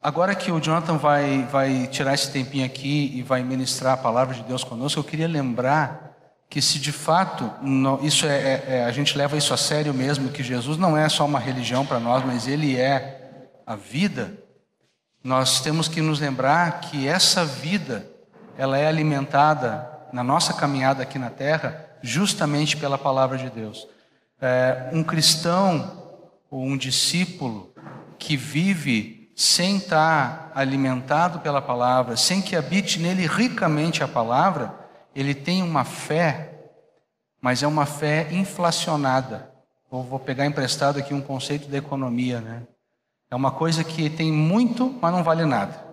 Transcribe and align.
Agora 0.00 0.34
que 0.34 0.52
o 0.52 0.60
Jonathan 0.60 0.96
vai, 0.96 1.44
vai 1.50 1.88
tirar 1.88 2.14
esse 2.14 2.30
tempinho 2.30 2.64
aqui 2.64 3.12
e 3.14 3.22
vai 3.22 3.42
ministrar 3.42 3.94
a 3.94 3.96
palavra 3.96 4.34
de 4.34 4.44
Deus 4.44 4.62
conosco, 4.62 5.00
eu 5.00 5.04
queria 5.04 5.26
lembrar 5.26 6.16
que 6.48 6.62
se 6.62 6.78
de 6.78 6.92
fato 6.92 7.52
isso 8.02 8.24
é, 8.24 8.36
é, 8.36 8.64
é, 8.68 8.84
a 8.84 8.92
gente 8.92 9.18
leva 9.18 9.36
isso 9.36 9.52
a 9.52 9.56
sério 9.56 9.92
mesmo, 9.92 10.30
que 10.30 10.42
Jesus 10.42 10.78
não 10.78 10.96
é 10.96 11.08
só 11.08 11.26
uma 11.26 11.40
religião 11.40 11.84
para 11.84 11.98
nós, 11.98 12.24
mas 12.24 12.46
ele 12.46 12.76
é 12.76 13.40
a 13.66 13.74
vida. 13.74 14.32
Nós 15.22 15.60
temos 15.60 15.88
que 15.88 16.00
nos 16.00 16.20
lembrar 16.20 16.80
que 16.80 17.06
essa 17.06 17.44
vida 17.44 18.08
ela 18.56 18.78
é 18.78 18.86
alimentada 18.86 19.90
na 20.12 20.22
nossa 20.22 20.54
caminhada 20.54 21.02
aqui 21.02 21.18
na 21.18 21.28
Terra 21.28 21.86
justamente 22.00 22.76
pela 22.76 22.96
palavra 22.96 23.36
de 23.36 23.50
Deus. 23.50 23.86
É, 24.40 24.90
um 24.92 25.02
cristão 25.02 26.16
ou 26.48 26.62
um 26.62 26.76
discípulo 26.76 27.74
que 28.16 28.36
vive 28.36 29.17
sem 29.38 29.76
estar 29.76 30.50
alimentado 30.52 31.38
pela 31.38 31.62
palavra, 31.62 32.16
sem 32.16 32.42
que 32.42 32.56
habite 32.56 32.98
nele 32.98 33.24
ricamente 33.24 34.02
a 34.02 34.08
palavra, 34.08 34.74
ele 35.14 35.32
tem 35.32 35.62
uma 35.62 35.84
fé, 35.84 36.72
mas 37.40 37.62
é 37.62 37.66
uma 37.68 37.86
fé 37.86 38.26
inflacionada. 38.32 39.48
Vou, 39.88 40.02
vou 40.02 40.18
pegar 40.18 40.44
emprestado 40.44 40.98
aqui 40.98 41.14
um 41.14 41.20
conceito 41.20 41.68
da 41.68 41.78
economia, 41.78 42.40
né? 42.40 42.64
É 43.30 43.36
uma 43.36 43.52
coisa 43.52 43.84
que 43.84 44.10
tem 44.10 44.32
muito, 44.32 44.92
mas 45.00 45.12
não 45.12 45.22
vale 45.22 45.44
nada. 45.44 45.84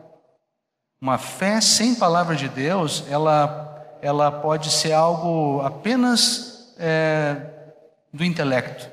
Uma 1.00 1.20
fé 1.20 1.62
sem 1.62 1.94
palavra 1.94 2.36
de 2.36 2.50
Deus, 2.50 3.05
ela, 3.08 3.95
ela 4.02 4.31
pode 4.31 4.72
ser 4.72 4.94
algo 4.94 5.62
apenas 5.62 6.73
é, 6.80 7.45
do 8.12 8.25
intelecto, 8.25 8.89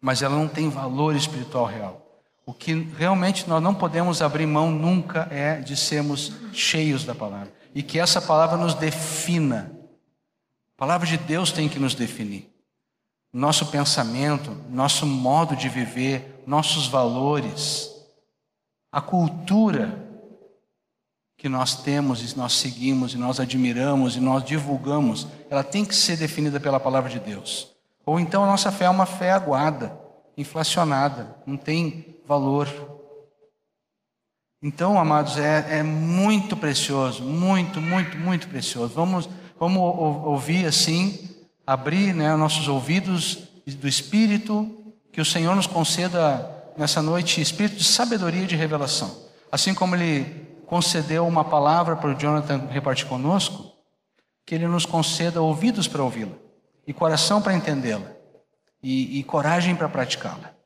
mas 0.00 0.20
ela 0.20 0.34
não 0.34 0.48
tem 0.48 0.68
valor 0.68 1.14
espiritual 1.14 1.66
real. 1.66 2.07
O 2.48 2.54
que 2.54 2.72
realmente 2.72 3.46
nós 3.46 3.62
não 3.62 3.74
podemos 3.74 4.22
abrir 4.22 4.46
mão 4.46 4.70
nunca 4.70 5.28
é 5.30 5.60
de 5.60 5.76
sermos 5.76 6.32
cheios 6.50 7.04
da 7.04 7.14
palavra 7.14 7.52
e 7.74 7.82
que 7.82 7.98
essa 7.98 8.22
palavra 8.22 8.56
nos 8.56 8.72
defina. 8.72 9.70
A 10.74 10.78
palavra 10.78 11.06
de 11.06 11.18
Deus 11.18 11.52
tem 11.52 11.68
que 11.68 11.78
nos 11.78 11.94
definir. 11.94 12.50
Nosso 13.30 13.66
pensamento, 13.66 14.56
nosso 14.70 15.04
modo 15.04 15.54
de 15.54 15.68
viver, 15.68 16.42
nossos 16.46 16.86
valores, 16.86 17.90
a 18.90 19.02
cultura 19.02 20.08
que 21.36 21.50
nós 21.50 21.82
temos 21.82 22.32
e 22.32 22.34
nós 22.34 22.54
seguimos 22.54 23.12
e 23.12 23.18
nós 23.18 23.38
admiramos 23.38 24.16
e 24.16 24.20
nós 24.20 24.42
divulgamos, 24.42 25.28
ela 25.50 25.62
tem 25.62 25.84
que 25.84 25.94
ser 25.94 26.16
definida 26.16 26.58
pela 26.58 26.80
palavra 26.80 27.10
de 27.10 27.20
Deus. 27.20 27.76
Ou 28.06 28.18
então 28.18 28.42
a 28.42 28.46
nossa 28.46 28.72
fé 28.72 28.86
é 28.86 28.90
uma 28.90 29.04
fé 29.04 29.32
aguada, 29.32 30.00
inflacionada, 30.34 31.36
não 31.44 31.58
tem 31.58 32.16
valor. 32.28 32.68
Então, 34.62 34.98
amados, 34.98 35.38
é, 35.38 35.78
é 35.78 35.82
muito 35.82 36.54
precioso, 36.56 37.22
muito, 37.24 37.80
muito, 37.80 38.18
muito 38.18 38.48
precioso. 38.48 38.92
Vamos, 38.94 39.28
vamos 39.58 39.80
ouvir 39.80 40.66
assim, 40.66 41.26
abrir 41.66 42.12
né, 42.12 42.36
nossos 42.36 42.68
ouvidos 42.68 43.48
do 43.66 43.88
Espírito, 43.88 44.94
que 45.10 45.22
o 45.22 45.24
Senhor 45.24 45.56
nos 45.56 45.66
conceda 45.66 46.54
nessa 46.76 47.00
noite 47.00 47.40
espírito 47.40 47.76
de 47.76 47.84
sabedoria 47.84 48.42
e 48.42 48.46
de 48.46 48.56
revelação. 48.56 49.22
Assim 49.50 49.72
como 49.72 49.96
Ele 49.96 50.46
concedeu 50.66 51.26
uma 51.26 51.44
palavra 51.44 51.96
para 51.96 52.10
o 52.10 52.14
Jonathan 52.14 52.66
repartir 52.70 53.06
conosco, 53.06 53.72
que 54.44 54.54
Ele 54.54 54.68
nos 54.68 54.84
conceda 54.84 55.40
ouvidos 55.40 55.88
para 55.88 56.02
ouvi-la, 56.02 56.34
e 56.86 56.92
coração 56.92 57.40
para 57.40 57.54
entendê-la, 57.54 58.10
e, 58.82 59.18
e 59.18 59.24
coragem 59.24 59.74
para 59.74 59.88
praticá-la. 59.88 60.57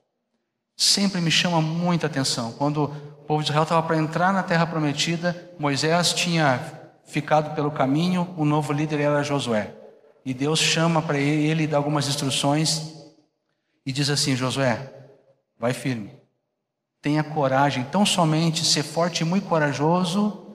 Sempre 0.83 1.21
me 1.21 1.31
chama 1.31 1.61
muita 1.61 2.09
atenção 2.09 2.51
quando 2.55 2.87
o 2.87 3.25
povo 3.25 3.41
de 3.41 3.51
Israel 3.51 3.63
estava 3.63 3.87
para 3.87 3.97
entrar 3.97 4.33
na 4.33 4.43
terra 4.43 4.67
prometida, 4.67 5.53
Moisés 5.57 6.13
tinha 6.13 6.61
ficado 7.05 7.55
pelo 7.55 7.71
caminho, 7.71 8.35
o 8.37 8.45
novo 8.45 8.73
líder 8.73 8.99
era 8.99 9.23
Josué. 9.23 9.73
E 10.25 10.35
Deus 10.35 10.59
chama 10.59 11.01
para 11.01 11.19
ele, 11.19 11.47
ele 11.47 11.67
dá 11.69 11.77
algumas 11.77 12.09
instruções 12.09 13.13
e 13.87 13.93
diz 13.93 14.11
assim: 14.11 14.35
Josué, 14.35 14.93
vai 15.57 15.73
firme, 15.73 16.11
tenha 17.01 17.23
coragem, 17.23 17.85
tão 17.85 18.05
somente 18.05 18.65
ser 18.65 18.83
forte 18.83 19.21
e 19.21 19.25
muito 19.25 19.47
corajoso 19.47 20.49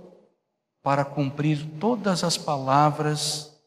para 0.84 1.06
cumprir 1.06 1.66
todas 1.80 2.26
as 2.26 2.38
palavras 2.38 3.58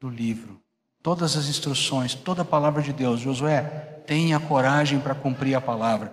do 0.00 0.08
livro, 0.08 0.58
todas 1.02 1.36
as 1.36 1.50
instruções, 1.50 2.14
toda 2.14 2.40
a 2.40 2.46
palavra 2.46 2.80
de 2.80 2.94
Deus. 2.94 3.20
Josué, 3.20 3.97
tenha 4.08 4.40
coragem 4.40 4.98
para 4.98 5.14
cumprir 5.14 5.54
a 5.54 5.60
palavra. 5.60 6.12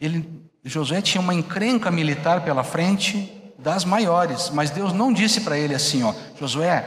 Ele 0.00 0.50
Josué 0.64 1.02
tinha 1.02 1.20
uma 1.20 1.34
encrenca 1.34 1.90
militar 1.90 2.42
pela 2.42 2.62
frente 2.62 3.30
das 3.58 3.84
maiores, 3.84 4.48
mas 4.50 4.70
Deus 4.70 4.92
não 4.92 5.12
disse 5.12 5.40
para 5.40 5.58
ele 5.58 5.74
assim, 5.74 6.04
ó, 6.04 6.14
Josué, 6.38 6.80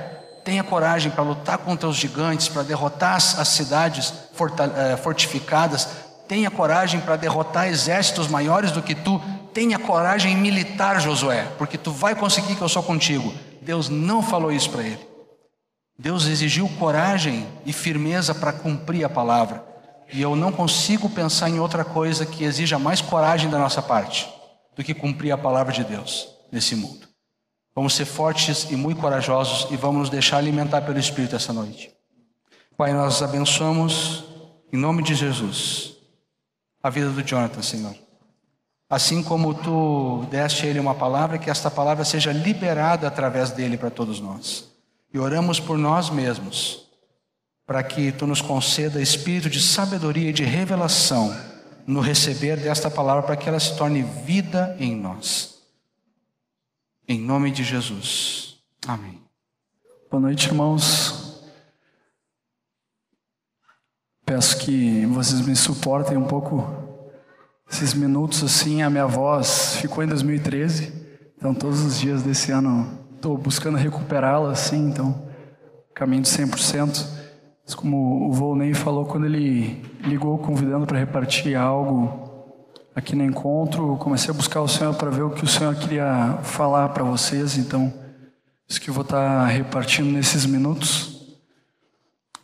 tenha 0.46 0.64
coragem 0.64 1.12
para 1.12 1.24
lutar 1.24 1.58
contra 1.58 1.90
os 1.90 1.98
gigantes, 1.98 2.48
para 2.48 2.64
derrotar 2.64 3.16
as 3.16 3.48
cidades 3.50 4.14
eh, 4.14 4.96
fortificadas, 4.98 5.90
tenha 6.26 6.50
coragem 6.50 7.02
para 7.02 7.18
derrotar 7.18 7.68
exércitos 7.68 8.30
maiores 8.30 8.72
do 8.72 8.82
que 8.82 8.96
tu, 8.96 9.22
tenha 9.54 9.78
coragem 9.78 10.38
militar, 10.38 11.02
Josué, 11.02 11.48
porque 11.58 11.78
tu 11.78 11.92
vai 11.92 12.16
conseguir 12.16 12.56
que 12.56 12.62
eu 12.62 12.70
sou 12.70 12.84
contigo. 12.84 13.34
Deus 13.62 13.90
não 13.90 14.22
falou 14.22 14.52
isso 14.52 14.70
para 14.70 14.84
ele. 14.84 15.06
Deus 16.00 16.28
exigiu 16.28 16.70
coragem 16.80 17.46
e 17.66 17.74
firmeza 17.74 18.34
para 18.34 18.54
cumprir 18.54 19.04
a 19.04 19.10
palavra. 19.10 19.75
E 20.14 20.22
eu 20.22 20.36
não 20.36 20.52
consigo 20.52 21.10
pensar 21.10 21.50
em 21.50 21.60
outra 21.60 21.84
coisa 21.84 22.26
que 22.26 22.44
exija 22.44 22.78
mais 22.78 23.02
coragem 23.02 23.50
da 23.50 23.58
nossa 23.58 23.82
parte 23.82 24.32
do 24.76 24.84
que 24.84 24.94
cumprir 24.94 25.32
a 25.32 25.38
palavra 25.38 25.74
de 25.74 25.84
Deus 25.84 26.28
nesse 26.52 26.76
mundo. 26.76 27.08
Vamos 27.74 27.94
ser 27.94 28.06
fortes 28.06 28.70
e 28.72 28.76
muito 28.76 29.02
corajosos 29.02 29.70
e 29.72 29.76
vamos 29.76 30.02
nos 30.02 30.10
deixar 30.10 30.38
alimentar 30.38 30.82
pelo 30.82 31.00
Espírito 31.00 31.36
essa 31.36 31.52
noite. 31.52 31.92
Pai, 32.78 32.94
nós 32.94 33.22
abençoamos 33.22 34.24
em 34.72 34.78
nome 34.78 35.04
de 35.04 35.16
Jesus 35.16 35.94
a 36.82 36.90
vida 36.90 37.10
do 37.10 37.24
Jonathan, 37.24 37.62
Senhor. 37.62 37.96
Assim 38.90 39.24
como 39.24 39.54
tu 39.54 40.26
deste 40.30 40.66
a 40.66 40.70
ele 40.70 40.80
uma 40.80 40.94
palavra, 40.94 41.38
que 41.38 41.50
esta 41.50 41.72
palavra 41.72 42.06
seja 42.06 42.32
liberada 42.32 43.08
através 43.08 43.52
dele 43.52 43.78
para 43.78 43.90
todos 43.90 44.20
nós. 44.20 44.70
E 45.14 45.18
oramos 45.18 45.60
por 45.60 45.78
nós 45.78 46.10
mesmos 46.10 46.84
para 47.66 47.81
que 47.84 48.12
tu 48.12 48.28
nos 48.28 48.42
conceda 48.42 49.02
espírito 49.02 49.50
de 49.50 49.62
sabedoria 49.62 50.30
e 50.30 50.34
de 50.34 50.44
revelação 50.44 51.36
no 51.88 52.00
receber 52.00 52.58
desta 52.58 52.90
palavra, 52.90 53.24
para 53.24 53.36
que 53.36 53.48
ela 53.48 53.59
se 53.59 53.76
torne 53.76 54.03
vida 54.03 54.76
em 54.80 54.96
nós. 54.96 55.59
Em 57.08 57.20
nome 57.20 57.52
de 57.52 57.64
Jesus. 57.64 58.58
Amém. 58.88 59.22
Boa 60.09 60.22
noite, 60.22 60.48
irmãos. 60.48 61.44
Peço 64.25 64.58
que 64.58 65.06
vocês 65.08 65.42
me 65.42 65.56
suportem 65.56 66.18
um 66.18 66.25
pouco 66.25 66.68
esses 67.72 67.94
minutos 67.94 68.44
assim. 68.44 68.81
A 68.81 68.90
minha 68.90 69.06
voz 69.06 69.75
ficou 69.78 70.04
em 70.04 70.08
2013, 70.08 70.92
então 71.38 71.54
todos 71.54 71.81
os 71.81 72.00
dias 72.00 72.24
desse 72.24 72.52
ano 72.52 73.06
estou 73.16 73.38
buscando 73.38 73.78
recuperá-la 73.78 74.52
assim, 74.52 74.90
então 74.90 75.28
caminho 75.94 76.24
de 76.24 76.30
100%. 76.30 77.15
Como 77.74 78.30
o 78.30 78.31
Volney 78.31 78.74
falou, 78.74 79.06
quando 79.06 79.26
ele 79.26 79.84
ligou 80.02 80.38
convidando 80.38 80.86
para 80.86 81.00
repartir 81.00 81.56
algo 81.56 82.26
aqui 82.96 83.16
no 83.16 83.24
encontro, 83.24 83.98
comecei 83.98 84.30
a 84.30 84.34
buscar 84.34 84.62
o 84.62 84.68
Senhor 84.68 84.94
para 84.94 85.09
ver 85.09 85.24
o 85.24 85.31
que 85.31 85.44
o 85.44 85.48
Senhor 85.48 85.74
queria 85.75 86.38
falar 86.44 86.90
para 86.90 87.04
vocês, 87.04 87.58
então 87.58 87.92
isso 88.68 88.80
que 88.80 88.90
eu 88.90 88.94
vou 88.94 89.04
estar 89.04 89.42
tá 89.42 89.46
repartindo 89.48 90.09
nesses 90.09 90.46
minutos. 90.46 91.38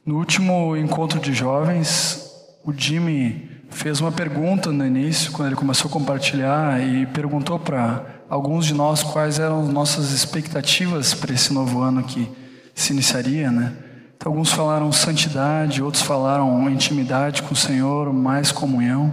No 0.06 0.18
último 0.18 0.76
encontro 0.76 1.20
de 1.20 1.34
jovens, 1.34 2.30
o 2.66 2.74
Jimmy 2.74 3.50
fez 3.70 4.02
uma 4.02 4.12
pergunta 4.12 4.72
no 4.72 4.86
início, 4.86 5.32
quando 5.32 5.48
ele 5.48 5.56
começou 5.56 5.90
a 5.90 5.94
compartilhar, 5.94 6.82
e 6.82 7.06
perguntou 7.06 7.60
para 7.60 8.24
alguns 8.28 8.66
de 8.66 8.74
nós 8.74 9.04
quais 9.04 9.40
eram 9.40 9.66
nossas 9.66 10.12
expectativas 10.12 11.14
para 11.14 11.34
esse 11.34 11.54
novo 11.54 11.80
ano 11.80 12.04
que 12.04 12.30
se 12.74 12.92
iniciaria, 12.92 13.52
né? 13.52 13.91
Então, 14.22 14.34
alguns 14.34 14.52
falaram 14.52 14.92
santidade, 14.92 15.82
outros 15.82 16.04
falaram 16.04 16.70
intimidade 16.70 17.42
com 17.42 17.56
o 17.56 17.58
Senhor, 17.58 18.14
mais 18.14 18.52
comunhão, 18.52 19.12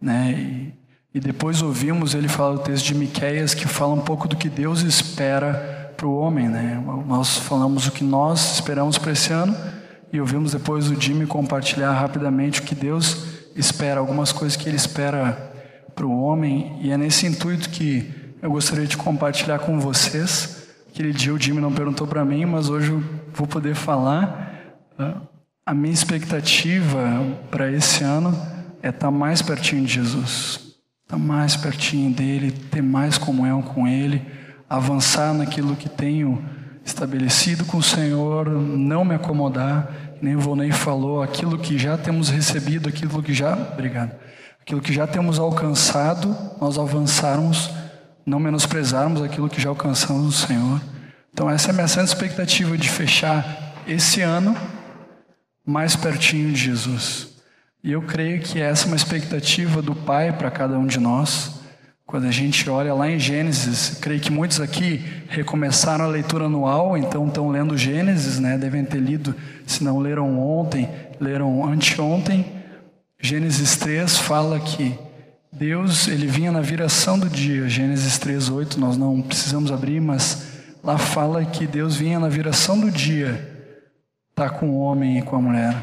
né? 0.00 0.30
E, 0.30 0.74
e 1.12 1.18
depois 1.18 1.60
ouvimos 1.60 2.14
ele 2.14 2.28
falar 2.28 2.52
o 2.52 2.58
texto 2.60 2.86
de 2.86 2.94
Miqueias 2.94 3.52
que 3.52 3.66
fala 3.66 3.94
um 3.94 4.00
pouco 4.00 4.28
do 4.28 4.36
que 4.36 4.48
Deus 4.48 4.82
espera 4.82 5.92
para 5.96 6.06
o 6.06 6.16
homem, 6.16 6.48
né? 6.48 6.80
Nós 7.04 7.36
falamos 7.36 7.88
o 7.88 7.90
que 7.90 8.04
nós 8.04 8.54
esperamos 8.54 8.96
para 8.96 9.10
esse 9.10 9.32
ano 9.32 9.56
e 10.12 10.20
ouvimos 10.20 10.52
depois 10.52 10.88
o 10.88 10.94
Jimmy 10.94 11.26
compartilhar 11.26 11.90
rapidamente 11.90 12.60
o 12.60 12.62
que 12.62 12.76
Deus 12.76 13.24
espera, 13.56 13.98
algumas 13.98 14.30
coisas 14.30 14.56
que 14.56 14.68
ele 14.68 14.76
espera 14.76 15.52
para 15.96 16.06
o 16.06 16.22
homem 16.22 16.78
e 16.80 16.92
é 16.92 16.96
nesse 16.96 17.26
intuito 17.26 17.68
que 17.70 18.08
eu 18.40 18.52
gostaria 18.52 18.86
de 18.86 18.96
compartilhar 18.96 19.58
com 19.58 19.80
vocês 19.80 20.57
Aquele 20.88 21.12
dia 21.12 21.32
o 21.32 21.38
Jimmy 21.38 21.60
não 21.60 21.72
perguntou 21.72 22.06
para 22.06 22.24
mim, 22.24 22.44
mas 22.44 22.68
hoje 22.68 22.90
eu 22.90 23.02
vou 23.32 23.46
poder 23.46 23.74
falar. 23.74 24.52
Tá? 24.96 25.20
A 25.64 25.74
minha 25.74 25.92
expectativa 25.92 26.98
para 27.50 27.70
esse 27.70 28.02
ano 28.02 28.30
é 28.82 28.88
estar 28.88 29.06
tá 29.06 29.10
mais 29.10 29.42
pertinho 29.42 29.84
de 29.84 29.94
Jesus. 29.94 30.76
estar 31.04 31.18
mais 31.18 31.56
pertinho 31.56 32.12
dele, 32.12 32.50
ter 32.50 32.82
mais 32.82 33.18
comunhão 33.18 33.62
com 33.62 33.86
ele, 33.86 34.22
avançar 34.68 35.32
naquilo 35.34 35.76
que 35.76 35.88
tenho 35.88 36.42
estabelecido 36.84 37.64
com 37.64 37.78
o 37.78 37.82
Senhor, 37.82 38.48
não 38.48 39.04
me 39.04 39.14
acomodar, 39.14 39.90
nem 40.20 40.34
o 40.34 40.40
Volney 40.40 40.72
falou, 40.72 41.22
aquilo 41.22 41.58
que 41.58 41.78
já 41.78 41.96
temos 41.96 42.30
recebido, 42.30 42.88
aquilo 42.88 43.22
que 43.22 43.34
já, 43.34 43.54
obrigado, 43.54 44.12
aquilo 44.60 44.80
que 44.80 44.92
já 44.92 45.06
temos 45.06 45.38
alcançado, 45.38 46.34
nós 46.60 46.78
avançarmos, 46.78 47.70
não 48.28 48.38
menosprezarmos 48.38 49.22
aquilo 49.22 49.48
que 49.48 49.60
já 49.60 49.70
alcançamos 49.70 50.24
no 50.24 50.32
Senhor. 50.32 50.80
Então 51.32 51.48
essa 51.48 51.68
é 51.68 51.70
a 51.70 51.74
minha 51.74 51.88
santa 51.88 52.06
expectativa 52.06 52.76
de 52.76 52.88
fechar 52.88 53.74
esse 53.86 54.20
ano 54.20 54.56
mais 55.64 55.96
pertinho 55.96 56.52
de 56.52 56.58
Jesus. 56.58 57.28
E 57.82 57.92
eu 57.92 58.02
creio 58.02 58.40
que 58.40 58.60
essa 58.60 58.84
é 58.84 58.88
uma 58.88 58.96
expectativa 58.96 59.80
do 59.80 59.94
Pai 59.94 60.32
para 60.32 60.50
cada 60.50 60.78
um 60.78 60.86
de 60.86 60.98
nós. 60.98 61.60
Quando 62.04 62.26
a 62.26 62.30
gente 62.30 62.68
olha 62.68 62.92
lá 62.92 63.08
em 63.08 63.18
Gênesis, 63.18 63.98
creio 64.00 64.20
que 64.20 64.32
muitos 64.32 64.60
aqui 64.60 65.04
recomeçaram 65.28 66.04
a 66.04 66.08
leitura 66.08 66.46
anual, 66.46 66.96
então 66.96 67.28
estão 67.28 67.50
lendo 67.50 67.76
Gênesis, 67.76 68.38
né? 68.38 68.56
Devem 68.56 68.84
ter 68.84 68.98
lido, 68.98 69.34
se 69.66 69.84
não 69.84 69.98
leram 69.98 70.38
ontem, 70.38 70.88
leram 71.20 71.64
anteontem. 71.66 72.46
Gênesis 73.20 73.76
3 73.76 74.18
fala 74.18 74.58
que 74.58 74.98
Deus, 75.50 76.06
ele 76.08 76.26
vinha 76.26 76.52
na 76.52 76.60
viração 76.60 77.18
do 77.18 77.28
dia. 77.28 77.68
Gênesis 77.68 78.18
3:8, 78.18 78.78
nós 78.78 78.96
não 78.96 79.20
precisamos 79.22 79.72
abrir, 79.72 80.00
mas 80.00 80.46
lá 80.84 80.98
fala 80.98 81.44
que 81.44 81.66
Deus 81.66 81.96
vinha 81.96 82.20
na 82.20 82.28
viração 82.28 82.78
do 82.78 82.90
dia, 82.90 83.74
tá 84.34 84.50
com 84.50 84.70
o 84.70 84.78
homem 84.78 85.18
e 85.18 85.22
com 85.22 85.36
a 85.36 85.40
mulher. 85.40 85.74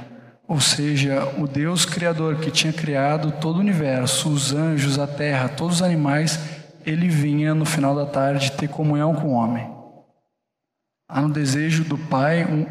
Ou 0.48 0.62
seja, 0.62 1.28
o 1.40 1.48
Deus 1.48 1.86
Criador 1.86 2.38
que 2.38 2.52
tinha 2.52 2.72
criado 2.72 3.32
todo 3.42 3.58
o 3.58 3.60
universo, 3.60 4.30
os 4.30 4.54
anjos, 4.54 5.00
a 5.00 5.08
terra, 5.08 5.50
todos 5.50 5.78
os 5.78 5.82
animais, 5.82 6.40
ele 6.86 7.10
vinha 7.10 7.56
no 7.56 7.66
final 7.66 7.96
da 7.96 8.06
tarde 8.06 8.52
ter 8.52 8.70
comunhão 8.70 9.16
com 9.16 9.30
o 9.30 9.32
homem. 9.32 9.68
Há 11.10 11.22
no 11.22 11.30
desejo 11.30 11.84
do 11.84 11.98
Pai, 11.98 12.46
um, 12.46 12.68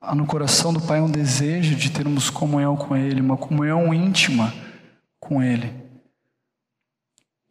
há 0.00 0.14
no 0.14 0.26
coração 0.26 0.74
do 0.74 0.80
Pai 0.80 1.00
um 1.00 1.10
desejo 1.10 1.74
de 1.74 1.90
termos 1.90 2.28
comunhão 2.28 2.76
com 2.76 2.94
Ele, 2.94 3.22
uma 3.22 3.38
comunhão 3.38 3.92
íntima 3.94 4.52
com 5.18 5.42
Ele. 5.42 5.83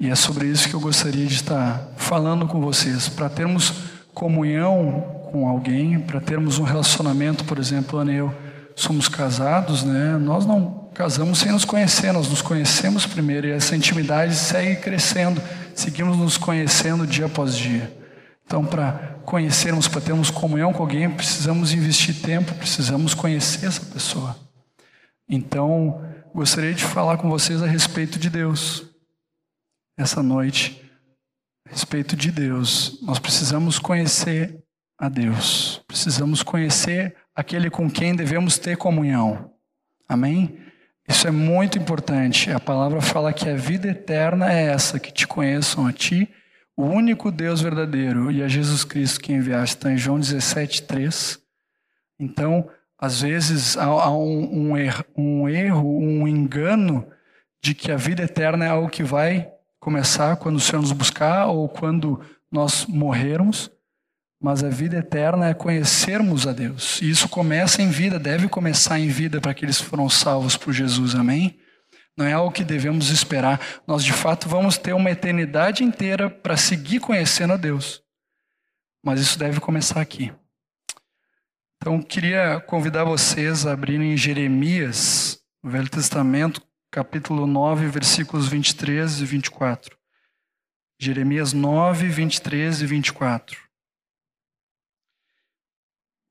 E 0.03 0.09
é 0.09 0.15
sobre 0.15 0.47
isso 0.47 0.67
que 0.67 0.73
eu 0.73 0.81
gostaria 0.81 1.25
de 1.25 1.35
estar 1.35 1.87
falando 1.95 2.45
com 2.45 2.59
vocês, 2.59 3.07
para 3.07 3.29
termos 3.29 3.73
comunhão 4.13 5.21
com 5.31 5.47
alguém, 5.47 5.97
para 5.97 6.19
termos 6.19 6.59
um 6.59 6.63
relacionamento, 6.63 7.45
por 7.45 7.57
exemplo, 7.57 7.97
Anel 7.97 8.35
somos 8.75 9.07
casados, 9.07 9.85
né? 9.85 10.17
Nós 10.17 10.45
não 10.45 10.89
casamos 10.93 11.39
sem 11.39 11.53
nos 11.53 11.63
conhecer, 11.63 12.11
nós 12.11 12.27
nos 12.27 12.41
conhecemos 12.41 13.05
primeiro 13.05 13.47
e 13.47 13.51
essa 13.51 13.77
intimidade 13.77 14.35
segue 14.35 14.75
crescendo, 14.81 15.41
seguimos 15.73 16.17
nos 16.17 16.37
conhecendo 16.37 17.07
dia 17.07 17.27
após 17.27 17.55
dia. 17.55 17.89
Então, 18.45 18.65
para 18.65 19.19
conhecermos, 19.23 19.87
para 19.87 20.01
termos 20.01 20.29
comunhão 20.29 20.73
com 20.73 20.83
alguém, 20.83 21.09
precisamos 21.09 21.71
investir 21.71 22.21
tempo, 22.21 22.53
precisamos 22.55 23.13
conhecer 23.13 23.67
essa 23.67 23.85
pessoa. 23.85 24.35
Então, 25.29 26.03
gostaria 26.35 26.73
de 26.73 26.83
falar 26.83 27.15
com 27.15 27.29
vocês 27.29 27.63
a 27.63 27.67
respeito 27.67 28.19
de 28.19 28.29
Deus. 28.29 28.91
Essa 29.95 30.23
noite, 30.23 30.81
a 31.67 31.69
respeito 31.69 32.15
de 32.15 32.31
Deus. 32.31 32.99
Nós 33.03 33.19
precisamos 33.19 33.77
conhecer 33.77 34.57
a 34.97 35.07
Deus. 35.07 35.83
Precisamos 35.87 36.41
conhecer 36.41 37.15
aquele 37.35 37.69
com 37.69 37.89
quem 37.89 38.15
devemos 38.15 38.57
ter 38.57 38.75
comunhão. 38.75 39.51
Amém? 40.09 40.57
Isso 41.07 41.27
é 41.27 41.31
muito 41.31 41.77
importante. 41.77 42.51
A 42.51 42.59
palavra 42.59 43.01
fala 43.01 43.33
que 43.33 43.47
a 43.47 43.55
vida 43.55 43.87
eterna 43.87 44.51
é 44.51 44.65
essa, 44.67 44.99
que 44.99 45.11
te 45.11 45.27
conheçam 45.27 45.85
a 45.85 45.93
ti, 45.93 46.27
o 46.75 46.85
único 46.85 47.31
Deus 47.31 47.61
verdadeiro, 47.61 48.31
e 48.31 48.41
a 48.41 48.47
Jesus 48.47 48.83
Cristo 48.83 49.19
que 49.19 49.31
enviaste. 49.31 49.75
Está 49.75 49.91
em 49.91 49.97
João 49.97 50.19
17, 50.19 50.83
3. 50.83 51.39
Então, 52.19 52.67
às 52.97 53.21
vezes 53.21 53.77
há, 53.77 54.09
um, 54.09 54.75
erro, 54.75 55.05
um 55.15 55.47
erro, 55.47 55.99
um 55.99 56.27
engano 56.27 57.07
de 57.61 57.75
que 57.75 57.91
a 57.91 57.97
vida 57.97 58.23
eterna 58.23 58.65
é 58.65 58.69
algo 58.69 58.89
que 58.89 59.03
vai 59.03 59.52
começar 59.83 60.37
quando 60.37 60.55
o 60.55 60.59
Senhor 60.59 60.81
nos 60.81 60.91
buscar 60.91 61.47
ou 61.47 61.69
quando 61.69 62.19
nós 62.51 62.85
morrermos 62.87 63.71
mas 64.43 64.61
a 64.61 64.67
vida 64.67 64.97
eterna 64.97 65.47
é 65.47 65.53
conhecermos 65.53 66.45
a 66.45 66.51
Deus. 66.51 67.01
E 67.01 67.09
isso 67.09 67.29
começa 67.29 67.81
em 67.81 67.89
vida, 67.89 68.19
deve 68.19 68.49
começar 68.49 68.99
em 68.99 69.07
vida 69.07 69.39
para 69.39 69.51
aqueles 69.51 69.77
que 69.77 69.85
foram 69.85 70.09
salvos 70.09 70.57
por 70.57 70.73
Jesus, 70.73 71.15
amém? 71.15 71.57
Não 72.17 72.25
é 72.25 72.33
algo 72.33 72.51
que 72.51 72.65
devemos 72.65 73.09
esperar. 73.09 73.57
Nós, 73.87 74.03
de 74.03 74.11
fato, 74.11 74.49
vamos 74.49 74.77
ter 74.77 74.91
uma 74.91 75.09
eternidade 75.09 75.81
inteira 75.85 76.29
para 76.29 76.57
seguir 76.57 76.99
conhecendo 76.99 77.53
a 77.53 77.57
Deus. 77.57 78.03
Mas 79.01 79.21
isso 79.21 79.39
deve 79.39 79.61
começar 79.61 80.01
aqui. 80.01 80.33
Então, 81.77 82.01
queria 82.01 82.59
convidar 82.59 83.05
vocês 83.05 83.65
a 83.65 83.71
abrirem 83.71 84.17
Jeremias, 84.17 85.39
o 85.63 85.69
Velho 85.69 85.89
Testamento, 85.89 86.61
capítulo 86.93 87.47
9, 87.47 87.87
versículos 87.87 88.47
23 88.47 89.21
e 89.21 89.25
24. 89.25 89.97
Jeremias 91.01 91.51
9, 91.51 92.07
23 92.07 92.83
e 92.83 92.85
24. 92.85 93.59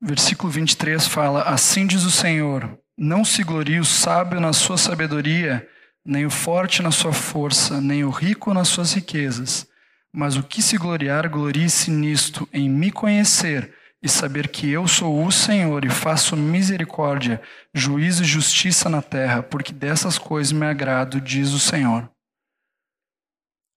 Versículo 0.01 0.49
23 0.49 1.05
fala: 1.05 1.43
Assim 1.43 1.85
diz 1.85 2.03
o 2.03 2.11
Senhor: 2.11 2.79
Não 2.97 3.25
se 3.25 3.43
glorie 3.43 3.77
o 3.77 3.83
sábio 3.83 4.39
na 4.39 4.53
sua 4.53 4.77
sabedoria, 4.77 5.67
nem 6.05 6.25
o 6.25 6.29
forte 6.29 6.81
na 6.81 6.91
sua 6.91 7.11
força, 7.11 7.81
nem 7.81 8.05
o 8.05 8.09
rico 8.09 8.53
nas 8.53 8.69
suas 8.69 8.93
riquezas. 8.93 9.67
Mas 10.13 10.37
o 10.37 10.43
que 10.43 10.61
se 10.61 10.77
gloriar, 10.77 11.29
glorie-se 11.29 11.91
nisto, 11.91 12.47
em 12.53 12.69
me 12.69 12.89
conhecer 12.89 13.75
e 14.03 14.09
saber 14.09 14.49
que 14.49 14.69
eu 14.69 14.85
sou 14.85 15.25
o 15.25 15.31
Senhor 15.31 15.85
e 15.85 15.89
faço 15.89 16.35
misericórdia, 16.35 17.41
juízo 17.73 18.23
e 18.23 18.27
justiça 18.27 18.89
na 18.89 19.01
terra, 19.01 19.41
porque 19.41 19.71
dessas 19.71 20.17
coisas 20.17 20.51
me 20.51 20.65
agrado, 20.65 21.21
diz 21.21 21.53
o 21.53 21.59
Senhor. 21.59 22.11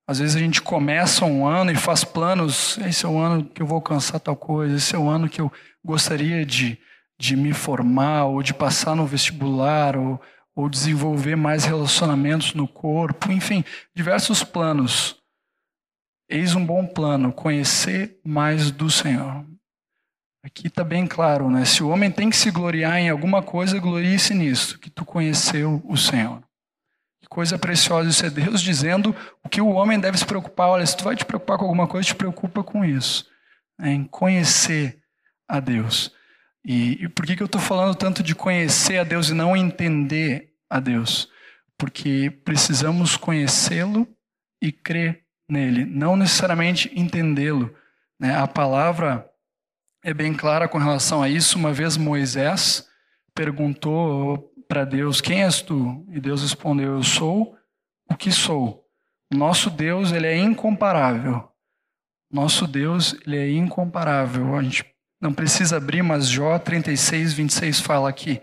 Às 0.09 0.19
vezes 0.19 0.35
a 0.35 0.41
gente 0.41 0.61
começa 0.61 1.25
um 1.25 1.47
ano 1.47 1.71
e 1.71 1.77
faz 1.77 2.03
planos, 2.03 2.77
esse 2.79 3.07
é 3.07 3.09
o 3.09 3.19
ano 3.19 3.45
que 3.45 3.63
eu 3.63 3.67
vou 3.67 3.77
alcançar 3.77 4.19
tal 4.19 4.35
coisa, 4.35 4.75
esse 4.75 4.97
é 4.97 4.99
o 4.99 5.09
ano 5.09 5.29
que 5.29 5.41
eu 5.41 5.51
gostaria 5.85 6.45
de, 6.45 6.77
de 7.17 7.37
me 7.37 7.53
formar, 7.53 8.25
ou 8.25 8.43
de 8.43 8.53
passar 8.53 8.97
no 8.97 9.07
vestibular, 9.07 9.97
ou, 9.97 10.21
ou 10.57 10.69
desenvolver 10.69 11.37
mais 11.37 11.65
relacionamentos 11.65 12.53
no 12.53 12.67
corpo, 12.67 13.31
enfim, 13.31 13.65
diversos 13.95 14.43
planos. 14.43 15.17
Eis 16.29 16.57
um 16.57 16.67
bom 16.67 16.85
plano, 16.85 17.33
conhecer 17.33 18.21
mais 18.25 18.73
do 18.73 18.91
Senhor. 18.91 19.45
Aqui 20.47 20.69
está 20.69 20.85
bem 20.85 21.09
claro, 21.09 21.51
né? 21.51 21.65
Se 21.65 21.83
o 21.83 21.89
homem 21.89 22.09
tem 22.09 22.31
que 22.31 22.37
se 22.37 22.53
gloriar 22.53 22.99
em 22.99 23.11
alguma 23.11 23.43
coisa, 23.43 23.81
glorie-se 23.81 24.33
nisso, 24.33 24.79
que 24.79 24.89
tu 24.89 25.05
conheceu 25.05 25.83
o 25.85 25.97
Senhor. 25.97 26.41
Que 27.21 27.27
coisa 27.29 27.59
preciosa 27.59 28.09
isso 28.09 28.25
é 28.25 28.31
Deus 28.31 28.63
dizendo 28.63 29.13
o 29.43 29.49
que 29.49 29.61
o 29.61 29.71
homem 29.71 29.99
deve 29.99 30.17
se 30.17 30.25
preocupar. 30.25 30.69
Olha, 30.69 30.87
se 30.87 30.97
tu 30.97 31.03
vai 31.03 31.17
te 31.17 31.25
preocupar 31.25 31.59
com 31.59 31.65
alguma 31.65 31.89
coisa, 31.89 32.07
te 32.07 32.15
preocupa 32.15 32.63
com 32.63 32.85
isso. 32.85 33.27
É 33.81 33.91
em 33.91 34.05
conhecer 34.05 35.01
a 35.49 35.59
Deus. 35.59 36.13
E, 36.65 36.93
e 37.03 37.09
por 37.09 37.27
que, 37.27 37.35
que 37.35 37.43
eu 37.43 37.47
estou 37.47 37.61
falando 37.61 37.97
tanto 37.97 38.23
de 38.23 38.33
conhecer 38.33 38.99
a 38.99 39.05
Deus 39.05 39.31
e 39.31 39.35
não 39.35 39.57
entender 39.57 40.53
a 40.71 40.79
Deus? 40.79 41.29
Porque 41.77 42.31
precisamos 42.45 43.17
conhecê-lo 43.17 44.07
e 44.63 44.71
crer 44.71 45.25
nele, 45.49 45.85
não 45.85 46.15
necessariamente 46.15 46.89
entendê-lo. 46.95 47.75
Né? 48.21 48.33
A 48.37 48.47
palavra 48.47 49.29
é 50.07 50.15
bem 50.15 50.33
clara 50.33 50.69
com 50.69 50.79
relação 50.79 51.21
a 51.21 51.29
isso. 51.29 51.59
Uma 51.59 51.73
vez 51.73 51.97
Moisés 51.97 52.87
perguntou 53.35 54.53
para 54.69 54.85
Deus: 54.85 55.21
Quem 55.21 55.43
és 55.43 55.61
tu? 55.61 56.07
E 56.13 56.21
Deus 56.21 56.43
respondeu: 56.43 56.93
Eu 56.93 57.03
sou 57.03 57.57
o 58.09 58.15
que 58.15 58.31
sou. 58.31 58.85
Nosso 59.35 59.69
Deus 59.69 60.13
ele 60.13 60.29
é 60.29 60.39
incomparável. 60.39 61.49
Nosso 62.33 62.69
Deus 62.69 63.17
ele 63.27 63.37
é 63.37 63.51
incomparável. 63.51 64.55
A 64.55 64.63
gente 64.63 64.87
não 65.21 65.33
precisa 65.33 65.79
abrir, 65.79 66.03
mas 66.03 66.29
Jó 66.29 66.57
36, 66.57 67.33
26 67.33 67.81
fala 67.81 68.09
aqui: 68.09 68.41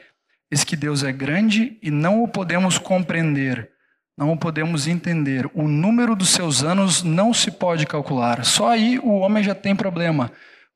Eis 0.51 0.65
que 0.65 0.75
Deus 0.75 1.01
é 1.01 1.13
grande 1.13 1.79
e 1.82 1.89
não 1.89 2.22
o 2.22 2.27
podemos 2.27 2.77
compreender, 2.77 3.72
não 4.17 4.34
o 4.34 4.38
podemos 4.38 4.86
entender. 4.86 5.50
O 5.53 5.70
número 5.70 6.13
dos 6.13 6.27
seus 6.27 6.62
anos 6.62 7.03
não 7.03 7.34
se 7.34 7.50
pode 7.51 7.88
calcular. 7.88 8.43
Só 8.43 8.67
aí 8.67 9.00
o 9.00 9.13
homem 9.20 9.41
já 9.41 9.55
tem 9.55 9.74
problema, 9.74 10.29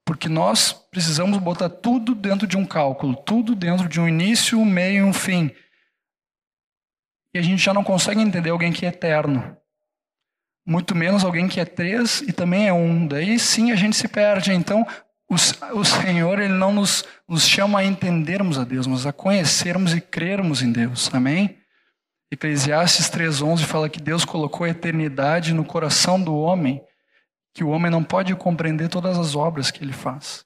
porque 0.08 0.30
nós 0.30 0.72
precisamos 0.72 1.38
botar 1.38 1.68
tudo 1.68 2.16
dentro 2.16 2.48
de 2.48 2.56
um 2.56 2.66
cálculo, 2.66 3.14
tudo 3.14 3.54
dentro 3.54 3.90
de 3.90 4.00
um 4.00 4.08
início, 4.08 4.58
um 4.58 4.64
meio 4.64 5.00
e 5.00 5.04
um 5.04 5.12
fim. 5.12 5.52
E 7.34 7.38
a 7.38 7.42
gente 7.42 7.62
já 7.62 7.74
não 7.74 7.84
consegue 7.84 8.22
entender 8.22 8.50
alguém 8.50 8.72
que 8.72 8.86
é 8.86 8.90
eterno. 8.90 9.58
Muito 10.66 10.96
menos 10.96 11.26
alguém 11.26 11.50
que 11.50 11.60
é 11.60 11.66
três 11.66 12.22
e 12.22 12.32
também 12.32 12.70
é 12.70 12.72
um. 12.72 13.06
Daí 13.06 13.38
sim 13.38 13.74
a 13.74 13.76
gente 13.76 13.98
se 13.98 14.08
perde. 14.08 14.54
Então, 14.54 14.88
o, 15.30 15.36
o 15.78 15.84
Senhor 15.84 16.40
ele 16.40 16.54
não 16.54 16.72
nos, 16.72 17.04
nos 17.28 17.46
chama 17.46 17.80
a 17.80 17.84
entendermos 17.84 18.58
a 18.58 18.64
Deus, 18.64 18.88
mas 18.88 19.06
a 19.06 19.12
conhecermos 19.12 19.94
e 19.94 20.00
crermos 20.00 20.62
em 20.62 20.72
Deus. 20.72 21.14
Amém? 21.14 21.58
Eclesiastes 22.32 23.10
3,11 23.10 23.66
fala 23.66 23.90
que 23.90 24.02
Deus 24.02 24.24
colocou 24.24 24.66
a 24.66 24.70
eternidade 24.70 25.54
no 25.54 25.66
coração 25.66 26.22
do 26.22 26.34
homem, 26.34 26.82
que 27.58 27.64
o 27.64 27.70
homem 27.70 27.90
não 27.90 28.04
pode 28.04 28.36
compreender 28.36 28.88
todas 28.88 29.18
as 29.18 29.36
obras 29.36 29.72
que 29.72 29.84
ele 29.84 29.92
faz. 29.92 30.46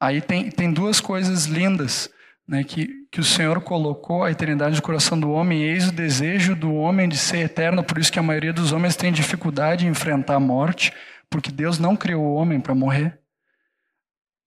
Aí 0.00 0.20
tem, 0.20 0.50
tem 0.50 0.72
duas 0.72 0.98
coisas 0.98 1.44
lindas 1.44 2.10
né, 2.48 2.64
que, 2.64 3.06
que 3.12 3.20
o 3.20 3.24
Senhor 3.24 3.60
colocou 3.60 4.24
a 4.24 4.30
eternidade 4.32 4.74
no 4.74 4.82
coração 4.82 5.20
do 5.20 5.30
homem, 5.30 5.60
e 5.60 5.66
eis 5.66 5.86
o 5.86 5.92
desejo 5.92 6.56
do 6.56 6.74
homem 6.74 7.08
de 7.08 7.16
ser 7.16 7.44
eterno, 7.44 7.84
por 7.84 7.96
isso 7.96 8.10
que 8.10 8.18
a 8.18 8.24
maioria 8.24 8.52
dos 8.52 8.72
homens 8.72 8.96
tem 8.96 9.12
dificuldade 9.12 9.86
em 9.86 9.90
enfrentar 9.90 10.34
a 10.34 10.40
morte, 10.40 10.92
porque 11.30 11.52
Deus 11.52 11.78
não 11.78 11.94
criou 11.94 12.24
o 12.24 12.34
homem 12.34 12.58
para 12.58 12.74
morrer. 12.74 13.20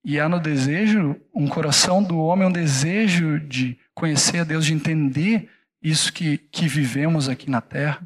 E 0.03 0.19
há 0.19 0.27
no 0.27 0.41
desejo, 0.41 1.15
um 1.33 1.47
coração 1.47 2.03
do 2.03 2.19
homem, 2.19 2.45
um 2.45 2.51
desejo 2.51 3.39
de 3.39 3.79
conhecer 3.93 4.39
a 4.39 4.43
Deus, 4.43 4.65
de 4.65 4.73
entender 4.73 5.49
isso 5.81 6.11
que, 6.11 6.37
que 6.37 6.67
vivemos 6.67 7.29
aqui 7.29 7.49
na 7.49 7.61
terra. 7.61 8.05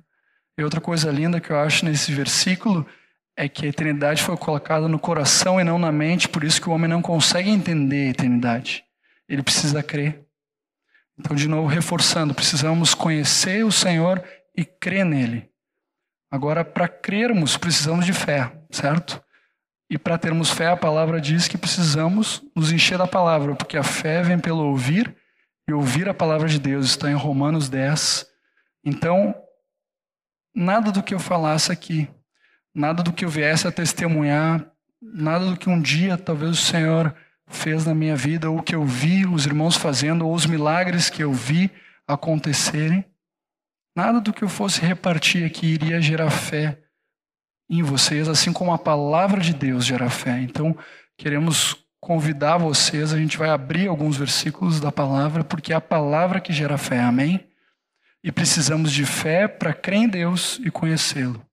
E 0.55 0.63
outra 0.63 0.79
coisa 0.79 1.09
linda 1.09 1.41
que 1.41 1.49
eu 1.49 1.57
acho 1.57 1.85
nesse 1.85 2.13
versículo 2.13 2.85
é 3.39 3.47
que 3.47 3.65
a 3.65 3.69
eternidade 3.69 4.21
foi 4.21 4.35
colocada 4.35 4.85
no 4.89 4.99
coração 4.99 5.61
e 5.61 5.63
não 5.63 5.79
na 5.79 5.93
mente, 5.93 6.27
por 6.27 6.43
isso 6.43 6.61
que 6.61 6.67
o 6.67 6.73
homem 6.73 6.89
não 6.89 7.01
consegue 7.01 7.49
entender 7.49 8.07
a 8.07 8.09
eternidade. 8.09 8.83
Ele 9.29 9.41
precisa 9.41 9.81
crer. 9.81 10.25
Então, 11.17 11.33
de 11.33 11.47
novo, 11.47 11.65
reforçando, 11.65 12.33
precisamos 12.33 12.93
conhecer 12.93 13.63
o 13.63 13.71
Senhor 13.71 14.21
e 14.57 14.65
crer 14.65 15.05
nele. 15.05 15.49
Agora, 16.29 16.65
para 16.65 16.89
crermos, 16.89 17.55
precisamos 17.55 18.05
de 18.05 18.11
fé, 18.11 18.51
certo? 18.71 19.23
E 19.89 19.97
para 19.97 20.17
termos 20.17 20.51
fé, 20.51 20.67
a 20.67 20.77
palavra 20.77 21.21
diz 21.21 21.47
que 21.47 21.57
precisamos 21.57 22.43
nos 22.53 22.73
encher 22.73 22.97
da 22.97 23.07
palavra, 23.07 23.55
porque 23.55 23.77
a 23.77 23.83
fé 23.83 24.21
vem 24.21 24.37
pelo 24.37 24.65
ouvir 24.65 25.15
e 25.65 25.71
ouvir 25.71 26.09
a 26.09 26.13
palavra 26.13 26.49
de 26.49 26.59
Deus 26.59 26.87
está 26.87 27.09
em 27.09 27.15
Romanos 27.15 27.69
10. 27.69 28.27
Então, 28.83 29.33
nada 30.53 30.91
do 30.91 31.01
que 31.01 31.13
eu 31.13 31.19
falasse 31.19 31.71
aqui, 31.71 32.09
nada 32.73 33.03
do 33.03 33.13
que 33.13 33.25
eu 33.25 33.29
viesse 33.29 33.67
a 33.67 33.71
testemunhar, 33.71 34.65
nada 35.01 35.45
do 35.45 35.57
que 35.57 35.69
um 35.69 35.81
dia 35.81 36.17
talvez 36.17 36.51
o 36.51 36.55
Senhor 36.55 37.15
fez 37.47 37.85
na 37.85 37.95
minha 37.95 38.15
vida, 38.15 38.49
ou 38.49 38.59
o 38.59 38.63
que 38.63 38.75
eu 38.75 38.85
vi 38.85 39.25
os 39.25 39.45
irmãos 39.45 39.75
fazendo, 39.75 40.27
ou 40.27 40.33
os 40.33 40.45
milagres 40.45 41.09
que 41.09 41.23
eu 41.23 41.33
vi 41.33 41.71
acontecerem, 42.07 43.03
nada 43.95 44.21
do 44.21 44.31
que 44.31 44.43
eu 44.43 44.49
fosse 44.49 44.81
repartir 44.81 45.45
aqui 45.45 45.67
iria 45.67 46.01
gerar 46.01 46.29
fé 46.29 46.79
em 47.69 47.83
vocês, 47.83 48.27
assim 48.27 48.51
como 48.51 48.73
a 48.73 48.77
palavra 48.77 49.39
de 49.41 49.53
Deus 49.53 49.85
gera 49.85 50.09
fé. 50.09 50.39
Então, 50.41 50.75
queremos 51.17 51.75
convidar 51.99 52.57
vocês, 52.57 53.13
a 53.13 53.17
gente 53.17 53.37
vai 53.37 53.49
abrir 53.49 53.87
alguns 53.87 54.17
versículos 54.17 54.79
da 54.79 54.91
palavra, 54.91 55.43
porque 55.43 55.73
é 55.73 55.75
a 55.75 55.81
palavra 55.81 56.39
que 56.39 56.53
gera 56.53 56.77
fé, 56.77 56.99
amém? 56.99 57.47
E 58.23 58.31
precisamos 58.31 58.91
de 58.91 59.05
fé 59.05 59.47
para 59.47 59.73
crer 59.73 59.97
em 59.97 60.07
Deus 60.07 60.59
e 60.63 60.71
conhecê-lo. 60.71 61.45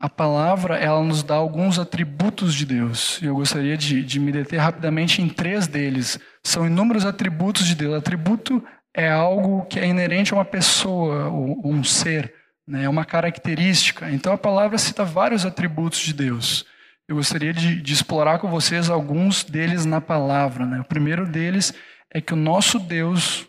A 0.00 0.08
palavra, 0.08 0.76
ela 0.76 1.02
nos 1.02 1.22
dá 1.22 1.34
alguns 1.34 1.78
atributos 1.78 2.54
de 2.54 2.66
Deus. 2.66 3.20
E 3.22 3.26
eu 3.26 3.34
gostaria 3.34 3.76
de, 3.76 4.02
de 4.02 4.20
me 4.20 4.32
deter 4.32 4.60
rapidamente 4.60 5.22
em 5.22 5.28
três 5.28 5.66
deles. 5.66 6.18
São 6.42 6.66
inúmeros 6.66 7.06
atributos 7.06 7.66
de 7.66 7.74
Deus. 7.74 7.94
Atributo 7.94 8.62
é 8.94 9.10
algo 9.10 9.64
que 9.66 9.78
é 9.80 9.86
inerente 9.86 10.32
a 10.32 10.36
uma 10.36 10.44
pessoa, 10.44 11.28
ou 11.28 11.60
um 11.64 11.82
ser, 11.82 12.32
né? 12.66 12.84
é 12.84 12.88
uma 12.88 13.04
característica. 13.04 14.10
Então 14.10 14.32
a 14.32 14.38
palavra 14.38 14.78
cita 14.78 15.04
vários 15.04 15.46
atributos 15.46 16.00
de 16.00 16.12
Deus. 16.12 16.66
Eu 17.08 17.16
gostaria 17.16 17.52
de, 17.52 17.80
de 17.82 17.92
explorar 17.92 18.38
com 18.38 18.50
vocês 18.50 18.88
alguns 18.88 19.44
deles 19.44 19.84
na 19.84 20.00
palavra. 20.00 20.64
Né? 20.64 20.80
O 20.80 20.84
primeiro 20.84 21.26
deles 21.26 21.74
é 22.12 22.20
que 22.20 22.32
o 22.32 22.36
nosso 22.36 22.78
Deus 22.78 23.46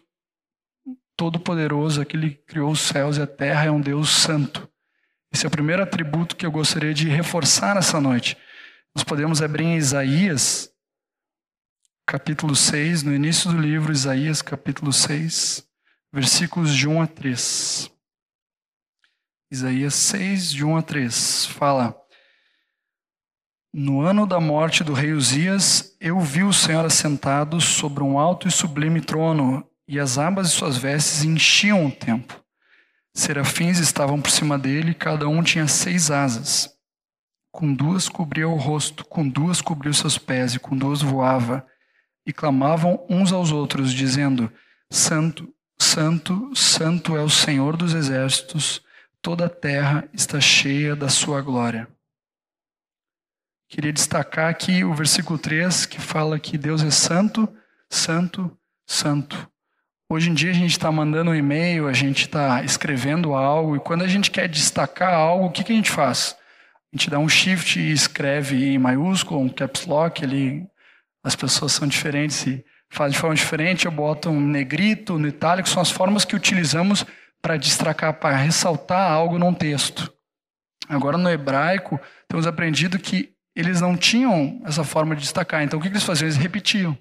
Todo-Poderoso, 1.18 2.02
aquele 2.02 2.32
que 2.32 2.46
criou 2.46 2.72
os 2.72 2.82
céus 2.82 3.18
e 3.18 3.22
a 3.22 3.28
terra, 3.28 3.66
é 3.66 3.72
um 3.72 3.80
Deus 3.80 4.10
santo. 4.10 4.70
Esse 5.36 5.46
é 5.46 5.50
o 5.50 5.52
primeiro 5.52 5.84
atributo 5.84 6.34
que 6.34 6.46
eu 6.46 6.52
gostaria 6.52 6.94
de 6.94 7.10
reforçar 7.10 7.76
nessa 7.76 8.00
noite. 8.00 8.38
Nós 8.96 9.04
podemos 9.04 9.42
abrir 9.42 9.66
em 9.66 9.76
Isaías, 9.76 10.72
capítulo 12.08 12.56
6, 12.56 13.04
no 13.04 13.14
início 13.14 13.52
do 13.52 13.58
livro, 13.58 13.92
Isaías, 13.92 14.42
capítulo 14.42 14.94
6, 14.94 15.68
versículos 16.14 16.74
de 16.74 16.88
1 16.88 17.02
a 17.02 17.08
3. 17.08 17.92
Isaías 19.52 19.94
6, 19.96 20.52
de 20.54 20.64
1 20.64 20.78
a 20.78 20.82
3, 20.82 21.46
fala. 21.48 22.02
No 23.74 24.00
ano 24.00 24.26
da 24.26 24.40
morte 24.40 24.86
do 24.86 24.94
rei 24.94 25.12
Uzias, 25.12 25.98
eu 26.00 26.18
vi 26.22 26.44
o 26.44 26.54
Senhor 26.54 26.86
assentado 26.86 27.60
sobre 27.60 28.02
um 28.02 28.18
alto 28.18 28.48
e 28.48 28.52
sublime 28.52 29.02
trono, 29.02 29.70
e 29.86 30.00
as 30.00 30.18
abas 30.18 30.52
de 30.52 30.56
suas 30.56 30.78
vestes 30.78 31.26
enchiam 31.26 31.86
o 31.86 31.92
templo. 31.92 32.45
Serafins 33.16 33.80
estavam 33.80 34.22
por 34.22 34.30
cima 34.30 34.60
dele, 34.60 34.94
cada 34.94 35.26
um 35.26 35.42
tinha 35.42 35.70
seis 35.70 36.12
asas. 36.12 36.70
Com 37.50 37.74
duas 37.74 38.10
cobria 38.10 38.46
o 38.46 38.58
rosto, 38.58 39.06
com 39.06 39.26
duas 39.28 39.62
cobria 39.62 39.90
os 39.90 39.98
seus 39.98 40.18
pés, 40.18 40.54
e 40.54 40.60
com 40.60 40.78
duas 40.78 41.02
voava. 41.02 41.66
E 42.26 42.34
clamavam 42.34 43.06
uns 43.10 43.32
aos 43.32 43.54
outros, 43.54 43.94
dizendo: 43.94 44.52
Santo, 44.92 45.52
Santo, 45.80 46.54
Santo 46.54 47.16
é 47.16 47.22
o 47.22 47.30
Senhor 47.30 47.78
dos 47.78 47.94
exércitos, 47.94 48.82
toda 49.22 49.46
a 49.46 49.50
terra 49.50 50.10
está 50.12 50.42
cheia 50.42 50.94
da 50.94 51.08
sua 51.08 51.42
glória. 51.42 51.88
Queria 53.70 53.94
destacar 53.94 54.50
aqui 54.50 54.84
o 54.84 54.94
versículo 54.94 55.40
3, 55.40 55.86
que 55.86 56.02
fala 56.02 56.38
que 56.38 56.58
Deus 56.58 56.84
é 56.84 56.92
santo, 56.92 57.48
santo, 57.90 58.56
santo. 58.86 59.50
Hoje 60.08 60.30
em 60.30 60.36
dia 60.36 60.52
a 60.52 60.54
gente 60.54 60.72
está 60.72 60.92
mandando 60.92 61.32
um 61.32 61.36
e-mail, 61.36 61.88
a 61.88 61.94
gente 61.94 62.26
está 62.26 62.64
escrevendo 62.64 63.34
algo, 63.34 63.76
e 63.76 63.80
quando 63.80 64.04
a 64.04 64.08
gente 64.08 64.30
quer 64.30 64.48
destacar 64.48 65.12
algo, 65.12 65.46
o 65.46 65.52
que, 65.52 65.64
que 65.64 65.74
a 65.74 65.76
gente 65.76 65.90
faz? 65.90 66.38
A 66.94 66.96
gente 66.96 67.10
dá 67.10 67.18
um 67.18 67.28
shift 67.28 67.80
e 67.80 67.92
escreve 67.92 68.66
em 68.66 68.78
maiúsculo, 68.78 69.42
um 69.42 69.50
caps 69.50 69.88
lock, 69.88 70.24
ali 70.24 70.64
as 71.24 71.36
pessoas 71.36 71.72
são 71.72 71.88
diferentes 71.88 72.46
e 72.46 72.64
fazem 72.88 73.14
de 73.14 73.20
forma 73.20 73.36
diferente, 73.36 73.88
eu 73.88 73.92
boto 73.92 74.30
um 74.30 74.40
negrito, 74.40 75.18
no 75.18 75.28
itálico, 75.28 75.68
são 75.68 75.82
as 75.82 75.90
formas 75.90 76.24
que 76.24 76.36
utilizamos 76.36 77.04
para 77.42 77.58
destacar, 77.58 78.14
para 78.14 78.36
ressaltar 78.36 79.12
algo 79.12 79.40
num 79.40 79.56
texto. 79.56 80.14
Agora 80.88 81.18
no 81.18 81.30
hebraico, 81.32 82.00
temos 82.28 82.46
aprendido 82.46 83.00
que 83.00 83.34
eles 83.56 83.82
não 83.82 83.98
tinham 83.98 84.62
essa 84.66 84.84
forma 84.84 85.16
de 85.16 85.22
destacar. 85.22 85.64
Então, 85.64 85.80
o 85.80 85.82
que 85.82 85.88
eles 85.88 86.04
faziam? 86.04 86.28
Eles 86.28 86.38
repetiam. 86.38 86.96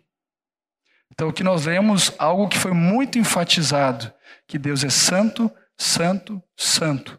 Então, 1.15 1.29
aqui 1.29 1.45
nós 1.45 1.65
vemos 1.65 2.13
algo 2.19 2.49
que 2.49 2.59
foi 2.59 2.73
muito 2.73 3.19
enfatizado: 3.19 4.13
que 4.49 4.59
Deus 4.59 4.83
é 4.83 4.91
santo, 4.91 5.51
santo, 5.79 6.43
santo. 6.57 7.19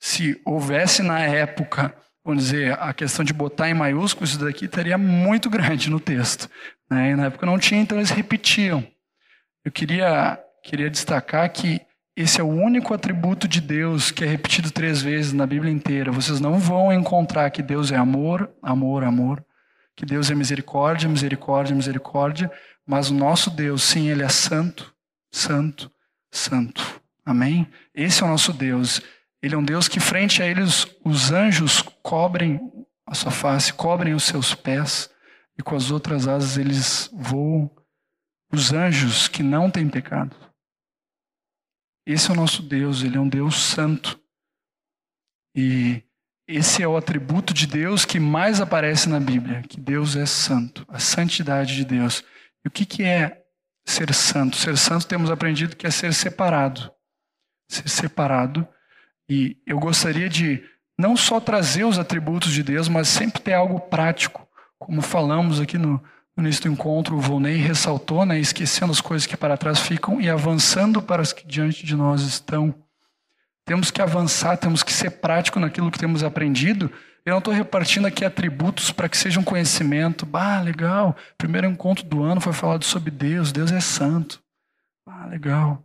Se 0.00 0.40
houvesse 0.44 1.02
na 1.02 1.20
época, 1.20 1.94
vamos 2.24 2.44
dizer, 2.44 2.76
a 2.80 2.92
questão 2.92 3.24
de 3.24 3.32
botar 3.32 3.70
em 3.70 3.74
maiúsculo, 3.74 4.24
isso 4.26 4.38
daqui 4.38 4.64
estaria 4.64 4.98
muito 4.98 5.48
grande 5.48 5.88
no 5.88 6.00
texto. 6.00 6.50
Né? 6.90 7.12
E 7.12 7.16
na 7.16 7.26
época 7.26 7.46
não 7.46 7.58
tinha, 7.58 7.80
então 7.80 7.98
eles 7.98 8.10
repetiam. 8.10 8.84
Eu 9.64 9.70
queria, 9.70 10.38
queria 10.62 10.90
destacar 10.90 11.48
que 11.52 11.80
esse 12.16 12.40
é 12.40 12.44
o 12.44 12.48
único 12.48 12.92
atributo 12.92 13.46
de 13.46 13.60
Deus 13.60 14.10
que 14.10 14.24
é 14.24 14.26
repetido 14.26 14.72
três 14.72 15.00
vezes 15.00 15.32
na 15.32 15.46
Bíblia 15.46 15.72
inteira. 15.72 16.10
Vocês 16.10 16.40
não 16.40 16.58
vão 16.58 16.92
encontrar 16.92 17.48
que 17.50 17.62
Deus 17.62 17.92
é 17.92 17.96
amor, 17.96 18.50
amor, 18.60 19.04
amor. 19.04 19.44
Que 19.94 20.04
Deus 20.04 20.30
é 20.30 20.34
misericórdia, 20.34 21.08
misericórdia, 21.08 21.74
misericórdia. 21.74 22.50
Mas 22.88 23.10
o 23.10 23.14
nosso 23.14 23.50
Deus, 23.50 23.82
sim, 23.82 24.08
Ele 24.08 24.22
é 24.22 24.30
santo, 24.30 24.94
santo, 25.30 25.92
santo. 26.32 27.02
Amém? 27.22 27.70
Esse 27.94 28.22
é 28.22 28.26
o 28.26 28.28
nosso 28.30 28.50
Deus. 28.50 29.02
Ele 29.42 29.54
é 29.54 29.58
um 29.58 29.62
Deus 29.62 29.88
que, 29.88 30.00
frente 30.00 30.42
a 30.42 30.46
Ele, 30.46 30.62
os, 30.62 30.86
os 31.04 31.30
anjos 31.30 31.82
cobrem 32.02 32.58
a 33.06 33.14
sua 33.14 33.30
face, 33.30 33.74
cobrem 33.74 34.14
os 34.14 34.24
seus 34.24 34.54
pés. 34.54 35.10
E 35.58 35.62
com 35.62 35.76
as 35.76 35.90
outras 35.90 36.26
asas 36.26 36.56
eles 36.56 37.10
voam. 37.12 37.70
Os 38.50 38.72
anjos 38.72 39.28
que 39.28 39.42
não 39.42 39.70
têm 39.70 39.86
pecado. 39.86 40.34
Esse 42.06 42.30
é 42.30 42.32
o 42.32 42.36
nosso 42.36 42.62
Deus, 42.62 43.02
ele 43.02 43.18
é 43.18 43.20
um 43.20 43.28
Deus 43.28 43.56
santo. 43.56 44.18
E 45.54 46.02
esse 46.46 46.82
é 46.82 46.88
o 46.88 46.96
atributo 46.96 47.52
de 47.52 47.66
Deus 47.66 48.06
que 48.06 48.18
mais 48.18 48.62
aparece 48.62 49.10
na 49.10 49.20
Bíblia, 49.20 49.60
que 49.60 49.78
Deus 49.78 50.16
é 50.16 50.24
santo, 50.24 50.86
a 50.88 50.98
santidade 50.98 51.76
de 51.76 51.84
Deus. 51.84 52.24
O 52.68 52.70
que, 52.70 52.84
que 52.84 53.02
é 53.02 53.44
ser 53.86 54.12
santo? 54.12 54.54
Ser 54.56 54.76
santo 54.76 55.06
temos 55.06 55.30
aprendido 55.30 55.74
que 55.74 55.86
é 55.86 55.90
ser 55.90 56.12
separado. 56.12 56.92
Ser 57.66 57.88
separado. 57.88 58.68
E 59.26 59.56
eu 59.66 59.78
gostaria 59.78 60.28
de 60.28 60.62
não 60.98 61.16
só 61.16 61.40
trazer 61.40 61.84
os 61.84 61.98
atributos 61.98 62.52
de 62.52 62.62
Deus, 62.62 62.86
mas 62.86 63.08
sempre 63.08 63.40
ter 63.40 63.54
algo 63.54 63.80
prático, 63.80 64.46
como 64.78 65.00
falamos 65.00 65.62
aqui 65.62 65.78
no, 65.78 66.02
no 66.36 66.44
início 66.44 66.64
do 66.64 66.72
encontro, 66.72 67.16
o 67.16 67.20
Volney 67.20 67.56
ressaltou, 67.56 68.26
né, 68.26 68.38
esquecendo 68.38 68.92
as 68.92 69.00
coisas 69.00 69.26
que 69.26 69.36
para 69.36 69.56
trás 69.56 69.80
ficam 69.80 70.20
e 70.20 70.28
avançando 70.28 71.00
para 71.00 71.22
as 71.22 71.32
que 71.32 71.46
diante 71.46 71.86
de 71.86 71.96
nós 71.96 72.20
estão. 72.20 72.74
Temos 73.64 73.90
que 73.90 74.02
avançar, 74.02 74.58
temos 74.58 74.82
que 74.82 74.92
ser 74.92 75.12
prático 75.12 75.58
naquilo 75.58 75.90
que 75.90 75.98
temos 75.98 76.22
aprendido. 76.22 76.92
Eu 77.28 77.32
não 77.32 77.38
estou 77.40 77.52
repartindo 77.52 78.06
aqui 78.06 78.24
atributos 78.24 78.90
para 78.90 79.06
que 79.06 79.16
seja 79.16 79.38
um 79.38 79.44
conhecimento. 79.44 80.24
Bah, 80.24 80.60
legal. 80.62 81.14
Primeiro 81.36 81.66
encontro 81.66 82.02
do 82.04 82.22
ano 82.22 82.40
foi 82.40 82.54
falado 82.54 82.84
sobre 82.84 83.10
Deus. 83.10 83.52
Deus 83.52 83.70
é 83.70 83.80
santo. 83.80 84.42
Ah, 85.06 85.26
legal. 85.26 85.84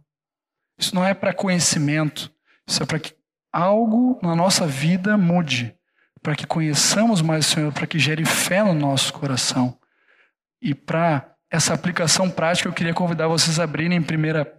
Isso 0.80 0.96
não 0.96 1.06
é 1.06 1.14
para 1.14 1.34
conhecimento. 1.34 2.32
Isso 2.66 2.82
é 2.82 2.86
para 2.86 2.98
que 2.98 3.14
algo 3.52 4.18
na 4.24 4.34
nossa 4.38 4.66
vida 4.66 5.18
mude. 5.18 5.76
Para 6.22 6.34
que 6.34 6.48
conheçamos 6.48 7.22
mais 7.22 7.46
o 7.46 7.50
Senhor, 7.50 7.74
para 7.74 7.88
que 7.88 8.00
gere 8.00 8.24
fé 8.24 8.64
no 8.64 8.74
nosso 8.74 9.12
coração. 9.12 9.78
E 10.62 10.74
para 10.74 11.30
essa 11.52 11.74
aplicação 11.74 12.30
prática, 12.30 12.70
eu 12.70 12.74
queria 12.74 12.94
convidar 12.94 13.28
vocês 13.28 13.60
a 13.60 13.66
abrirem 13.66 13.98
em 13.98 14.02
1 14.02 14.06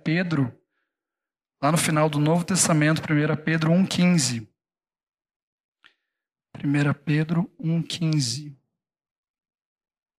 Pedro, 0.05 0.55
lá 1.63 1.73
no 1.73 1.79
final 1.79 2.11
do 2.11 2.21
Novo 2.21 2.45
Testamento, 2.45 3.01
1 3.01 3.37
Pedro 3.37 3.73
1,15. 3.73 4.47
1 6.63 6.95
Pedro 7.05 7.51
1,15. 7.61 8.55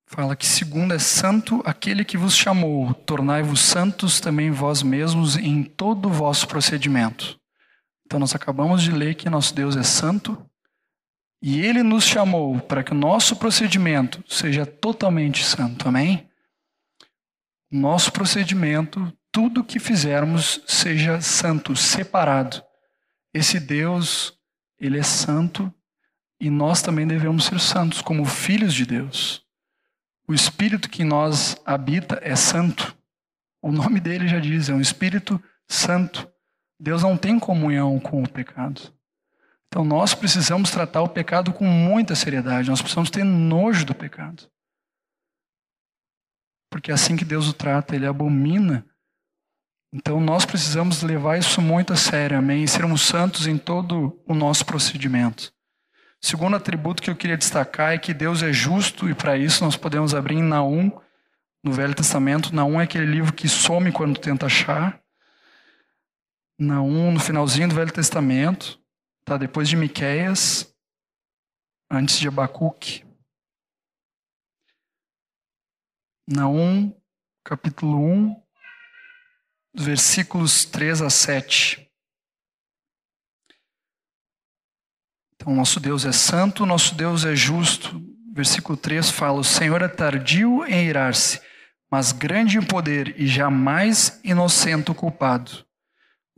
Fala 0.07 0.35
que 0.35 0.45
segundo 0.45 0.93
é 0.93 0.99
santo 0.99 1.61
aquele 1.65 2.05
que 2.05 2.17
vos 2.17 2.35
chamou, 2.35 2.93
tornai-vos 2.93 3.59
santos 3.59 4.19
também 4.19 4.51
vós 4.51 4.83
mesmos 4.83 5.35
em 5.35 5.63
todo 5.63 6.07
o 6.07 6.11
vosso 6.11 6.47
procedimento. 6.47 7.39
Então 8.05 8.19
nós 8.19 8.35
acabamos 8.35 8.83
de 8.83 8.91
ler 8.91 9.15
que 9.15 9.29
nosso 9.29 9.55
Deus 9.55 9.75
é 9.75 9.83
santo 9.83 10.37
e 11.41 11.59
ele 11.59 11.81
nos 11.81 12.03
chamou 12.03 12.59
para 12.59 12.83
que 12.83 12.91
o 12.91 12.95
nosso 12.95 13.35
procedimento 13.35 14.23
seja 14.27 14.65
totalmente 14.65 15.43
santo. 15.43 15.87
Amém? 15.87 16.29
Nosso 17.71 18.11
procedimento, 18.11 19.11
tudo 19.31 19.63
que 19.63 19.79
fizermos 19.79 20.61
seja 20.67 21.19
santo, 21.19 21.75
separado. 21.75 22.63
Esse 23.33 23.59
Deus, 23.59 24.37
ele 24.79 24.99
é 24.99 25.03
santo 25.03 25.73
e 26.39 26.49
nós 26.49 26.81
também 26.81 27.07
devemos 27.07 27.45
ser 27.45 27.59
santos 27.59 28.01
como 28.01 28.25
filhos 28.25 28.73
de 28.73 28.85
Deus. 28.85 29.43
O 30.27 30.33
Espírito 30.33 30.89
que 30.89 31.03
em 31.03 31.05
nós 31.05 31.55
habita 31.65 32.19
é 32.21 32.35
santo. 32.35 32.95
O 33.61 33.71
nome 33.71 33.99
dele 33.99 34.27
já 34.27 34.39
diz, 34.39 34.69
é 34.69 34.73
um 34.73 34.81
Espírito 34.81 35.41
Santo. 35.67 36.29
Deus 36.79 37.03
não 37.03 37.17
tem 37.17 37.39
comunhão 37.39 37.99
com 37.99 38.21
o 38.21 38.29
pecado. 38.29 38.93
Então 39.67 39.83
nós 39.83 40.13
precisamos 40.13 40.71
tratar 40.71 41.01
o 41.01 41.09
pecado 41.09 41.53
com 41.53 41.65
muita 41.65 42.15
seriedade, 42.15 42.69
nós 42.69 42.81
precisamos 42.81 43.09
ter 43.09 43.23
nojo 43.23 43.85
do 43.85 43.95
pecado. 43.95 44.49
Porque 46.69 46.91
é 46.91 46.93
assim 46.93 47.15
que 47.15 47.25
Deus 47.25 47.47
o 47.47 47.53
trata, 47.53 47.95
ele 47.95 48.05
abomina. 48.05 48.85
Então 49.93 50.19
nós 50.19 50.45
precisamos 50.45 51.01
levar 51.01 51.37
isso 51.37 51.61
muito 51.61 51.93
a 51.93 51.95
sério, 51.95 52.37
amém? 52.37 52.63
E 52.63 52.67
sermos 52.67 53.01
santos 53.01 53.47
em 53.47 53.57
todo 53.57 54.21
o 54.27 54.33
nosso 54.33 54.65
procedimento. 54.65 55.54
Segundo 56.25 56.55
atributo 56.55 57.03
que 57.03 57.09
eu 57.11 57.15
queria 57.15 57.37
destacar 57.37 57.93
é 57.93 57.99
que 57.99 58.11
Deus 58.11 58.41
é 58.41 58.51
justo, 58.51 59.07
e 59.07 59.13
para 59.13 59.37
isso 59.37 59.63
nós 59.63 59.77
podemos 59.77 60.15
abrir 60.15 60.37
em 60.37 60.41
Naum, 60.41 60.91
no 61.63 61.71
Velho 61.71 61.93
Testamento. 61.93 62.51
Naum 62.51 62.81
é 62.81 62.85
aquele 62.85 63.05
livro 63.05 63.31
que 63.31 63.47
some 63.47 63.91
quando 63.91 64.19
tenta 64.19 64.47
achar. 64.47 64.99
Naum, 66.57 67.11
no 67.11 67.19
finalzinho 67.19 67.69
do 67.69 67.75
Velho 67.75 67.93
Testamento, 67.93 68.81
tá 69.23 69.37
depois 69.37 69.69
de 69.69 69.75
Miqueias, 69.75 70.75
antes 71.91 72.17
de 72.17 72.27
Abacuque. 72.27 73.05
Naum, 76.27 76.91
capítulo 77.43 77.99
1, 77.99 78.43
versículos 79.75 80.65
3 80.65 81.03
a 81.03 81.09
7. 81.11 81.84
Então, 85.35 85.53
nosso 85.53 85.79
Deus 85.79 86.05
é 86.05 86.11
santo, 86.11 86.65
nosso 86.65 86.95
Deus 86.95 87.25
é 87.25 87.35
justo. 87.35 88.01
Versículo 88.33 88.77
3 88.77 89.09
fala: 89.09 89.39
O 89.39 89.43
Senhor 89.43 89.81
é 89.81 89.87
tardio 89.87 90.65
em 90.65 90.87
irar-se, 90.87 91.41
mas 91.89 92.11
grande 92.11 92.57
em 92.57 92.61
poder 92.61 93.15
e 93.17 93.27
jamais 93.27 94.19
inocente 94.23 94.91
o 94.91 94.95
culpado. 94.95 95.65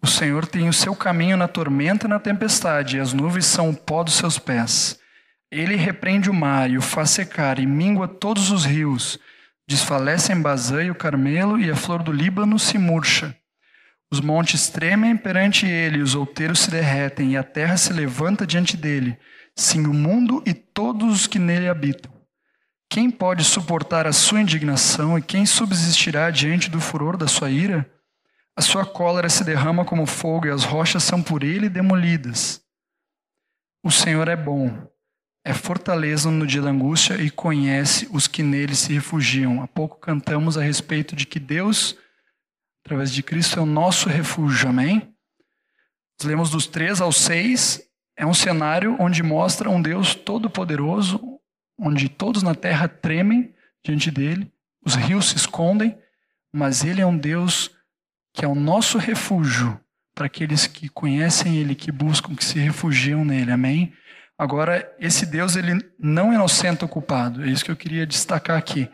O 0.02 0.06
Senhor 0.06 0.46
tem 0.46 0.70
o 0.70 0.74
seu 0.74 0.96
caminho 0.96 1.36
na 1.36 1.48
tormenta 1.48 2.06
e 2.06 2.10
na 2.10 2.20
tempestade, 2.20 2.98
e 2.98 3.00
as 3.00 3.14
nuvens 3.14 3.46
são 3.46 3.70
o 3.70 3.76
pó 3.76 4.04
dos 4.04 4.14
seus 4.14 4.38
pés. 4.38 5.00
Ele 5.52 5.76
repreende 5.76 6.30
o 6.30 6.34
mar 6.34 6.70
e 6.70 6.78
o 6.78 6.82
faz 6.82 7.10
secar, 7.10 7.58
e 7.58 7.66
mingua 7.66 8.08
todos 8.08 8.52
os 8.52 8.64
rios. 8.64 9.18
Desfalecem 9.68 10.40
Bazã 10.40 10.84
e 10.84 10.92
o 10.92 10.96
Carmelo, 10.96 11.60
e 11.60 11.72
a 11.72 11.76
flor 11.76 12.04
do 12.04 12.12
Líbano 12.12 12.60
se 12.60 12.78
murcha. 12.78 13.36
Os 14.12 14.22
montes 14.22 14.70
tremem 14.70 15.18
perante 15.18 15.66
ele, 15.66 16.02
os 16.02 16.16
outeiros 16.16 16.60
se 16.60 16.72
derretem, 16.72 17.34
e 17.34 17.38
a 17.38 17.44
terra 17.44 17.76
se 17.76 17.92
levanta 17.92 18.48
diante 18.48 18.78
dele. 18.78 19.18
Sim, 19.56 19.86
o 19.86 19.94
mundo 19.94 20.42
e 20.46 20.54
todos 20.54 21.14
os 21.14 21.28
que 21.28 21.40
nele 21.40 21.68
habitam. 21.68 22.12
Quem 22.90 23.12
pode 23.12 23.44
suportar 23.44 24.08
a 24.08 24.14
sua 24.14 24.42
indignação 24.42 25.18
e 25.18 25.22
quem 25.22 25.46
subsistirá 25.46 26.32
diante 26.32 26.70
do 26.70 26.80
furor 26.80 27.18
da 27.18 27.28
sua 27.28 27.50
ira? 27.50 27.90
A 28.56 28.62
sua 28.62 28.86
cólera 28.86 29.30
se 29.30 29.44
derrama 29.44 29.84
como 29.84 30.06
fogo 30.06 30.48
e 30.48 30.50
as 30.50 30.64
rochas 30.64 31.04
são 31.04 31.22
por 31.22 31.44
ele 31.44 31.70
demolidas. 31.70 32.62
O 33.84 33.92
Senhor 33.92 34.28
é 34.30 34.36
bom, 34.36 34.88
é 35.46 35.54
fortaleza 35.54 36.32
no 36.32 36.48
dia 36.48 36.62
da 36.62 36.70
angústia 36.70 37.22
e 37.22 37.30
conhece 37.30 38.08
os 38.12 38.28
que 38.28 38.42
nele 38.42 38.76
se 38.76 38.94
refugiam. 38.94 39.62
Há 39.62 39.68
pouco 39.68 40.00
cantamos 40.00 40.58
a 40.58 40.62
respeito 40.62 41.16
de 41.16 41.26
que 41.26 41.40
Deus 41.40 41.96
através 42.88 43.12
de 43.12 43.22
Cristo 43.22 43.60
é 43.60 43.62
o 43.62 43.66
nosso 43.66 44.08
refúgio, 44.08 44.70
amém? 44.70 45.14
Lemos 46.24 46.50
dos 46.50 46.68
3 46.68 47.02
ao 47.02 47.12
6, 47.12 47.82
é 48.16 48.26
um 48.26 48.34
cenário 48.34 48.96
onde 48.98 49.22
mostra 49.22 49.70
um 49.70 49.82
Deus 49.82 50.16
todo-poderoso, 50.16 51.20
onde 51.78 52.08
todos 52.08 52.42
na 52.42 52.56
terra 52.56 52.88
tremem 52.88 53.54
diante 53.84 54.10
dele, 54.10 54.50
os 54.86 54.96
rios 54.96 55.30
se 55.30 55.36
escondem, 55.36 55.98
mas 56.52 56.86
ele 56.86 57.02
é 57.02 57.06
um 57.06 57.18
Deus 57.18 57.72
que 58.34 58.46
é 58.46 58.48
o 58.48 58.56
nosso 58.56 58.98
refúgio 58.98 59.78
para 60.16 60.28
aqueles 60.28 60.66
que 60.66 60.88
conhecem 60.88 61.58
ele, 61.58 61.76
que 61.76 61.92
buscam, 61.92 62.36
que 62.36 62.46
se 62.46 62.58
refugiam 62.58 63.26
nele, 63.26 63.52
amém? 63.52 63.94
Agora, 64.38 64.90
esse 64.98 65.26
Deus, 65.26 65.58
ele 65.58 65.86
não 66.00 66.32
é 66.32 66.36
inocente 66.36 66.84
ou 66.84 66.90
culpado, 66.90 67.44
é 67.44 67.50
isso 67.50 67.66
que 67.66 67.72
eu 67.72 67.76
queria 67.76 68.08
destacar 68.08 68.58
aqui. 68.58 68.90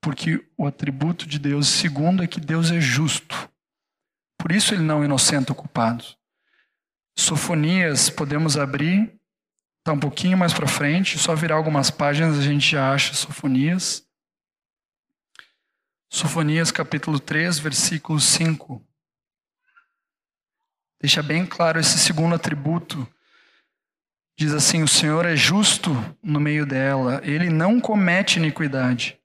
Porque 0.00 0.44
o 0.56 0.66
atributo 0.66 1.26
de 1.26 1.38
Deus, 1.38 1.68
segundo, 1.68 2.22
é 2.22 2.26
que 2.26 2.40
Deus 2.40 2.70
é 2.70 2.80
justo. 2.80 3.50
Por 4.38 4.52
isso 4.52 4.72
ele 4.72 4.82
não 4.82 5.04
inocente 5.04 5.50
ou 5.50 5.56
culpado. 5.56 6.04
Sofonias, 7.18 8.08
podemos 8.08 8.56
abrir, 8.56 9.12
está 9.80 9.92
um 9.92 9.98
pouquinho 9.98 10.38
mais 10.38 10.52
para 10.52 10.68
frente, 10.68 11.18
só 11.18 11.34
virar 11.34 11.56
algumas 11.56 11.90
páginas 11.90 12.38
a 12.38 12.42
gente 12.42 12.70
já 12.70 12.92
acha 12.92 13.12
Sofonias. 13.14 14.06
Sofonias 16.10 16.70
capítulo 16.70 17.18
3, 17.18 17.58
versículo 17.58 18.20
5. 18.20 18.84
Deixa 21.00 21.22
bem 21.22 21.44
claro 21.44 21.80
esse 21.80 21.98
segundo 21.98 22.36
atributo. 22.36 23.06
Diz 24.38 24.54
assim: 24.54 24.84
O 24.84 24.88
Senhor 24.88 25.26
é 25.26 25.34
justo 25.34 25.90
no 26.22 26.38
meio 26.38 26.64
dela, 26.64 27.20
ele 27.24 27.50
não 27.50 27.80
comete 27.80 28.38
iniquidade 28.38 29.17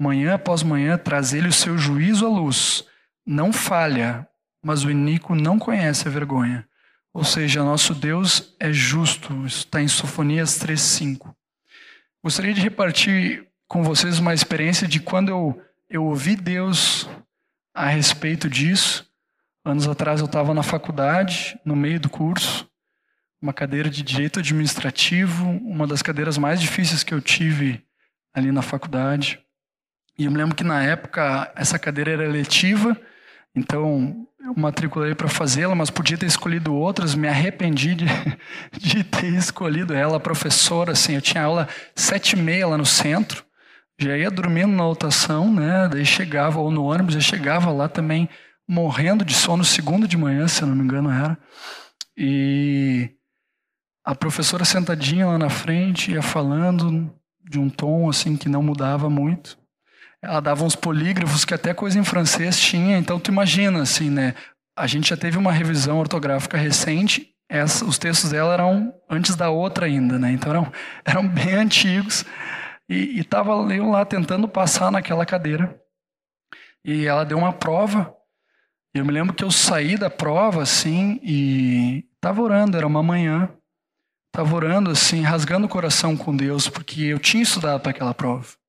manhã 0.00 0.34
após 0.34 0.62
manhã 0.62 0.96
traz 0.96 1.34
ele 1.34 1.48
o 1.48 1.52
seu 1.52 1.76
juízo 1.76 2.24
à 2.24 2.28
luz. 2.30 2.86
Não 3.26 3.52
falha, 3.52 4.26
mas 4.64 4.82
o 4.82 4.90
iníquo 4.90 5.34
não 5.34 5.58
conhece 5.58 6.08
a 6.08 6.10
vergonha. 6.10 6.66
Ou 7.12 7.22
seja, 7.22 7.62
nosso 7.62 7.94
Deus 7.94 8.54
é 8.58 8.72
justo. 8.72 9.46
Isso 9.46 9.58
está 9.58 9.82
em 9.82 9.88
Sofonias 9.88 10.58
3,5. 10.58 11.34
Gostaria 12.24 12.54
de 12.54 12.62
repartir 12.62 13.46
com 13.68 13.82
vocês 13.82 14.18
uma 14.18 14.32
experiência 14.32 14.88
de 14.88 15.00
quando 15.00 15.28
eu, 15.28 15.62
eu 15.88 16.04
ouvi 16.06 16.34
Deus 16.34 17.06
a 17.74 17.86
respeito 17.86 18.48
disso. 18.48 19.06
Anos 19.62 19.86
atrás 19.86 20.20
eu 20.20 20.26
estava 20.26 20.54
na 20.54 20.62
faculdade, 20.62 21.60
no 21.62 21.76
meio 21.76 22.00
do 22.00 22.08
curso, 22.08 22.66
uma 23.40 23.52
cadeira 23.52 23.90
de 23.90 24.02
direito 24.02 24.38
administrativo, 24.38 25.44
uma 25.46 25.86
das 25.86 26.00
cadeiras 26.00 26.38
mais 26.38 26.58
difíceis 26.58 27.04
que 27.04 27.12
eu 27.12 27.20
tive 27.20 27.84
ali 28.32 28.50
na 28.50 28.62
faculdade. 28.62 29.38
E 30.20 30.26
eu 30.26 30.30
me 30.30 30.36
lembro 30.36 30.54
que 30.54 30.62
na 30.62 30.82
época 30.82 31.50
essa 31.56 31.78
cadeira 31.78 32.10
era 32.10 32.26
eletiva, 32.26 32.94
então 33.56 34.26
eu 34.38 34.52
matriculei 34.54 35.14
para 35.14 35.28
fazê-la, 35.28 35.74
mas 35.74 35.88
podia 35.88 36.18
ter 36.18 36.26
escolhido 36.26 36.74
outras. 36.74 37.14
Me 37.14 37.26
arrependi 37.26 37.94
de, 37.94 38.04
de 38.78 39.02
ter 39.02 39.32
escolhido 39.32 39.94
ela, 39.94 40.20
professora. 40.20 40.92
Assim, 40.92 41.14
eu 41.14 41.22
tinha 41.22 41.42
aula 41.42 41.66
sete 41.96 42.34
e 42.34 42.38
meia 42.38 42.66
lá 42.66 42.76
no 42.76 42.84
centro, 42.84 43.42
já 43.98 44.14
ia 44.14 44.30
dormindo 44.30 44.76
na 44.76 44.86
lotação, 44.86 45.50
né? 45.50 45.88
Daí 45.90 46.04
chegava 46.04 46.60
ou 46.60 46.70
no 46.70 46.84
ônibus, 46.84 47.14
já 47.14 47.20
chegava 47.20 47.70
lá 47.70 47.88
também 47.88 48.28
morrendo 48.68 49.24
de 49.24 49.32
sono 49.32 49.64
segunda 49.64 50.06
de 50.06 50.18
manhã, 50.18 50.46
se 50.46 50.60
eu 50.60 50.68
não 50.68 50.76
me 50.76 50.84
engano 50.84 51.10
era. 51.10 51.38
E 52.14 53.08
a 54.04 54.14
professora 54.14 54.66
sentadinha 54.66 55.26
lá 55.26 55.38
na 55.38 55.48
frente 55.48 56.12
ia 56.12 56.20
falando 56.20 57.10
de 57.42 57.58
um 57.58 57.70
tom 57.70 58.06
assim 58.10 58.36
que 58.36 58.50
não 58.50 58.62
mudava 58.62 59.08
muito. 59.08 59.58
Ela 60.22 60.40
dava 60.40 60.64
uns 60.64 60.76
polígrafos 60.76 61.44
que 61.44 61.54
até 61.54 61.72
coisa 61.72 61.98
em 61.98 62.04
francês 62.04 62.58
tinha, 62.60 62.98
então 62.98 63.18
tu 63.18 63.30
imagina, 63.30 63.82
assim, 63.82 64.10
né? 64.10 64.34
A 64.76 64.86
gente 64.86 65.10
já 65.10 65.16
teve 65.16 65.38
uma 65.38 65.52
revisão 65.52 65.98
ortográfica 65.98 66.58
recente, 66.58 67.34
essa, 67.50 67.84
os 67.84 67.98
textos 67.98 68.30
dela 68.30 68.52
eram 68.54 68.94
antes 69.08 69.34
da 69.34 69.50
outra 69.50 69.86
ainda, 69.86 70.18
né? 70.18 70.30
Então 70.30 70.50
eram, 70.50 70.72
eram 71.04 71.28
bem 71.28 71.54
antigos. 71.54 72.24
E 72.88 73.18
estava 73.18 73.50
eu 73.74 73.90
lá 73.90 74.04
tentando 74.04 74.48
passar 74.48 74.90
naquela 74.92 75.26
cadeira. 75.26 75.76
E 76.84 77.06
ela 77.06 77.24
deu 77.24 77.38
uma 77.38 77.52
prova. 77.52 78.14
Eu 78.94 79.04
me 79.04 79.12
lembro 79.12 79.34
que 79.34 79.44
eu 79.44 79.50
saí 79.50 79.96
da 79.96 80.08
prova 80.08 80.62
assim 80.62 81.20
e 81.22 82.04
estava 82.14 82.40
orando, 82.40 82.76
era 82.76 82.86
uma 82.86 83.02
manhã. 83.02 83.48
Estava 84.32 84.54
orando 84.54 84.90
assim, 84.90 85.22
rasgando 85.22 85.66
o 85.66 85.70
coração 85.70 86.16
com 86.16 86.36
Deus, 86.36 86.68
porque 86.68 87.02
eu 87.02 87.18
tinha 87.18 87.42
estudado 87.42 87.80
para 87.80 87.90
aquela 87.90 88.14
prova. 88.14 88.59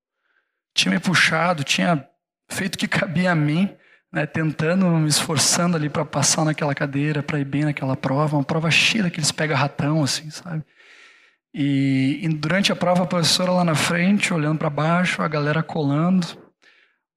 Tinha 0.73 0.93
me 0.93 0.99
puxado, 0.99 1.63
tinha 1.63 2.07
feito 2.49 2.75
o 2.75 2.77
que 2.77 2.88
cabia 2.88 3.31
a 3.31 3.36
mim, 3.36 3.69
né, 4.12 4.25
tentando, 4.25 4.86
me 4.88 5.07
esforçando 5.07 5.77
ali 5.77 5.89
para 5.89 6.05
passar 6.05 6.43
naquela 6.43 6.75
cadeira, 6.75 7.23
para 7.23 7.39
ir 7.39 7.45
bem 7.45 7.63
naquela 7.63 7.95
prova, 7.95 8.36
uma 8.36 8.43
prova 8.43 8.69
cheia 8.69 9.03
daqueles 9.03 9.31
pega-ratão, 9.31 10.03
assim, 10.03 10.29
sabe? 10.29 10.63
E, 11.53 12.19
e, 12.23 12.29
durante 12.29 12.71
a 12.71 12.75
prova, 12.75 13.03
a 13.03 13.07
professora 13.07 13.51
lá 13.51 13.63
na 13.63 13.75
frente, 13.75 14.34
olhando 14.34 14.57
para 14.60 14.69
baixo, 14.69 15.21
a 15.21 15.27
galera 15.27 15.62
colando. 15.62 16.25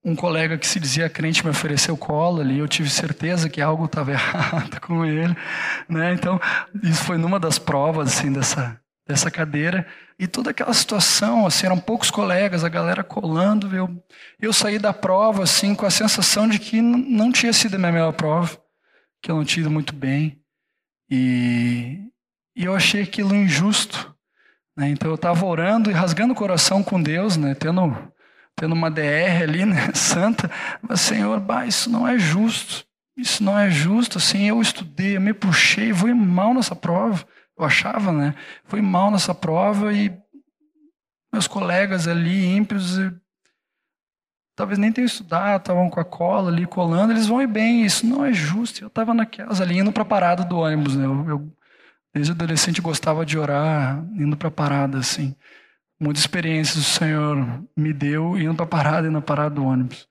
Um 0.05 0.15
colega 0.15 0.59
que 0.59 0.67
se 0.67 0.79
dizia 0.79 1.09
crente 1.09 1.43
me 1.43 1.51
ofereceu 1.51 1.97
cola 1.97 2.43
ali, 2.43 2.59
eu 2.59 2.69
tive 2.69 2.91
certeza 2.91 3.49
que 3.49 3.61
algo 3.63 3.87
estava 3.87 4.11
errado 4.13 4.81
com 4.81 5.05
ele, 5.05 5.35
né? 5.89 6.13
Então, 6.13 6.39
isso 6.83 7.05
foi 7.05 7.17
numa 7.17 7.41
das 7.41 7.59
provas 7.59 8.09
assim 8.09 8.33
dessa 8.33 8.79
dessa 9.07 9.31
cadeira 9.31 9.87
e 10.19 10.27
toda 10.27 10.51
aquela 10.51 10.73
situação, 10.73 11.47
assim, 11.47 11.67
eram 11.67 11.79
poucos 11.79 12.11
colegas, 12.11 12.65
a 12.65 12.69
galera 12.69 13.03
colando, 13.03 13.75
eu 13.75 14.03
eu 14.41 14.53
saí 14.53 14.79
da 14.79 14.93
prova 14.93 15.43
assim 15.43 15.75
com 15.75 15.85
a 15.85 15.91
sensação 15.91 16.49
de 16.49 16.59
que 16.59 16.81
não 16.81 17.33
tinha 17.33 17.53
sido 17.53 17.75
a 17.75 17.79
minha 17.79 17.93
melhor 17.93 18.13
prova, 18.13 18.57
que 19.23 19.31
eu 19.31 19.37
não 19.37 19.45
tinha 19.45 19.63
ido 19.63 19.71
muito 19.71 19.95
bem. 19.95 20.41
E, 21.11 21.99
e 22.57 22.65
eu 22.65 22.75
achei 22.75 23.03
aquilo 23.03 23.35
injusto, 23.35 24.15
né? 24.77 24.89
Então 24.89 25.11
eu 25.11 25.17
estava 25.17 25.45
orando 25.45 25.91
e 25.91 25.95
rasgando 25.95 26.33
o 26.33 26.37
coração 26.37 26.83
com 26.83 27.03
Deus, 27.03 27.37
né? 27.37 27.55
Tendo, 27.55 27.97
tendo 28.57 28.73
uma 28.75 28.91
DR 28.91 29.43
ali, 29.43 29.65
né? 29.65 29.91
Santa. 29.95 30.51
Mas, 30.83 31.01
Senhor, 31.01 31.41
bah, 31.41 31.67
isso 31.67 31.91
não 31.91 32.07
é 32.07 32.19
justo. 32.19 32.87
Isso 33.17 33.43
não 33.43 33.59
é 33.59 33.71
justo. 33.71 34.19
Assim, 34.19 34.49
eu 34.49 34.61
estudei, 34.61 35.17
eu 35.17 35.21
me 35.21 35.33
puxei, 35.33 35.93
fui 35.93 36.15
mal 36.15 36.55
nessa 36.55 36.75
prova. 36.75 37.25
Eu 37.59 37.65
achava, 37.65 38.13
né? 38.13 38.35
Fui 38.65 38.83
mal 38.83 39.11
nessa 39.11 39.35
prova 39.35 39.93
e 39.93 40.13
meus 41.33 41.47
colegas 41.47 42.07
ali, 42.07 42.47
ímpios, 42.47 42.99
talvez 44.57 44.79
nem 44.79 44.93
tenham 44.93 45.07
estudado, 45.07 45.61
estavam 45.61 45.91
com 45.91 45.99
a 45.99 46.05
cola 46.05 46.51
ali 46.51 46.67
colando, 46.67 47.13
eles 47.13 47.27
vão 47.27 47.43
ir 47.43 47.47
bem. 47.47 47.85
Isso 47.85 48.07
não 48.07 48.25
é 48.25 48.33
justo. 48.33 48.83
Eu 48.83 48.89
estava 48.89 49.13
naquelas 49.15 49.61
ali, 49.61 49.79
indo 49.79 49.93
para 49.93 50.03
a 50.03 50.07
parada 50.07 50.45
do 50.45 50.59
ônibus, 50.59 50.97
né? 50.97 51.05
Eu, 51.05 51.29
eu 51.29 51.53
Desde 52.15 52.31
adolescente 52.31 52.81
gostava 52.81 53.27
de 53.27 53.37
orar 53.37 53.99
indo 54.15 54.37
para 54.37 54.47
a 54.47 54.51
parada, 54.51 54.99
assim. 54.99 55.35
Muitas 55.99 56.23
experiências 56.23 56.77
o 56.77 56.99
Senhor 56.99 57.67
me 57.77 57.93
deu 57.93 58.39
indo 58.39 58.55
para 58.55 58.65
a 58.65 58.69
parada 58.69 59.09
e 59.09 59.11
na 59.11 59.21
parada 59.21 59.57
do 59.57 59.65
ônibus. 59.65 60.09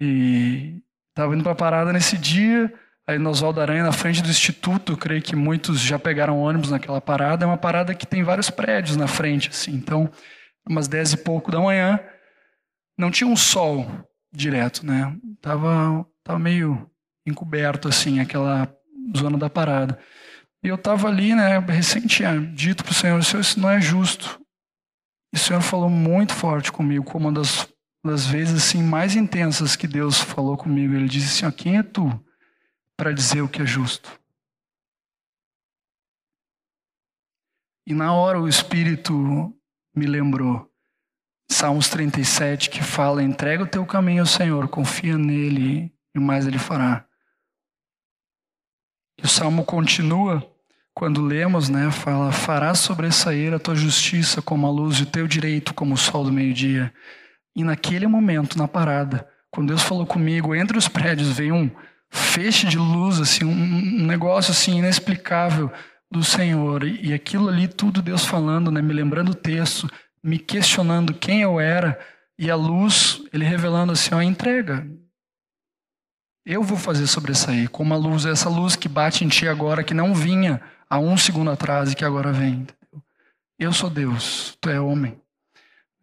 E 0.00 0.80
estava 1.10 1.34
indo 1.34 1.42
para 1.42 1.52
a 1.52 1.56
parada 1.56 1.92
nesse 1.92 2.16
dia, 2.16 2.72
aí 3.06 3.18
no 3.18 3.30
Oswaldo 3.30 3.60
Aranha, 3.60 3.84
na 3.84 3.92
frente 3.92 4.22
do 4.22 4.28
instituto, 4.28 4.96
creio 4.96 5.22
que 5.22 5.36
muitos 5.36 5.80
já 5.80 5.98
pegaram 5.98 6.40
ônibus 6.40 6.70
naquela 6.70 7.00
parada. 7.00 7.44
É 7.44 7.46
uma 7.46 7.56
parada 7.56 7.94
que 7.94 8.06
tem 8.06 8.22
vários 8.22 8.50
prédios 8.50 8.96
na 8.96 9.06
frente, 9.06 9.50
assim. 9.50 9.72
Então, 9.72 10.10
umas 10.68 10.88
dez 10.88 11.12
e 11.12 11.16
pouco 11.16 11.50
da 11.50 11.60
manhã, 11.60 12.00
não 12.98 13.10
tinha 13.10 13.28
um 13.28 13.36
sol 13.36 13.86
direto, 14.32 14.84
né? 14.84 15.16
Tava, 15.40 16.04
tava 16.24 16.38
meio 16.38 16.90
encoberto, 17.24 17.88
assim, 17.88 18.18
aquela 18.18 18.72
zona 19.16 19.38
da 19.38 19.48
parada. 19.48 19.98
E 20.64 20.68
eu 20.68 20.74
estava 20.74 21.06
ali, 21.06 21.34
né, 21.34 21.62
tinha 22.08 22.40
dito 22.40 22.82
para 22.82 22.90
o 22.90 22.94
Senhor, 22.94 23.22
Senhor, 23.22 23.40
isso 23.40 23.60
não 23.60 23.70
é 23.70 23.80
justo. 23.80 24.40
E 25.32 25.36
o 25.36 25.38
Senhor 25.38 25.60
falou 25.60 25.88
muito 25.88 26.32
forte 26.32 26.72
comigo, 26.72 27.04
como 27.04 27.28
uma 27.28 27.32
das, 27.32 27.68
das 28.04 28.26
vezes 28.26 28.56
assim, 28.56 28.82
mais 28.82 29.14
intensas 29.14 29.76
que 29.76 29.86
Deus 29.86 30.20
falou 30.20 30.56
comigo. 30.56 30.94
Ele 30.94 31.08
disse 31.08 31.26
assim, 31.26 31.46
ó, 31.46 31.56
quem 31.56 31.78
é 31.78 31.82
tu 31.82 32.10
para 32.96 33.12
dizer 33.12 33.42
o 33.42 33.48
que 33.48 33.62
é 33.62 33.66
justo? 33.66 34.18
E 37.86 37.94
na 37.94 38.12
hora 38.12 38.40
o 38.40 38.48
Espírito 38.48 39.14
me 39.94 40.06
lembrou, 40.06 40.70
Salmos 41.50 41.88
37, 41.88 42.68
que 42.68 42.82
fala, 42.82 43.22
entrega 43.22 43.62
o 43.62 43.68
teu 43.68 43.86
caminho 43.86 44.22
ao 44.22 44.26
Senhor, 44.26 44.68
confia 44.68 45.16
nele 45.16 45.94
e 46.14 46.18
mais 46.18 46.46
ele 46.46 46.58
fará. 46.58 47.06
E 49.18 49.24
o 49.24 49.28
Salmo 49.28 49.64
continua 49.64 50.44
quando 50.92 51.22
lemos, 51.22 51.68
né, 51.68 51.90
fala: 51.90 52.32
Farás 52.32 52.78
sobressair 52.78 53.54
a 53.54 53.58
tua 53.58 53.74
justiça 53.74 54.42
como 54.42 54.66
a 54.66 54.70
luz 54.70 54.98
e 54.98 55.02
o 55.04 55.06
teu 55.06 55.28
direito 55.28 55.72
como 55.72 55.94
o 55.94 55.98
sol 55.98 56.24
do 56.24 56.32
meio-dia. 56.32 56.92
E 57.54 57.62
naquele 57.62 58.06
momento, 58.06 58.58
na 58.58 58.66
parada, 58.66 59.28
quando 59.50 59.68
Deus 59.68 59.82
falou 59.82 60.06
comigo, 60.06 60.54
entre 60.54 60.76
os 60.76 60.88
prédios 60.88 61.30
veio 61.30 61.54
um 61.54 61.70
feixe 62.16 62.66
de 62.66 62.78
luz, 62.78 63.20
assim, 63.20 63.44
um, 63.44 64.06
negócio 64.06 64.50
assim 64.50 64.78
inexplicável 64.78 65.70
do 66.10 66.24
Senhor. 66.24 66.84
E, 66.84 67.08
e 67.08 67.14
aquilo 67.14 67.48
ali, 67.48 67.68
tudo 67.68 68.02
Deus 68.02 68.24
falando, 68.24 68.70
né, 68.70 68.82
me 68.82 68.92
lembrando 68.92 69.30
o 69.30 69.34
texto, 69.34 69.88
me 70.22 70.38
questionando 70.38 71.14
quem 71.14 71.42
eu 71.42 71.60
era, 71.60 71.98
e 72.38 72.50
a 72.50 72.56
luz, 72.56 73.22
ele 73.32 73.44
revelando 73.44 73.92
assim: 73.92 74.14
ó, 74.14 74.20
entrega. 74.20 74.86
Eu 76.44 76.62
vou 76.62 76.78
fazer 76.78 77.06
sobressair 77.08 77.68
como 77.70 77.92
a 77.92 77.96
luz, 77.96 78.24
essa 78.24 78.48
luz 78.48 78.76
que 78.76 78.88
bate 78.88 79.24
em 79.24 79.28
ti 79.28 79.48
agora, 79.48 79.82
que 79.82 79.94
não 79.94 80.14
vinha 80.14 80.60
há 80.88 80.98
um 80.98 81.16
segundo 81.16 81.50
atrás 81.50 81.90
e 81.90 81.96
que 81.96 82.04
agora 82.04 82.32
vem. 82.32 82.66
Eu 83.58 83.72
sou 83.72 83.90
Deus, 83.90 84.56
tu 84.60 84.70
é 84.70 84.80
homem. 84.80 85.20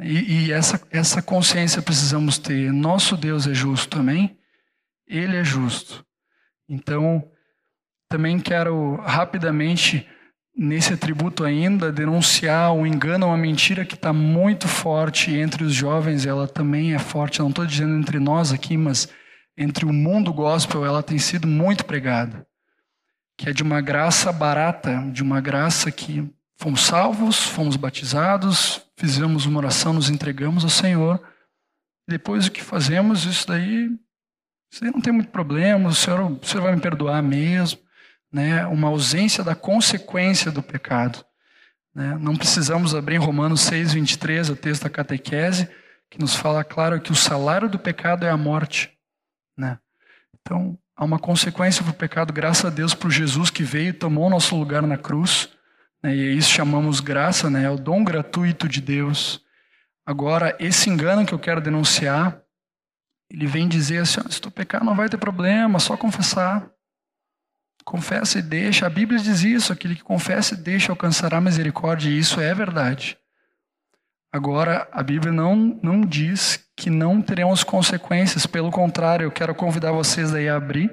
E, 0.02 0.48
e, 0.48 0.52
essa, 0.52 0.82
essa 0.92 1.22
consciência 1.22 1.82
precisamos 1.82 2.38
ter. 2.38 2.74
Nosso 2.74 3.16
Deus 3.16 3.48
é 3.48 3.54
justo 3.54 3.98
também. 3.98 4.38
Ele 5.08 5.38
é 5.38 5.44
justo. 5.44 6.06
Então, 6.68 7.30
também 8.10 8.40
quero 8.40 8.96
rapidamente, 8.98 10.08
nesse 10.56 10.94
atributo 10.94 11.44
ainda, 11.44 11.92
denunciar 11.92 12.74
um 12.74 12.86
engano, 12.86 13.28
uma 13.28 13.38
mentira 13.38 13.86
que 13.86 13.96
está 13.96 14.14
muito 14.14 14.68
forte 14.68 15.32
entre 15.34 15.64
os 15.64 15.74
jovens. 15.74 16.26
Ela 16.26 16.48
também 16.48 16.94
é 16.94 17.00
forte, 17.00 17.40
não 17.40 17.50
estou 17.50 17.66
dizendo 17.66 17.96
entre 17.96 18.20
nós 18.20 18.52
aqui, 18.52 18.78
mas 18.78 19.08
entre 19.58 19.86
o 19.86 19.94
mundo 19.94 20.34
gospel, 20.34 20.86
ela 20.86 21.04
tem 21.04 21.20
sido 21.20 21.48
muito 21.48 21.86
pregada 21.86 22.48
que 23.38 23.50
é 23.50 23.54
de 23.54 23.64
uma 23.64 23.82
graça 23.82 24.32
barata, 24.32 25.10
de 25.12 25.24
uma 25.24 25.42
graça 25.42 25.92
que 25.92 26.30
fomos 26.58 26.82
salvos, 26.82 27.38
fomos 27.38 27.76
batizados, 27.76 28.86
fizemos 28.98 29.46
uma 29.46 29.60
oração, 29.60 29.94
nos 29.94 30.10
entregamos 30.10 30.64
ao 30.64 30.70
Senhor. 30.70 31.22
Depois 32.08 32.48
o 32.48 32.52
que 32.52 32.64
fazemos, 32.64 33.26
isso 33.26 33.48
daí, 33.48 33.90
isso 34.74 34.82
daí 34.82 34.92
não 34.92 35.00
tem 35.00 35.14
muito 35.14 35.30
problema, 35.30 35.88
o 35.88 35.94
Senhor, 35.94 36.20
o 36.20 36.44
Senhor 36.44 36.64
vai 36.64 36.74
me 36.74 36.82
perdoar 36.82 37.22
mesmo. 37.22 37.80
Né? 38.32 38.66
Uma 38.66 38.88
ausência 38.88 39.44
da 39.44 39.54
consequência 39.54 40.52
do 40.52 40.64
pecado. 40.64 41.24
Né? 41.94 42.18
Não 42.20 42.36
precisamos 42.36 42.96
abrir 42.96 43.18
Romanos 43.18 43.62
6, 43.62 43.94
23, 43.94 44.50
o 44.50 44.56
texto 44.56 44.82
da 44.82 44.90
catequese, 44.90 45.70
que 46.10 46.20
nos 46.20 46.36
fala 46.36 46.64
claro 46.64 47.00
que 47.00 47.12
o 47.12 47.16
salário 47.16 47.70
do 47.70 47.78
pecado 47.78 48.26
é 48.26 48.32
a 48.32 48.36
morte. 48.36 48.92
Né? 49.56 49.78
Então, 50.42 50.76
há 50.96 51.06
uma 51.06 51.20
consequência 51.20 51.84
para 51.84 51.92
o 51.92 51.96
pecado, 51.96 52.34
graças 52.34 52.66
a 52.66 52.72
Deus 52.72 52.96
por 52.96 53.12
Jesus 53.12 53.52
que 53.52 53.62
veio 53.62 53.90
e 53.90 53.94
tomou 53.94 54.28
nosso 54.28 54.56
lugar 54.56 54.82
na 54.82 54.98
cruz. 54.98 55.50
Né, 56.02 56.16
e 56.16 56.36
isso 56.36 56.50
chamamos 56.50 57.00
graça, 57.00 57.48
né, 57.48 57.66
é 57.66 57.70
o 57.70 57.78
dom 57.78 58.04
gratuito 58.04 58.68
de 58.68 58.82
Deus. 58.82 59.40
Agora, 60.04 60.58
esse 60.60 60.90
engano 60.90 61.28
que 61.28 61.34
eu 61.34 61.38
quero 61.38 61.62
denunciar, 61.62 62.43
ele 63.34 63.48
vem 63.48 63.68
dizer 63.68 63.98
assim: 63.98 64.22
se 64.30 64.40
tu 64.40 64.52
pecar 64.52 64.84
não 64.84 64.96
vai 64.96 65.10
ter 65.10 65.18
problema, 65.18 65.80
só 65.80 65.98
confessar. 65.98 66.70
Confessa 67.84 68.40
e 68.40 68.42
deixa. 68.42 68.86
A 68.86 68.90
Bíblia 68.90 69.20
diz 69.20 69.42
isso: 69.44 69.74
aquele 69.74 69.96
que 69.96 70.04
confessa 70.04 70.54
e 70.54 70.58
deixa 70.58 70.92
alcançará 70.92 71.42
misericórdia, 71.42 72.10
e 72.10 72.20
isso 72.20 72.40
é 72.40 72.54
verdade. 72.54 73.18
Agora, 74.32 74.88
a 74.92 75.04
Bíblia 75.04 75.32
não, 75.32 75.80
não 75.82 76.02
diz 76.02 76.64
que 76.76 76.90
não 76.90 77.22
teremos 77.22 77.64
consequências, 77.64 78.46
pelo 78.46 78.72
contrário, 78.72 79.26
eu 79.26 79.32
quero 79.32 79.54
convidar 79.54 79.92
vocês 79.92 80.34
aí 80.34 80.50
a 80.50 80.56
abrir 80.56 80.92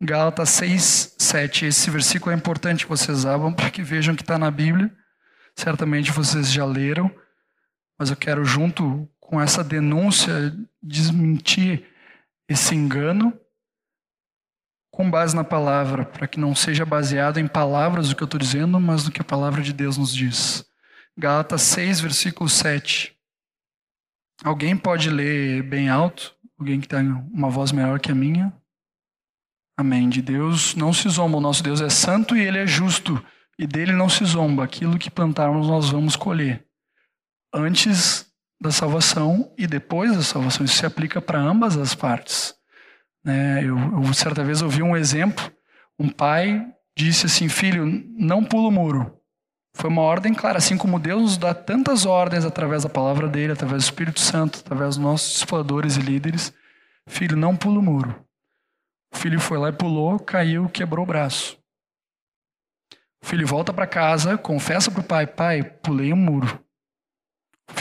Gálatas 0.00 0.48
6, 0.50 1.14
7. 1.16 1.66
Esse 1.66 1.90
versículo 1.90 2.32
é 2.32 2.34
importante 2.36 2.84
que 2.84 2.90
vocês 2.90 3.24
abram 3.24 3.52
para 3.52 3.70
que 3.70 3.82
vejam 3.82 4.16
que 4.16 4.22
está 4.22 4.36
na 4.36 4.50
Bíblia. 4.50 4.90
Certamente 5.54 6.10
vocês 6.10 6.50
já 6.50 6.64
leram, 6.64 7.08
mas 7.96 8.10
eu 8.10 8.16
quero, 8.16 8.44
junto 8.44 9.08
com 9.32 9.40
essa 9.40 9.64
denúncia, 9.64 10.54
desmentir 10.82 11.86
esse 12.46 12.74
engano 12.74 13.32
com 14.90 15.10
base 15.10 15.34
na 15.34 15.42
palavra, 15.42 16.04
para 16.04 16.28
que 16.28 16.38
não 16.38 16.54
seja 16.54 16.84
baseado 16.84 17.38
em 17.38 17.48
palavras 17.48 18.10
o 18.10 18.14
que 18.14 18.22
eu 18.22 18.26
estou 18.26 18.38
dizendo, 18.38 18.78
mas 18.78 19.06
no 19.06 19.10
que 19.10 19.22
a 19.22 19.24
palavra 19.24 19.62
de 19.62 19.72
Deus 19.72 19.96
nos 19.96 20.14
diz. 20.14 20.66
Gálatas 21.16 21.62
6, 21.62 22.00
versículo 22.00 22.46
7. 22.46 23.16
Alguém 24.44 24.76
pode 24.76 25.08
ler 25.08 25.62
bem 25.62 25.88
alto? 25.88 26.36
Alguém 26.58 26.78
que 26.78 26.86
tem 26.86 27.10
uma 27.32 27.48
voz 27.48 27.72
melhor 27.72 28.00
que 28.00 28.12
a 28.12 28.14
minha? 28.14 28.52
Amém. 29.78 30.10
De 30.10 30.20
Deus 30.20 30.74
não 30.74 30.92
se 30.92 31.08
zomba. 31.08 31.38
O 31.38 31.40
nosso 31.40 31.62
Deus 31.62 31.80
é 31.80 31.88
santo 31.88 32.36
e 32.36 32.42
ele 32.42 32.58
é 32.58 32.66
justo. 32.66 33.24
E 33.58 33.66
dele 33.66 33.94
não 33.94 34.10
se 34.10 34.26
zomba. 34.26 34.62
Aquilo 34.62 34.98
que 34.98 35.10
plantarmos, 35.10 35.68
nós 35.68 35.88
vamos 35.88 36.16
colher. 36.16 36.66
Antes 37.50 38.30
da 38.62 38.70
salvação 38.70 39.52
e 39.58 39.66
depois 39.66 40.16
da 40.16 40.22
salvação. 40.22 40.64
Isso 40.64 40.78
se 40.78 40.86
aplica 40.86 41.20
para 41.20 41.40
ambas 41.40 41.76
as 41.76 41.94
partes. 41.94 42.54
Né? 43.24 43.64
Eu, 43.64 43.76
eu 43.76 44.14
certa 44.14 44.44
vez 44.44 44.62
ouvi 44.62 44.82
um 44.82 44.96
exemplo, 44.96 45.50
um 45.98 46.08
pai 46.08 46.64
disse 46.96 47.26
assim, 47.26 47.48
filho, 47.48 47.84
não 48.16 48.44
pula 48.44 48.68
o 48.68 48.72
muro. 48.72 49.18
Foi 49.74 49.90
uma 49.90 50.02
ordem 50.02 50.32
clara, 50.32 50.58
assim 50.58 50.76
como 50.76 51.00
Deus 51.00 51.22
nos 51.22 51.36
dá 51.38 51.52
tantas 51.52 52.06
ordens 52.06 52.44
através 52.44 52.84
da 52.84 52.88
palavra 52.88 53.26
dele, 53.26 53.52
através 53.52 53.82
do 53.82 53.86
Espírito 53.86 54.20
Santo, 54.20 54.60
através 54.60 54.96
dos 54.96 55.04
nossos 55.04 55.32
discipuladores 55.32 55.96
e 55.96 56.00
líderes. 56.00 56.52
Filho, 57.08 57.36
não 57.36 57.56
pula 57.56 57.80
o 57.80 57.82
muro. 57.82 58.24
O 59.12 59.16
filho 59.16 59.40
foi 59.40 59.58
lá 59.58 59.70
e 59.70 59.72
pulou, 59.72 60.18
caiu, 60.20 60.68
quebrou 60.68 61.04
o 61.04 61.08
braço. 61.08 61.58
O 63.22 63.26
filho 63.26 63.46
volta 63.46 63.72
para 63.72 63.86
casa, 63.86 64.36
confessa 64.36 64.90
para 64.90 65.00
o 65.00 65.04
pai: 65.04 65.26
Pai, 65.26 65.62
pulei 65.62 66.12
um 66.12 66.16
muro. 66.16 66.61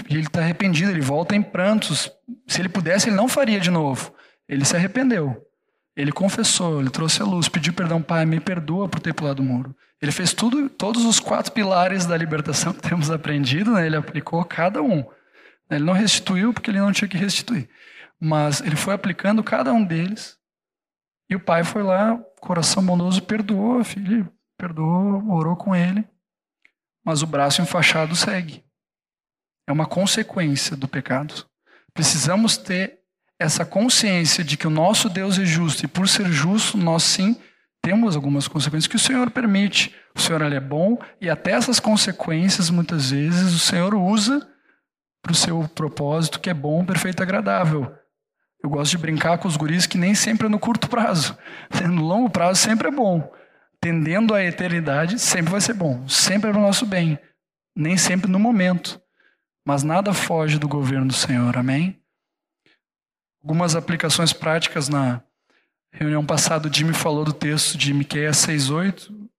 E 0.10 0.14
ele 0.14 0.28
está 0.28 0.42
arrependido, 0.42 0.92
ele 0.92 1.02
volta 1.02 1.36
em 1.36 1.42
prantos. 1.42 2.12
Se 2.48 2.62
ele 2.62 2.70
pudesse, 2.70 3.10
ele 3.10 3.16
não 3.16 3.28
faria 3.28 3.60
de 3.60 3.72
novo. 3.72 4.14
Ele 4.48 4.66
se 4.66 4.76
arrependeu. 4.76 5.48
Ele 5.96 6.12
confessou, 6.12 6.80
ele 6.80 6.90
trouxe 6.90 7.22
a 7.22 7.26
luz, 7.26 7.50
pediu 7.50 7.74
perdão, 7.74 8.02
Pai, 8.02 8.26
me 8.26 8.40
perdoa 8.40 8.88
por 8.88 9.00
ter 9.00 9.14
pulado 9.14 9.42
o 9.42 9.46
muro. 9.46 9.76
Ele 10.02 10.12
fez 10.12 10.34
tudo, 10.34 10.70
todos 10.70 11.06
os 11.06 11.20
quatro 11.20 11.52
pilares 11.52 12.06
da 12.06 12.18
libertação 12.18 12.74
que 12.74 12.82
temos 12.82 13.12
aprendido, 13.12 13.74
né? 13.74 13.86
ele 13.86 13.96
aplicou 13.96 14.44
cada 14.46 14.82
um. 14.82 15.06
Ele 15.70 15.84
não 15.84 15.94
restituiu 15.94 16.54
porque 16.54 16.72
ele 16.72 16.80
não 16.80 16.92
tinha 16.92 17.08
que 17.08 17.18
restituir. 17.18 17.70
Mas 18.20 18.62
ele 18.62 18.76
foi 18.76 18.94
aplicando 18.94 19.44
cada 19.44 19.72
um 19.74 19.84
deles. 19.84 20.38
E 21.30 21.36
o 21.36 21.40
pai 21.40 21.64
foi 21.64 21.84
lá, 21.84 22.18
coração 22.40 22.84
bondoso, 22.84 23.22
perdoou, 23.22 23.84
filho, 23.84 24.30
perdoou, 24.58 25.32
orou 25.32 25.56
com 25.56 25.76
ele. 25.76 26.06
Mas 27.06 27.22
o 27.22 27.28
braço 27.28 27.62
enfaixado 27.62 28.16
segue. 28.16 28.64
É 29.72 29.74
uma 29.74 29.86
consequência 29.86 30.76
do 30.76 30.86
pecado. 30.86 31.46
Precisamos 31.94 32.58
ter 32.58 33.00
essa 33.40 33.64
consciência 33.64 34.44
de 34.44 34.58
que 34.58 34.68
o 34.68 34.70
nosso 34.70 35.08
Deus 35.08 35.40
é 35.40 35.46
justo 35.46 35.86
e 35.86 35.88
por 35.88 36.10
ser 36.10 36.26
justo, 36.26 36.78
nós 36.78 37.04
sim 37.04 37.38
temos 37.82 38.18
algumas 38.18 38.50
consequências 38.50 38.88
que 38.88 38.98
o 38.98 39.00
Senhor 39.00 39.32
permite. 39.32 39.96
O 40.14 40.20
Senhor 40.20 40.42
é 40.42 40.60
bom 40.60 40.98
e 41.22 41.30
até 41.30 41.52
essas 41.52 41.80
consequências 41.80 42.70
muitas 42.70 43.12
vezes 43.12 43.54
o 43.54 43.60
Senhor 43.60 43.96
usa 43.96 44.46
para 45.22 45.32
o 45.32 45.36
seu 45.36 45.66
propósito 45.74 46.42
que 46.42 46.50
é 46.50 46.54
bom, 46.54 46.84
perfeito 46.84 47.22
e 47.22 47.24
agradável. 47.24 47.96
Eu 48.62 48.70
gosto 48.70 48.92
de 48.92 48.98
brincar 48.98 49.38
com 49.38 49.48
os 49.48 49.56
guris 49.56 49.86
que 49.86 49.98
nem 49.98 50.14
sempre 50.14 50.48
é 50.48 50.50
no 50.50 50.60
curto 50.60 50.90
prazo. 50.90 51.38
No 51.88 52.04
longo 52.04 52.30
prazo 52.30 52.60
sempre 52.60 52.90
é 52.90 52.92
bom. 52.92 53.32
Tendendo 53.80 54.36
à 54.36 54.44
eternidade, 54.44 55.18
sempre 55.18 55.54
vai 55.54 55.62
ser 55.62 55.76
bom. 55.76 56.06
Sempre 56.10 56.50
é 56.50 56.52
para 56.52 56.60
o 56.60 56.66
nosso 56.66 56.86
bem. 56.86 57.18
Nem 57.74 57.96
sempre 57.96 58.30
no 58.30 58.38
momento. 58.38 59.01
Mas 59.66 59.84
nada 59.84 60.14
foge 60.14 60.58
do 60.58 60.68
governo 60.68 61.08
do 61.08 61.14
Senhor. 61.14 61.56
Amém? 61.58 62.02
Algumas 63.44 63.76
aplicações 63.76 64.34
práticas 64.34 64.88
na 64.88 65.24
reunião 65.92 66.26
passada, 66.26 66.68
o 66.68 66.74
Jimmy 66.74 66.94
falou 66.94 67.26
do 67.26 67.34
texto 67.34 67.78
de 67.78 67.94
Miqueias 67.94 68.38
6:8. 68.38 69.30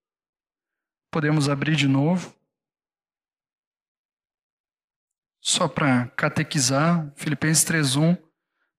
Podemos 1.10 1.48
abrir 1.48 1.76
de 1.76 1.88
novo. 1.88 2.34
Só 5.40 5.66
para 5.66 6.06
catequizar, 6.08 7.12
Filipenses 7.16 7.64
3:1, 7.64 8.16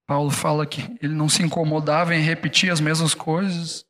Paulo 0.06 0.30
fala 0.30 0.66
que 0.66 0.82
ele 1.00 1.14
não 1.14 1.28
se 1.28 1.42
incomodava 1.42 2.14
em 2.14 2.22
repetir 2.22 2.70
as 2.70 2.80
mesmas 2.80 3.14
coisas. 3.14 3.84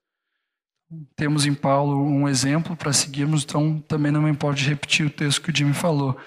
Temos 1.17 1.47
em 1.47 1.55
Paulo 1.55 1.97
um 1.97 2.29
exemplo 2.29 2.77
para 2.77 2.93
seguirmos, 2.93 3.43
então 3.43 3.81
também 3.81 4.13
não 4.13 4.23
me 4.23 4.31
importa 4.31 4.61
repetir 4.61 5.07
o 5.07 5.11
texto 5.11 5.43
que 5.43 5.51
o 5.51 5.57
Jimmy 5.57 5.75
falou. 5.75 6.19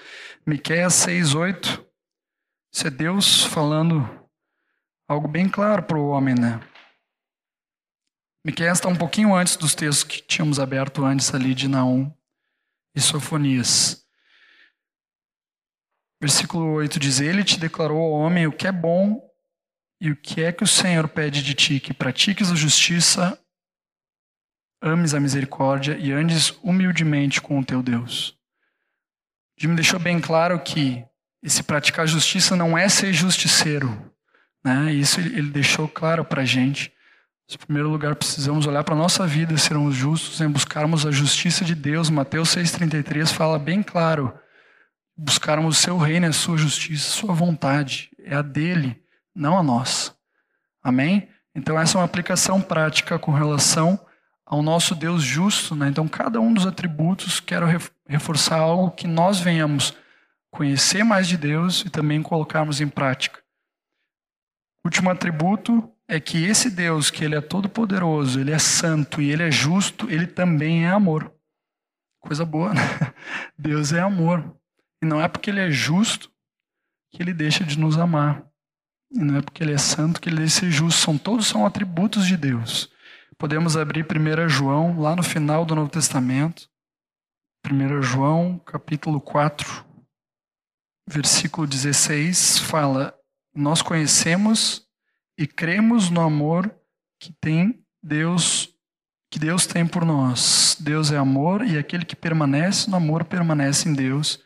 Miqueias 0.48 0.94
6:8. 0.94 1.86
Isso 2.72 2.86
é 2.86 2.90
Deus 2.90 3.44
falando 3.44 4.00
algo 5.06 5.28
bem 5.28 5.46
claro 5.46 5.82
para 5.82 5.98
o 5.98 6.08
homem, 6.08 6.34
né? 6.34 6.58
Miqueias 8.42 8.78
está 8.78 8.88
um 8.88 8.96
pouquinho 8.96 9.34
antes 9.34 9.56
dos 9.56 9.74
textos 9.74 10.04
que 10.04 10.22
tínhamos 10.22 10.58
aberto 10.58 11.04
antes 11.04 11.34
ali 11.34 11.54
de 11.54 11.68
Naum 11.68 12.10
e 12.96 13.00
Sofonias. 13.00 14.08
Versículo 16.18 16.72
8 16.76 16.98
diz: 16.98 17.20
Ele 17.20 17.44
te 17.44 17.60
declarou 17.60 17.98
ao 17.98 18.12
homem 18.12 18.46
o 18.46 18.52
que 18.52 18.66
é 18.66 18.72
bom 18.72 19.22
e 20.00 20.10
o 20.10 20.16
que 20.16 20.42
é 20.42 20.50
que 20.50 20.64
o 20.64 20.66
Senhor 20.66 21.10
pede 21.10 21.42
de 21.42 21.52
ti, 21.52 21.78
que 21.78 21.92
pratiques 21.92 22.50
a 22.50 22.54
justiça, 22.54 23.38
ames 24.80 25.12
a 25.12 25.20
misericórdia 25.20 25.98
e 25.98 26.10
andes 26.10 26.52
humildemente 26.62 27.38
com 27.38 27.58
o 27.58 27.64
teu 27.66 27.82
Deus. 27.82 28.37
Jim 29.60 29.74
deixou 29.74 29.98
bem 29.98 30.20
claro 30.20 30.58
que 30.60 31.04
esse 31.42 31.64
praticar 31.64 32.06
justiça 32.06 32.54
não 32.54 32.78
é 32.78 32.88
ser 32.88 33.12
justiceiro, 33.12 34.12
né? 34.64 34.92
Isso 34.92 35.18
ele 35.20 35.50
deixou 35.50 35.88
claro 35.88 36.24
para 36.24 36.42
a 36.42 36.44
gente. 36.44 36.92
Em 37.50 37.56
primeiro 37.56 37.88
lugar, 37.88 38.14
precisamos 38.14 38.66
olhar 38.66 38.84
para 38.84 38.94
a 38.94 38.98
nossa 38.98 39.26
vida, 39.26 39.56
sermos 39.56 39.96
justos 39.96 40.40
em 40.40 40.48
buscarmos 40.48 41.04
a 41.04 41.10
justiça 41.10 41.64
de 41.64 41.74
Deus. 41.74 42.08
Mateus 42.08 42.54
6,33 42.54 43.32
fala 43.32 43.58
bem 43.58 43.82
claro: 43.82 44.32
buscarmos 45.16 45.78
o 45.78 45.80
seu 45.80 45.98
reino, 45.98 46.26
a 46.26 46.32
sua 46.32 46.56
justiça, 46.56 47.08
a 47.08 47.12
sua 47.12 47.34
vontade. 47.34 48.10
É 48.22 48.36
a 48.36 48.42
dele, 48.42 49.02
não 49.34 49.58
a 49.58 49.62
nossa. 49.62 50.14
Amém? 50.82 51.28
Então, 51.52 51.80
essa 51.80 51.96
é 51.96 52.00
uma 52.00 52.04
aplicação 52.04 52.60
prática 52.60 53.18
com 53.18 53.32
relação 53.32 53.98
ao 54.48 54.62
nosso 54.62 54.94
Deus 54.94 55.22
justo. 55.22 55.76
Né? 55.76 55.88
Então, 55.88 56.08
cada 56.08 56.40
um 56.40 56.52
dos 56.52 56.66
atributos, 56.66 57.38
quero 57.38 57.66
reforçar 58.08 58.58
algo 58.58 58.90
que 58.90 59.06
nós 59.06 59.38
venhamos 59.38 59.94
conhecer 60.50 61.04
mais 61.04 61.28
de 61.28 61.36
Deus 61.36 61.82
e 61.84 61.90
também 61.90 62.22
colocarmos 62.22 62.80
em 62.80 62.88
prática. 62.88 63.40
Último 64.84 65.10
atributo 65.10 65.92
é 66.08 66.18
que 66.18 66.42
esse 66.42 66.70
Deus, 66.70 67.10
que 67.10 67.22
ele 67.22 67.36
é 67.36 67.40
todo 67.42 67.68
poderoso, 67.68 68.40
ele 68.40 68.50
é 68.50 68.58
santo 68.58 69.20
e 69.20 69.30
ele 69.30 69.42
é 69.42 69.50
justo, 69.50 70.10
ele 70.10 70.26
também 70.26 70.86
é 70.86 70.88
amor. 70.88 71.30
Coisa 72.18 72.44
boa, 72.44 72.72
né? 72.72 72.80
Deus 73.58 73.92
é 73.92 74.00
amor. 74.00 74.56
E 75.02 75.06
não 75.06 75.20
é 75.20 75.28
porque 75.28 75.50
ele 75.50 75.60
é 75.60 75.70
justo 75.70 76.32
que 77.12 77.22
ele 77.22 77.34
deixa 77.34 77.62
de 77.64 77.78
nos 77.78 77.98
amar. 77.98 78.42
E 79.12 79.18
não 79.18 79.36
é 79.36 79.42
porque 79.42 79.62
ele 79.62 79.72
é 79.72 79.78
santo 79.78 80.20
que 80.20 80.30
ele 80.30 80.38
deixa 80.38 80.60
de 80.60 80.60
ser 80.60 80.70
justo. 80.70 81.00
São, 81.00 81.18
todos 81.18 81.46
são 81.46 81.66
atributos 81.66 82.26
de 82.26 82.36
Deus. 82.36 82.90
Podemos 83.38 83.76
abrir 83.76 84.04
1 84.04 84.48
João, 84.48 85.00
lá 85.00 85.14
no 85.14 85.22
final 85.22 85.64
do 85.64 85.74
Novo 85.74 85.88
Testamento. 85.88 86.68
1 87.64 88.02
João, 88.02 88.58
capítulo 88.58 89.20
4, 89.20 89.84
versículo 91.08 91.64
16, 91.64 92.58
fala: 92.58 93.16
nós 93.54 93.80
conhecemos 93.80 94.86
e 95.38 95.46
cremos 95.46 96.10
no 96.10 96.20
amor 96.20 96.74
que 97.20 97.32
tem 97.32 97.84
Deus, 98.02 98.74
que 99.30 99.38
Deus 99.38 99.66
tem 99.66 99.86
por 99.86 100.04
nós. 100.04 100.76
Deus 100.80 101.12
é 101.12 101.16
amor 101.16 101.64
e 101.64 101.78
aquele 101.78 102.04
que 102.04 102.16
permanece 102.16 102.90
no 102.90 102.96
amor 102.96 103.24
permanece 103.24 103.88
em 103.88 103.94
Deus, 103.94 104.44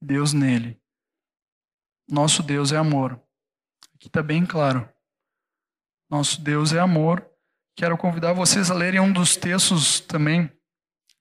Deus 0.00 0.32
nele. 0.32 0.80
Nosso 2.08 2.42
Deus 2.42 2.72
é 2.72 2.76
amor. 2.76 3.22
Aqui 3.94 4.08
está 4.08 4.22
bem 4.22 4.46
claro. 4.46 4.88
Nosso 6.10 6.40
Deus 6.40 6.72
é 6.72 6.78
amor. 6.80 7.29
Quero 7.80 7.96
convidar 7.96 8.34
vocês 8.34 8.70
a 8.70 8.74
lerem 8.74 9.00
um 9.00 9.10
dos 9.10 9.38
textos 9.38 10.00
também 10.00 10.52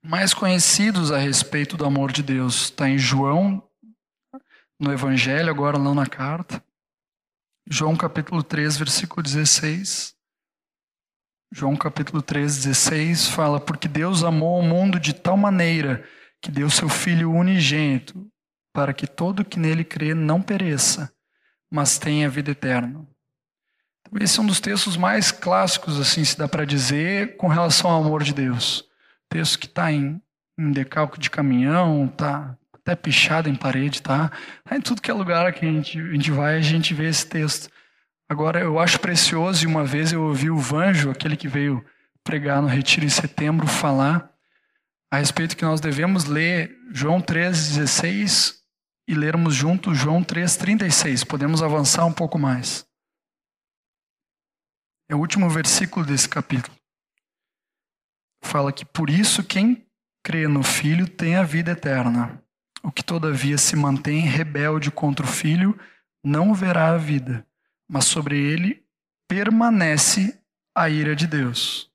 mais 0.03 0.33
conhecidos 0.33 1.09
a 1.09 1.17
respeito 1.17 1.77
do 1.77 1.85
amor 1.85 2.11
de 2.11 2.21
Deus. 2.21 2.63
Está 2.63 2.89
em 2.89 2.97
João, 2.97 3.65
no 4.77 4.91
Evangelho, 4.91 5.49
agora 5.49 5.79
não 5.79 5.95
na 5.95 6.05
carta. 6.05 6.61
João 7.65 7.95
capítulo 7.95 8.43
3, 8.43 8.75
versículo 8.75 9.23
16. 9.23 10.13
João 11.53 11.77
capítulo 11.77 12.21
3, 12.21 12.57
16 12.57 13.29
fala: 13.29 13.57
Porque 13.61 13.87
Deus 13.87 14.21
amou 14.25 14.59
o 14.59 14.61
mundo 14.61 14.99
de 14.99 15.13
tal 15.13 15.37
maneira 15.37 16.03
que 16.41 16.51
deu 16.51 16.69
seu 16.69 16.89
Filho 16.89 17.31
unigênito, 17.31 18.29
para 18.73 18.93
que 18.93 19.07
todo 19.07 19.45
que 19.45 19.57
nele 19.57 19.85
crê 19.85 20.13
não 20.13 20.41
pereça, 20.41 21.09
mas 21.71 21.97
tenha 21.97 22.29
vida 22.29 22.51
eterna. 22.51 23.07
Esse 24.19 24.39
é 24.39 24.41
um 24.41 24.45
dos 24.45 24.59
textos 24.59 24.97
mais 24.97 25.31
clássicos, 25.31 25.99
assim, 25.99 26.23
se 26.23 26.37
dá 26.37 26.47
para 26.47 26.65
dizer, 26.65 27.37
com 27.37 27.47
relação 27.47 27.91
ao 27.91 28.01
amor 28.01 28.23
de 28.23 28.33
Deus. 28.33 28.83
Texto 29.29 29.59
que 29.59 29.67
está 29.67 29.91
em, 29.91 30.19
em 30.57 30.71
decalque 30.71 31.19
de 31.19 31.29
caminhão, 31.29 32.05
está 32.05 32.57
até 32.73 32.95
pichado 32.95 33.49
em 33.49 33.55
parede, 33.55 34.01
tá? 34.01 34.31
Em 34.71 34.81
tudo 34.81 35.01
que 35.01 35.11
é 35.11 35.13
lugar 35.13 35.53
que 35.53 35.65
a 35.65 35.71
gente, 35.71 35.99
a 35.99 36.11
gente 36.11 36.31
vai, 36.31 36.57
a 36.57 36.61
gente 36.61 36.93
vê 36.93 37.07
esse 37.07 37.27
texto. 37.27 37.69
Agora, 38.27 38.59
eu 38.59 38.79
acho 38.79 38.99
precioso, 38.99 39.63
e 39.63 39.67
uma 39.67 39.85
vez 39.85 40.11
eu 40.11 40.23
ouvi 40.23 40.49
o 40.49 40.57
Vanjo, 40.57 41.11
aquele 41.11 41.37
que 41.37 41.47
veio 41.47 41.83
pregar 42.23 42.61
no 42.61 42.67
retiro 42.67 43.05
em 43.05 43.09
setembro, 43.09 43.67
falar 43.67 44.29
a 45.11 45.17
respeito 45.17 45.57
que 45.57 45.65
nós 45.65 45.81
devemos 45.81 46.25
ler 46.25 46.75
João 46.91 47.21
3,16 47.21 48.55
e 49.07 49.15
lermos 49.15 49.55
junto 49.55 49.95
João 49.95 50.23
3,36. 50.23 51.25
Podemos 51.25 51.63
avançar 51.63 52.05
um 52.05 52.13
pouco 52.13 52.37
mais. 52.37 52.88
É 55.09 55.15
o 55.15 55.19
último 55.19 55.49
versículo 55.49 56.05
desse 56.05 56.29
capítulo. 56.29 56.77
Fala 58.43 58.71
que 58.71 58.85
por 58.85 59.09
isso 59.09 59.43
quem 59.43 59.85
crê 60.23 60.47
no 60.47 60.61
Filho 60.63 61.07
tem 61.07 61.35
a 61.35 61.43
vida 61.43 61.71
eterna. 61.71 62.41
O 62.83 62.91
que 62.91 63.03
todavia 63.03 63.57
se 63.57 63.75
mantém 63.75 64.21
rebelde 64.21 64.91
contra 64.91 65.25
o 65.25 65.29
filho 65.29 65.77
não 66.23 66.53
verá 66.53 66.91
a 66.91 66.97
vida, 66.97 67.45
mas 67.89 68.05
sobre 68.05 68.37
ele 68.37 68.85
permanece 69.27 70.39
a 70.75 70.89
ira 70.89 71.15
de 71.15 71.27
Deus. 71.27 71.91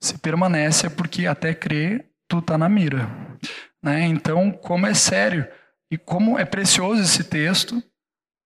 Se 0.00 0.18
permanece 0.18 0.86
é 0.86 0.90
porque 0.90 1.26
até 1.26 1.54
crê, 1.54 2.06
tu 2.28 2.40
tá 2.40 2.56
na 2.56 2.68
mira. 2.68 3.08
Né? 3.82 4.06
Então, 4.06 4.52
como 4.52 4.86
é 4.86 4.94
sério 4.94 5.48
e 5.90 5.98
como 5.98 6.38
é 6.38 6.44
precioso 6.44 7.02
esse 7.02 7.24
texto, 7.24 7.82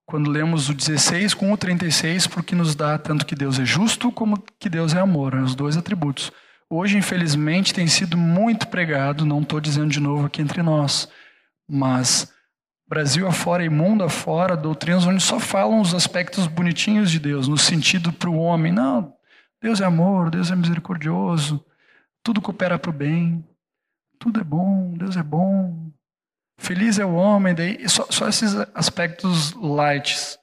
quando 0.06 0.30
lemos 0.30 0.68
o 0.68 0.74
16 0.74 1.34
com 1.34 1.52
o 1.52 1.56
36, 1.56 2.28
porque 2.28 2.54
nos 2.54 2.76
dá 2.76 2.96
tanto 2.96 3.26
que 3.26 3.34
Deus 3.34 3.58
é 3.58 3.64
justo 3.64 4.12
como 4.12 4.42
que 4.58 4.68
Deus 4.68 4.94
é 4.94 5.00
amor, 5.00 5.34
né? 5.34 5.42
os 5.42 5.56
dois 5.56 5.76
atributos. 5.76 6.32
Hoje, 6.70 6.96
infelizmente, 6.96 7.74
tem 7.74 7.88
sido 7.88 8.16
muito 8.16 8.68
pregado, 8.68 9.26
não 9.26 9.42
estou 9.42 9.60
dizendo 9.60 9.90
de 9.90 10.00
novo 10.00 10.26
aqui 10.26 10.40
entre 10.40 10.62
nós, 10.62 11.08
mas 11.68 12.32
Brasil 12.88 13.26
afora 13.26 13.64
e 13.64 13.68
mundo 13.68 14.04
afora, 14.04 14.56
doutrinas 14.56 15.06
onde 15.06 15.22
só 15.22 15.40
falam 15.40 15.80
os 15.80 15.92
aspectos 15.92 16.46
bonitinhos 16.46 17.10
de 17.10 17.18
Deus, 17.18 17.48
no 17.48 17.58
sentido 17.58 18.12
para 18.12 18.30
o 18.30 18.38
homem. 18.38 18.72
Não, 18.72 19.12
Deus 19.60 19.80
é 19.80 19.84
amor, 19.84 20.30
Deus 20.30 20.52
é 20.52 20.56
misericordioso, 20.56 21.64
tudo 22.22 22.40
coopera 22.40 22.78
para 22.78 22.90
o 22.90 22.94
bem, 22.94 23.44
tudo 24.20 24.40
é 24.40 24.44
bom, 24.44 24.94
Deus 24.96 25.16
é 25.16 25.22
bom. 25.22 25.85
Feliz 26.58 26.98
é 26.98 27.04
o 27.04 27.14
homem, 27.14 27.54
daí 27.54 27.88
só, 27.88 28.06
só 28.10 28.28
esses 28.28 28.54
aspectos 28.74 29.52
lights. 29.52 30.38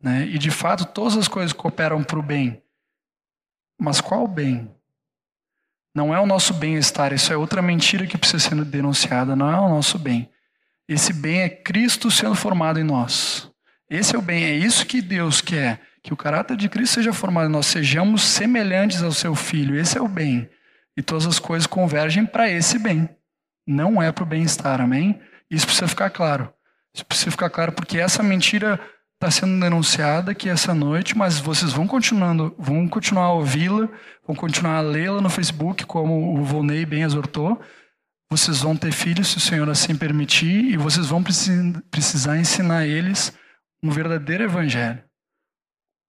Né? 0.00 0.26
E 0.26 0.38
de 0.38 0.50
fato, 0.50 0.84
todas 0.84 1.16
as 1.16 1.28
coisas 1.28 1.52
cooperam 1.52 2.02
para 2.04 2.18
o 2.18 2.22
bem. 2.22 2.62
Mas 3.78 4.00
qual 4.00 4.26
bem? 4.26 4.70
Não 5.94 6.14
é 6.14 6.20
o 6.20 6.26
nosso 6.26 6.52
bem-estar, 6.54 7.12
isso 7.12 7.32
é 7.32 7.36
outra 7.36 7.62
mentira 7.62 8.06
que 8.06 8.18
precisa 8.18 8.50
ser 8.50 8.64
denunciada, 8.64 9.34
não 9.34 9.50
é 9.50 9.58
o 9.58 9.68
nosso 9.68 9.98
bem. 9.98 10.30
Esse 10.88 11.12
bem 11.12 11.40
é 11.40 11.48
Cristo 11.48 12.10
sendo 12.10 12.34
formado 12.34 12.78
em 12.78 12.84
nós. 12.84 13.50
Esse 13.88 14.14
é 14.14 14.18
o 14.18 14.22
bem, 14.22 14.44
é 14.44 14.54
isso 14.54 14.86
que 14.86 15.00
Deus 15.00 15.40
quer, 15.40 15.80
que 16.02 16.12
o 16.12 16.16
caráter 16.16 16.56
de 16.56 16.68
Cristo 16.68 16.96
seja 16.96 17.12
formado 17.12 17.48
em 17.48 17.52
nós, 17.52 17.66
sejamos 17.66 18.22
semelhantes 18.22 19.02
ao 19.02 19.10
seu 19.10 19.34
filho. 19.34 19.74
Esse 19.74 19.96
é 19.96 20.00
o 20.00 20.08
bem. 20.08 20.48
E 20.96 21.02
todas 21.02 21.26
as 21.26 21.38
coisas 21.38 21.66
convergem 21.66 22.24
para 22.24 22.50
esse 22.50 22.78
bem. 22.78 23.08
Não 23.66 24.00
é 24.00 24.12
para 24.12 24.22
o 24.22 24.26
bem-estar, 24.26 24.80
amém? 24.80 25.20
Isso 25.50 25.66
precisa 25.66 25.88
ficar 25.88 26.10
claro. 26.10 26.52
Isso 26.94 27.04
precisa 27.04 27.30
ficar 27.30 27.50
claro 27.50 27.72
porque 27.72 27.98
essa 27.98 28.22
mentira 28.22 28.80
está 29.14 29.30
sendo 29.30 29.58
denunciada 29.60 30.32
aqui 30.32 30.48
essa 30.48 30.74
noite, 30.74 31.16
mas 31.16 31.38
vocês 31.38 31.72
vão 31.72 31.86
continuando, 31.86 32.54
vão 32.58 32.86
continuar 32.88 33.24
a 33.24 33.32
ouvi-la, 33.32 33.88
vão 34.26 34.36
continuar 34.36 34.76
a 34.76 34.80
lê-la 34.82 35.20
no 35.20 35.30
Facebook, 35.30 35.86
como 35.86 36.38
o 36.38 36.44
Volney 36.44 36.84
bem 36.84 37.02
exortou. 37.02 37.60
Vocês 38.30 38.60
vão 38.60 38.76
ter 38.76 38.92
filhos, 38.92 39.28
se 39.28 39.38
o 39.38 39.40
Senhor 39.40 39.68
assim 39.70 39.96
permitir, 39.96 40.72
e 40.72 40.76
vocês 40.76 41.06
vão 41.06 41.22
precisar 41.22 42.38
ensinar 42.38 42.86
eles 42.86 43.32
um 43.82 43.90
verdadeiro 43.90 44.44
evangelho. 44.44 45.02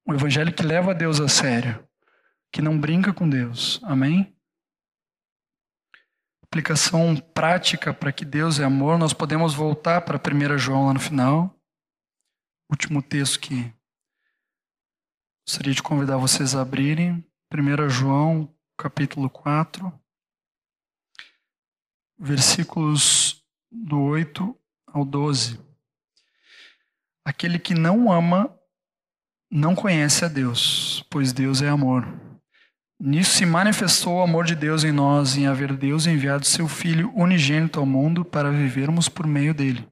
Um 0.07 0.13
evangelho 0.13 0.51
que 0.51 0.63
leva 0.63 0.91
a 0.91 0.93
Deus 0.93 1.19
a 1.19 1.27
sério, 1.27 1.83
que 2.51 2.61
não 2.61 2.77
brinca 2.77 3.13
com 3.13 3.29
Deus. 3.29 3.79
Amém? 3.83 4.36
Aplicação 6.51 7.15
prática 7.15 7.93
para 7.93 8.11
que 8.11 8.25
Deus 8.25 8.59
é 8.59 8.63
amor, 8.63 8.97
nós 8.97 9.13
podemos 9.13 9.53
voltar 9.53 10.01
para 10.01 10.17
1 10.17 10.57
João 10.57 10.87
lá 10.87 10.93
no 10.93 10.99
final. 10.99 11.53
Último 12.69 13.01
texto 13.01 13.39
que 13.39 13.73
gostaria 15.45 15.73
de 15.73 15.83
convidar 15.83 16.17
vocês 16.17 16.55
a 16.55 16.61
abrirem. 16.61 17.25
1 17.53 17.89
João, 17.89 18.53
capítulo 18.77 19.29
4 19.29 19.93
versículos 22.17 23.43
do 23.71 24.01
8 24.01 24.57
ao 24.87 25.05
12. 25.05 25.59
Aquele 27.23 27.59
que 27.59 27.73
não 27.73 28.11
ama 28.11 28.53
não 29.51 29.75
conhece 29.75 30.25
a 30.25 30.27
Deus, 30.27 31.05
pois 31.09 31.31
Deus 31.31 31.61
é 31.61 31.69
amor. 31.69 32.05
Nisso 32.99 33.31
se 33.31 33.45
manifestou 33.45 34.15
o 34.15 34.21
amor 34.21 34.45
de 34.45 34.55
Deus 34.55 34.83
em 34.83 34.91
nós, 34.91 35.37
em 35.37 35.45
haver 35.45 35.75
Deus 35.75 36.07
enviado 36.07 36.45
seu 36.45 36.67
Filho 36.67 37.11
unigênito 37.15 37.79
ao 37.79 37.85
mundo 37.85 38.25
para 38.25 38.49
vivermos 38.49 39.07
por 39.07 39.27
meio 39.27 39.53
dele. 39.53 39.87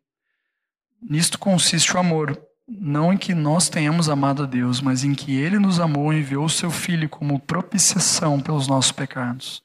Nisto 1.07 1.37
consiste 1.37 1.95
o 1.95 1.99
amor, 1.99 2.35
não 2.67 3.13
em 3.13 3.17
que 3.17 3.35
nós 3.35 3.69
tenhamos 3.69 4.09
amado 4.09 4.41
a 4.41 4.45
Deus, 4.47 4.81
mas 4.81 5.03
em 5.03 5.13
que 5.13 5.35
ele 5.35 5.59
nos 5.59 5.79
amou 5.79 6.11
e 6.11 6.17
enviou 6.17 6.45
o 6.45 6.49
seu 6.49 6.71
Filho 6.71 7.07
como 7.07 7.39
propiciação 7.39 8.39
pelos 8.41 8.67
nossos 8.67 8.91
pecados. 8.91 9.61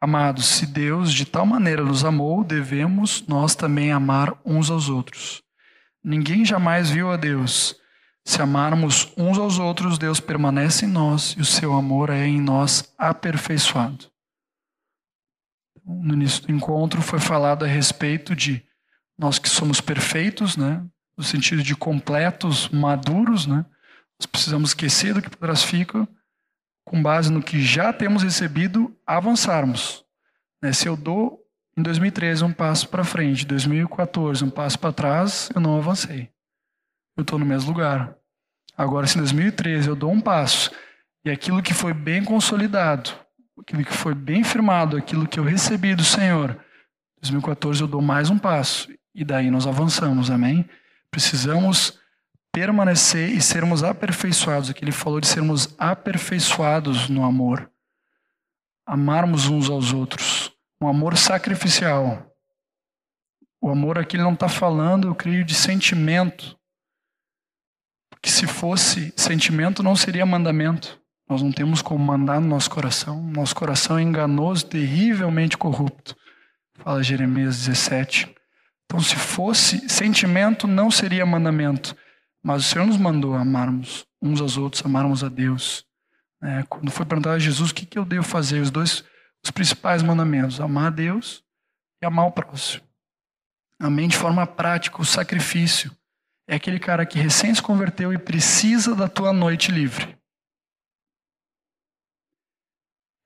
Amados, 0.00 0.46
se 0.46 0.66
Deus 0.66 1.12
de 1.12 1.26
tal 1.26 1.44
maneira 1.44 1.82
nos 1.82 2.02
amou, 2.02 2.42
devemos 2.42 3.26
nós 3.26 3.54
também 3.54 3.92
amar 3.92 4.34
uns 4.44 4.70
aos 4.70 4.88
outros. 4.88 5.42
Ninguém 6.02 6.44
jamais 6.44 6.90
viu 6.90 7.10
a 7.10 7.16
Deus. 7.16 7.76
Se 8.24 8.40
amarmos 8.40 9.12
uns 9.16 9.36
aos 9.38 9.58
outros, 9.58 9.98
Deus 9.98 10.18
permanece 10.18 10.86
em 10.86 10.88
nós 10.88 11.32
e 11.32 11.40
o 11.40 11.44
seu 11.44 11.74
amor 11.74 12.10
é 12.10 12.26
em 12.26 12.40
nós 12.40 12.92
aperfeiçoado. 12.96 14.06
No 15.84 16.14
início 16.14 16.42
do 16.42 16.52
encontro 16.52 17.02
foi 17.02 17.20
falado 17.20 17.64
a 17.64 17.68
respeito 17.68 18.34
de 18.34 18.64
nós 19.18 19.38
que 19.38 19.48
somos 19.48 19.80
perfeitos, 19.80 20.56
né? 20.56 20.84
no 21.16 21.22
sentido 21.22 21.62
de 21.62 21.76
completos, 21.76 22.68
maduros, 22.70 23.46
né? 23.46 23.66
nós 24.18 24.26
precisamos 24.26 24.70
esquecer 24.70 25.14
do 25.14 25.20
que 25.20 25.28
para 25.28 25.48
trás 25.48 25.62
fica 25.62 26.08
com 26.84 27.02
base 27.02 27.32
no 27.32 27.42
que 27.42 27.62
já 27.62 27.92
temos 27.92 28.22
recebido, 28.22 28.94
avançarmos. 29.06 30.04
Né, 30.62 30.72
se 30.72 30.86
eu 30.86 30.96
dou 30.96 31.40
em 31.76 31.82
2013 31.82 32.44
um 32.44 32.52
passo 32.52 32.88
para 32.88 33.02
frente, 33.02 33.46
2014 33.46 34.44
um 34.44 34.50
passo 34.50 34.78
para 34.78 34.92
trás, 34.92 35.50
eu 35.54 35.60
não 35.60 35.76
avancei. 35.76 36.33
Eu 37.16 37.22
estou 37.22 37.38
no 37.38 37.46
mesmo 37.46 37.70
lugar. 37.70 38.16
Agora, 38.76 39.06
se 39.06 39.16
em 39.16 39.20
2013 39.20 39.88
eu 39.88 39.96
dou 39.96 40.10
um 40.10 40.20
passo 40.20 40.70
e 41.24 41.30
aquilo 41.30 41.62
que 41.62 41.72
foi 41.72 41.94
bem 41.94 42.24
consolidado, 42.24 43.10
aquilo 43.60 43.84
que 43.84 43.92
foi 43.92 44.14
bem 44.14 44.42
firmado, 44.42 44.96
aquilo 44.96 45.28
que 45.28 45.38
eu 45.38 45.44
recebi 45.44 45.94
do 45.94 46.04
Senhor, 46.04 46.58
2014 47.20 47.80
eu 47.80 47.86
dou 47.86 48.02
mais 48.02 48.30
um 48.30 48.38
passo 48.38 48.92
e 49.14 49.24
daí 49.24 49.50
nós 49.50 49.66
avançamos, 49.66 50.30
amém? 50.30 50.68
Precisamos 51.10 51.98
permanecer 52.52 53.30
e 53.30 53.40
sermos 53.40 53.82
aperfeiçoados. 53.84 54.70
Aqui 54.70 54.84
ele 54.84 54.92
falou 54.92 55.20
de 55.20 55.28
sermos 55.28 55.74
aperfeiçoados 55.78 57.08
no 57.08 57.24
amor. 57.24 57.70
Amarmos 58.84 59.46
uns 59.46 59.70
aos 59.70 59.92
outros. 59.92 60.52
Um 60.80 60.88
amor 60.88 61.16
sacrificial. 61.16 62.30
O 63.60 63.70
amor 63.70 63.98
aqui 63.98 64.16
ele 64.16 64.24
não 64.24 64.34
está 64.34 64.48
falando, 64.48 65.08
eu 65.08 65.14
creio, 65.14 65.44
de 65.44 65.54
sentimento. 65.54 66.58
Porque 68.24 68.32
se 68.32 68.46
fosse 68.46 69.12
sentimento, 69.14 69.82
não 69.82 69.94
seria 69.94 70.24
mandamento. 70.24 70.98
Nós 71.28 71.42
não 71.42 71.52
temos 71.52 71.82
como 71.82 72.02
mandar 72.02 72.40
no 72.40 72.48
nosso 72.48 72.70
coração. 72.70 73.22
Nosso 73.22 73.54
coração 73.54 73.98
é 73.98 74.02
enganoso, 74.02 74.64
terrivelmente 74.64 75.58
corrupto. 75.58 76.16
Fala 76.78 77.02
Jeremias 77.02 77.58
17. 77.58 78.34
Então, 78.86 78.98
se 78.98 79.14
fosse 79.14 79.90
sentimento, 79.90 80.66
não 80.66 80.90
seria 80.90 81.26
mandamento. 81.26 81.94
Mas 82.42 82.64
o 82.64 82.68
Senhor 82.70 82.86
nos 82.86 82.96
mandou 82.96 83.34
amarmos 83.34 84.06
uns 84.22 84.40
aos 84.40 84.56
outros, 84.56 84.82
amarmos 84.86 85.22
a 85.22 85.28
Deus. 85.28 85.84
É, 86.42 86.62
quando 86.62 86.90
foi 86.90 87.04
perguntado 87.04 87.36
a 87.36 87.38
Jesus 87.38 87.72
o 87.72 87.74
que, 87.74 87.84
que 87.84 87.98
eu 87.98 88.06
devo 88.06 88.24
fazer, 88.24 88.62
os 88.62 88.70
dois 88.70 89.04
os 89.44 89.50
principais 89.50 90.02
mandamentos: 90.02 90.62
amar 90.62 90.86
a 90.86 90.90
Deus 90.90 91.44
e 92.02 92.06
amar 92.06 92.24
o 92.24 92.32
próximo. 92.32 92.84
Amém 93.78 94.08
de 94.08 94.16
forma 94.16 94.46
prática, 94.46 95.02
o 95.02 95.04
sacrifício. 95.04 95.94
É 96.48 96.56
aquele 96.56 96.78
cara 96.78 97.06
que 97.06 97.18
recém 97.18 97.54
se 97.54 97.62
converteu 97.62 98.12
e 98.12 98.18
precisa 98.18 98.94
da 98.94 99.08
tua 99.08 99.32
noite 99.32 99.72
livre. 99.72 100.16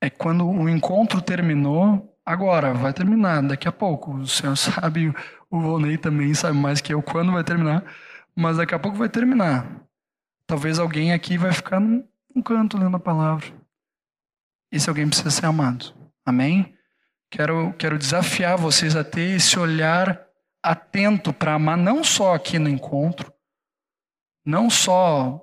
É 0.01 0.09
quando 0.09 0.49
o 0.49 0.69
encontro 0.69 1.21
terminou, 1.21 2.17
agora, 2.25 2.73
vai 2.73 2.93
terminar, 2.93 3.43
daqui 3.43 3.67
a 3.67 3.73
pouco. 3.73 4.15
O 4.15 4.27
Senhor 4.27 4.55
sabe, 4.57 5.13
o 5.51 5.61
Volney 5.61 5.99
também 5.99 6.33
sabe 6.35 6.57
mais 6.57 6.81
que 6.81 6.95
eu 6.95 7.03
quando 7.03 7.33
vai 7.33 7.43
terminar 7.43 7.85
mas 8.39 8.57
daqui 8.57 8.73
a 8.73 8.79
pouco 8.79 8.97
vai 8.97 9.09
terminar. 9.09 9.67
Talvez 10.47 10.79
alguém 10.79 11.13
aqui 11.13 11.37
vai 11.37 11.53
ficar 11.53 11.81
num, 11.81 12.07
canto 12.45 12.79
lendo 12.79 12.97
a 12.97 13.01
palavra. 13.01 13.49
Esse 14.71 14.89
alguém 14.89 15.09
precisa 15.09 15.31
ser 15.31 15.47
amado. 15.47 15.93
Amém? 16.25 16.73
Quero, 17.29 17.73
quero 17.73 17.99
desafiar 17.99 18.57
vocês 18.57 18.95
a 18.95 19.03
ter 19.03 19.35
esse 19.35 19.59
olhar 19.59 20.25
atento 20.69 21.33
para 21.33 21.55
amar, 21.55 21.79
não 21.79 22.05
só 22.05 22.35
aqui 22.35 22.59
no 22.59 22.69
encontro, 22.69 23.33
não 24.45 24.69
só 24.69 25.43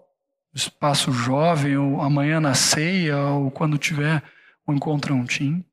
no 0.53 0.57
espaço 0.57 1.11
jovem, 1.11 1.77
ou 1.77 1.99
amanhã 1.99 2.39
na 2.39 2.53
ceia, 2.53 3.17
ou 3.17 3.49
quando 3.49 3.77
tiver 3.77 4.23
um 4.67 4.73
encontro 4.73 5.15
um 5.15 5.25
team, 5.25 5.65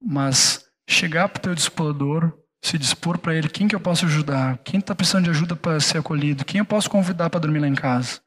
mas 0.00 0.68
chegar 0.86 1.28
para 1.28 1.40
o 1.40 1.42
teu 1.42 1.54
discipulador 1.54 2.38
se 2.62 2.76
dispor 2.76 3.18
para 3.18 3.34
ele, 3.34 3.48
quem 3.48 3.66
que 3.66 3.74
eu 3.74 3.80
posso 3.80 4.04
ajudar? 4.06 4.58
Quem 4.58 4.80
está 4.80 4.94
precisando 4.94 5.24
de 5.24 5.30
ajuda 5.30 5.56
para 5.56 5.80
ser 5.80 5.98
acolhido? 5.98 6.44
Quem 6.44 6.58
eu 6.58 6.64
posso 6.64 6.90
convidar 6.90 7.30
para 7.30 7.40
dormir 7.40 7.60
lá 7.60 7.68
em 7.68 7.74
casa? 7.74 8.20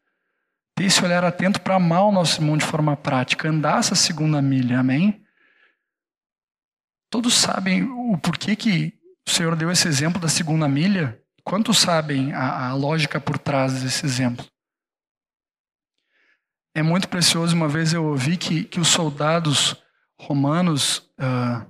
Ter 0.76 0.86
esse 0.86 1.04
olhar 1.04 1.24
atento 1.24 1.62
para 1.62 1.76
amar 1.76 2.06
o 2.06 2.12
nosso 2.12 2.42
irmão 2.42 2.58
de 2.58 2.66
forma 2.66 2.96
prática, 2.96 3.50
andar 3.50 3.80
essa 3.80 3.96
segunda 3.96 4.42
milha, 4.42 4.80
amém? 4.80 5.22
Todos 7.10 7.34
sabem 7.34 7.84
o 7.84 8.18
porquê 8.18 8.56
que 8.56 8.99
o 9.30 9.34
Senhor 9.36 9.56
deu 9.56 9.72
esse 9.72 9.88
exemplo 9.88 10.20
da 10.20 10.28
segunda 10.28 10.68
milha? 10.68 11.20
Quantos 11.44 11.80
sabem 11.80 12.34
a, 12.34 12.70
a 12.70 12.74
lógica 12.74 13.20
por 13.20 13.38
trás 13.38 13.82
desse 13.82 14.06
exemplo? 14.06 14.46
é 16.80 16.82
muito 16.84 17.08
precioso. 17.08 17.56
Uma 17.56 17.68
vez 17.68 17.94
eu 17.94 18.06
ouvi 18.06 18.38
que, 18.38 18.64
que 18.64 18.80
os 18.80 18.88
soldados 18.88 19.76
romanos, 20.20 21.10
uh, 21.20 21.66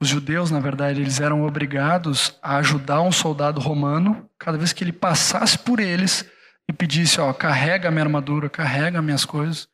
os 0.00 0.08
judeus, 0.08 0.50
na 0.50 0.60
verdade, 0.60 1.00
eles 1.00 1.20
eram 1.20 1.44
obrigados 1.44 2.38
a 2.42 2.56
ajudar 2.56 3.00
um 3.00 3.12
soldado 3.12 3.60
romano 3.60 4.28
cada 4.38 4.58
vez 4.58 4.72
que 4.72 4.84
ele 4.84 4.92
passasse 4.92 5.58
por 5.58 5.80
eles 5.80 6.24
e 6.68 6.72
pedisse: 6.72 7.20
Ó, 7.20 7.32
carrega 7.32 7.90
minha 7.90 8.04
armadura, 8.04 8.48
carrega 8.48 9.02
minhas 9.02 9.24
coisas. 9.24 9.68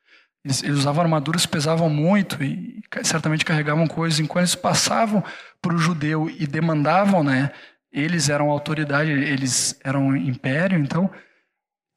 Eles, 0.45 0.62
eles 0.62 0.78
usavam 0.78 1.03
armaduras 1.03 1.45
que 1.45 1.53
pesavam 1.53 1.88
muito 1.88 2.43
e 2.43 2.82
certamente 3.03 3.45
carregavam 3.45 3.86
coisas. 3.86 4.20
Enquanto 4.20 4.45
eles 4.45 4.55
passavam 4.55 5.22
para 5.61 5.74
o 5.74 5.78
judeu 5.78 6.30
e 6.30 6.47
demandavam, 6.47 7.22
né? 7.22 7.53
Eles 7.93 8.28
eram 8.28 8.51
autoridade, 8.51 9.11
eles 9.11 9.78
eram 9.84 10.16
império, 10.16 10.78
então 10.78 11.11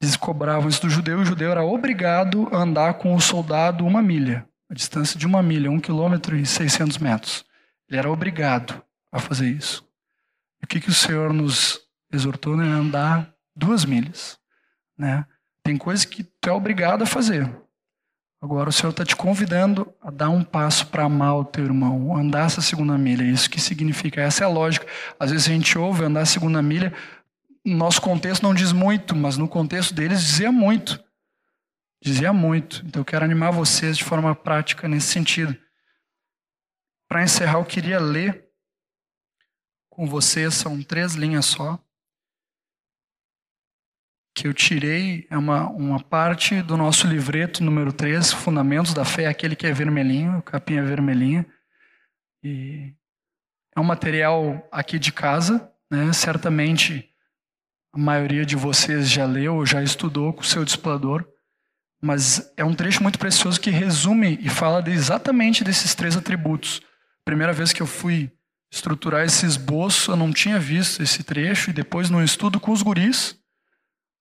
eles 0.02 0.16
cobravam 0.16 0.68
isso 0.68 0.82
do 0.82 0.90
judeu 0.90 1.18
e 1.18 1.22
o 1.22 1.24
judeu 1.24 1.50
era 1.50 1.64
obrigado 1.64 2.48
a 2.52 2.58
andar 2.58 2.94
com 2.94 3.14
o 3.14 3.20
soldado 3.20 3.86
uma 3.86 4.02
milha, 4.02 4.46
a 4.68 4.74
distância 4.74 5.18
de 5.18 5.26
uma 5.26 5.42
milha, 5.42 5.70
um 5.70 5.80
quilômetro 5.80 6.36
e 6.36 6.44
600 6.44 6.98
metros. 6.98 7.44
Ele 7.88 7.98
era 7.98 8.10
obrigado 8.10 8.82
a 9.10 9.18
fazer 9.18 9.48
isso. 9.48 9.86
E 10.60 10.64
o 10.64 10.68
que, 10.68 10.80
que 10.80 10.90
o 10.90 10.94
Senhor 10.94 11.32
nos 11.32 11.80
exortou? 12.12 12.56
Né? 12.56 12.66
Andar 12.66 13.32
duas 13.56 13.84
milhas. 13.84 14.38
Né? 14.98 15.24
Tem 15.62 15.76
coisas 15.76 16.04
que 16.04 16.24
tu 16.24 16.48
é 16.48 16.52
obrigado 16.52 17.02
a 17.02 17.06
fazer. 17.06 17.48
Agora 18.44 18.68
o 18.68 18.72
Senhor 18.72 18.90
está 18.90 19.06
te 19.06 19.16
convidando 19.16 19.90
a 20.02 20.10
dar 20.10 20.28
um 20.28 20.44
passo 20.44 20.88
para 20.88 21.04
amar 21.04 21.34
o 21.34 21.46
teu 21.46 21.64
irmão, 21.64 22.14
andar 22.14 22.44
essa 22.44 22.60
segunda 22.60 22.98
milha. 22.98 23.22
Isso 23.22 23.48
que 23.48 23.58
significa, 23.58 24.20
essa 24.20 24.44
é 24.44 24.46
a 24.46 24.50
lógica. 24.50 24.86
Às 25.18 25.30
vezes 25.30 25.48
a 25.48 25.50
gente 25.50 25.78
ouve 25.78 26.04
andar 26.04 26.20
a 26.20 26.26
segunda 26.26 26.60
milha, 26.60 26.92
nosso 27.64 28.02
contexto 28.02 28.42
não 28.42 28.52
diz 28.52 28.70
muito, 28.70 29.16
mas 29.16 29.38
no 29.38 29.48
contexto 29.48 29.94
deles 29.94 30.22
dizia 30.22 30.52
muito. 30.52 31.02
Dizia 32.02 32.34
muito. 32.34 32.84
Então 32.84 33.00
eu 33.00 33.06
quero 33.06 33.24
animar 33.24 33.50
vocês 33.50 33.96
de 33.96 34.04
forma 34.04 34.34
prática 34.34 34.86
nesse 34.86 35.06
sentido. 35.06 35.56
Para 37.08 37.22
encerrar, 37.22 37.60
eu 37.60 37.64
queria 37.64 37.98
ler 37.98 38.44
com 39.88 40.06
vocês, 40.06 40.52
são 40.52 40.82
três 40.82 41.14
linhas 41.14 41.46
só 41.46 41.82
que 44.34 44.48
eu 44.48 44.52
tirei 44.52 45.26
é 45.30 45.38
uma, 45.38 45.68
uma 45.70 46.00
parte 46.00 46.60
do 46.60 46.76
nosso 46.76 47.06
livreto 47.06 47.62
número 47.62 47.92
3, 47.92 48.32
Fundamentos 48.32 48.92
da 48.92 49.04
Fé, 49.04 49.26
aquele 49.26 49.54
que 49.54 49.66
é 49.66 49.72
vermelhinho, 49.72 50.42
capinha 50.42 50.82
vermelhinha. 50.82 51.46
E 52.42 52.92
é 53.76 53.80
um 53.80 53.84
material 53.84 54.66
aqui 54.72 54.98
de 54.98 55.12
casa, 55.12 55.70
né? 55.88 56.12
certamente 56.12 57.08
a 57.92 57.98
maioria 57.98 58.44
de 58.44 58.56
vocês 58.56 59.08
já 59.08 59.24
leu 59.24 59.64
já 59.64 59.80
estudou 59.80 60.32
com 60.32 60.40
o 60.40 60.44
seu 60.44 60.64
discipulador, 60.64 61.24
mas 62.02 62.52
é 62.56 62.64
um 62.64 62.74
trecho 62.74 63.02
muito 63.02 63.20
precioso 63.20 63.60
que 63.60 63.70
resume 63.70 64.36
e 64.42 64.48
fala 64.48 64.82
de 64.82 64.90
exatamente 64.90 65.62
desses 65.62 65.94
três 65.94 66.16
atributos. 66.16 66.82
Primeira 67.24 67.52
vez 67.52 67.72
que 67.72 67.80
eu 67.80 67.86
fui 67.86 68.32
estruturar 68.70 69.24
esse 69.24 69.46
esboço, 69.46 70.10
eu 70.10 70.16
não 70.16 70.32
tinha 70.32 70.58
visto 70.58 71.00
esse 71.00 71.22
trecho, 71.22 71.70
e 71.70 71.72
depois 71.72 72.10
no 72.10 72.22
estudo 72.22 72.58
com 72.58 72.72
os 72.72 72.82
guris, 72.82 73.38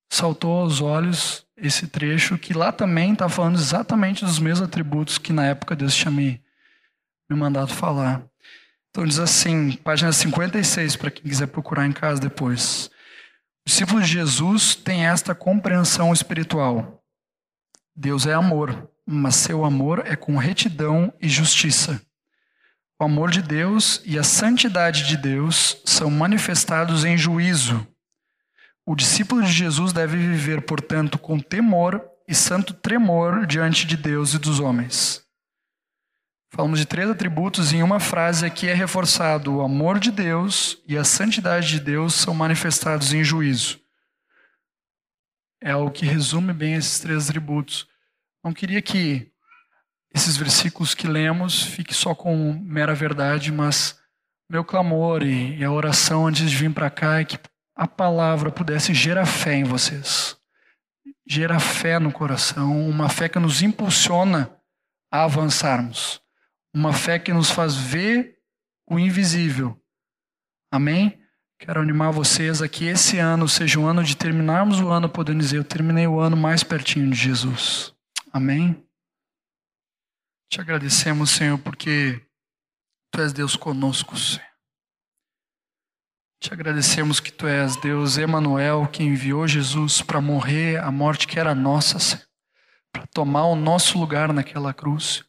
saltou 0.09 0.61
aos 0.61 0.81
olhos 0.81 1.45
esse 1.57 1.87
trecho 1.87 2.37
que 2.37 2.53
lá 2.53 2.71
também 2.71 3.13
está 3.13 3.29
falando 3.29 3.55
exatamente 3.55 4.25
dos 4.25 4.39
mesmos 4.39 4.67
atributos 4.67 5.17
que 5.17 5.31
na 5.31 5.45
época 5.45 5.75
Deus 5.75 5.95
tinha 5.95 6.11
me, 6.11 6.41
me 7.29 7.37
mandado 7.37 7.73
falar. 7.73 8.23
Então 8.89 9.05
diz 9.05 9.17
assim, 9.17 9.71
página 9.71 10.11
56, 10.11 10.95
para 10.97 11.09
quem 11.09 11.23
quiser 11.23 11.47
procurar 11.47 11.87
em 11.87 11.91
casa 11.91 12.21
depois. 12.21 12.91
O 13.65 13.69
discípulo 13.69 14.01
de 14.01 14.07
Jesus 14.07 14.75
tem 14.75 15.05
esta 15.05 15.33
compreensão 15.33 16.11
espiritual. 16.11 17.01
Deus 17.95 18.25
é 18.25 18.33
amor, 18.33 18.89
mas 19.05 19.35
seu 19.35 19.63
amor 19.63 20.03
é 20.05 20.15
com 20.15 20.37
retidão 20.37 21.13
e 21.21 21.29
justiça. 21.29 22.01
O 22.99 23.05
amor 23.05 23.31
de 23.31 23.41
Deus 23.41 24.01
e 24.05 24.19
a 24.19 24.23
santidade 24.23 25.07
de 25.07 25.17
Deus 25.17 25.81
são 25.85 26.09
manifestados 26.09 27.05
em 27.05 27.17
juízo 27.17 27.87
o 28.85 28.95
discípulo 28.95 29.41
de 29.41 29.51
Jesus 29.51 29.93
deve 29.93 30.17
viver, 30.17 30.61
portanto, 30.61 31.17
com 31.17 31.39
temor 31.39 32.03
e 32.27 32.35
santo 32.35 32.73
tremor 32.73 33.45
diante 33.45 33.85
de 33.85 33.95
Deus 33.95 34.33
e 34.33 34.39
dos 34.39 34.59
homens. 34.59 35.23
Falamos 36.51 36.79
de 36.79 36.85
três 36.85 37.09
atributos 37.09 37.73
em 37.73 37.81
uma 37.81 37.99
frase 37.99 38.45
aqui 38.45 38.67
é 38.67 38.73
reforçado: 38.73 39.55
o 39.55 39.61
amor 39.61 39.99
de 39.99 40.11
Deus 40.11 40.77
e 40.87 40.97
a 40.97 41.03
santidade 41.03 41.67
de 41.67 41.79
Deus 41.79 42.13
são 42.13 42.33
manifestados 42.33 43.13
em 43.13 43.23
juízo. 43.23 43.79
É 45.61 45.75
o 45.75 45.89
que 45.89 46.05
resume 46.05 46.53
bem 46.53 46.75
esses 46.75 46.99
três 46.99 47.29
atributos. 47.29 47.87
Não 48.43 48.53
queria 48.53 48.81
que 48.81 49.31
esses 50.13 50.37
versículos 50.37 50.93
que 50.93 51.07
lemos 51.07 51.63
fiquem 51.63 51.95
só 51.95 52.13
com 52.13 52.53
mera 52.61 52.93
verdade, 52.93 53.51
mas 53.51 53.99
meu 54.47 54.63
clamor 54.63 55.23
e 55.23 55.63
a 55.63 55.71
oração 55.71 56.27
antes 56.27 56.51
de 56.51 56.55
vir 56.55 56.71
para 56.71 56.89
cá 56.89 57.19
é 57.19 57.25
que 57.25 57.39
a 57.75 57.87
palavra 57.87 58.51
pudesse 58.51 58.93
gerar 58.93 59.25
fé 59.25 59.55
em 59.55 59.63
vocês. 59.63 60.37
Gerar 61.27 61.59
fé 61.59 61.99
no 61.99 62.11
coração, 62.11 62.87
uma 62.89 63.09
fé 63.09 63.29
que 63.29 63.39
nos 63.39 63.61
impulsiona 63.61 64.55
a 65.11 65.23
avançarmos. 65.23 66.21
Uma 66.73 66.91
fé 66.91 67.17
que 67.17 67.31
nos 67.31 67.49
faz 67.49 67.75
ver 67.75 68.37
o 68.89 68.99
invisível. 68.99 69.79
Amém? 70.71 71.21
Quero 71.59 71.79
animar 71.79 72.11
vocês 72.11 72.61
a 72.61 72.67
que 72.67 72.85
esse 72.85 73.19
ano 73.19 73.47
seja 73.47 73.79
um 73.79 73.87
ano 73.87 74.03
de 74.03 74.17
terminarmos 74.17 74.81
o 74.81 74.89
ano 74.89 75.07
podendo 75.07 75.39
dizer: 75.39 75.57
Eu 75.57 75.63
terminei 75.63 76.07
o 76.07 76.19
ano 76.19 76.35
mais 76.35 76.63
pertinho 76.63 77.09
de 77.09 77.15
Jesus. 77.15 77.95
Amém? 78.33 78.85
Te 80.49 80.59
agradecemos, 80.59 81.29
Senhor, 81.29 81.57
porque 81.59 82.21
Tu 83.13 83.21
és 83.21 83.31
Deus 83.31 83.55
conosco, 83.55 84.17
Senhor. 84.17 84.52
Te 86.43 86.53
agradecemos 86.53 87.21
que 87.21 87.31
tu 87.31 87.47
és 87.47 87.77
Deus 87.77 88.17
Emanuel, 88.17 88.85
que 88.91 89.01
enviou 89.01 89.47
Jesus 89.47 90.01
para 90.01 90.19
morrer 90.19 90.77
a 90.77 90.91
morte 90.91 91.25
que 91.25 91.39
era 91.39 91.55
nossa, 91.55 92.21
para 92.91 93.07
tomar 93.07 93.45
o 93.45 93.55
nosso 93.55 93.97
lugar 93.97 94.33
naquela 94.33 94.73
cruz, 94.73 95.23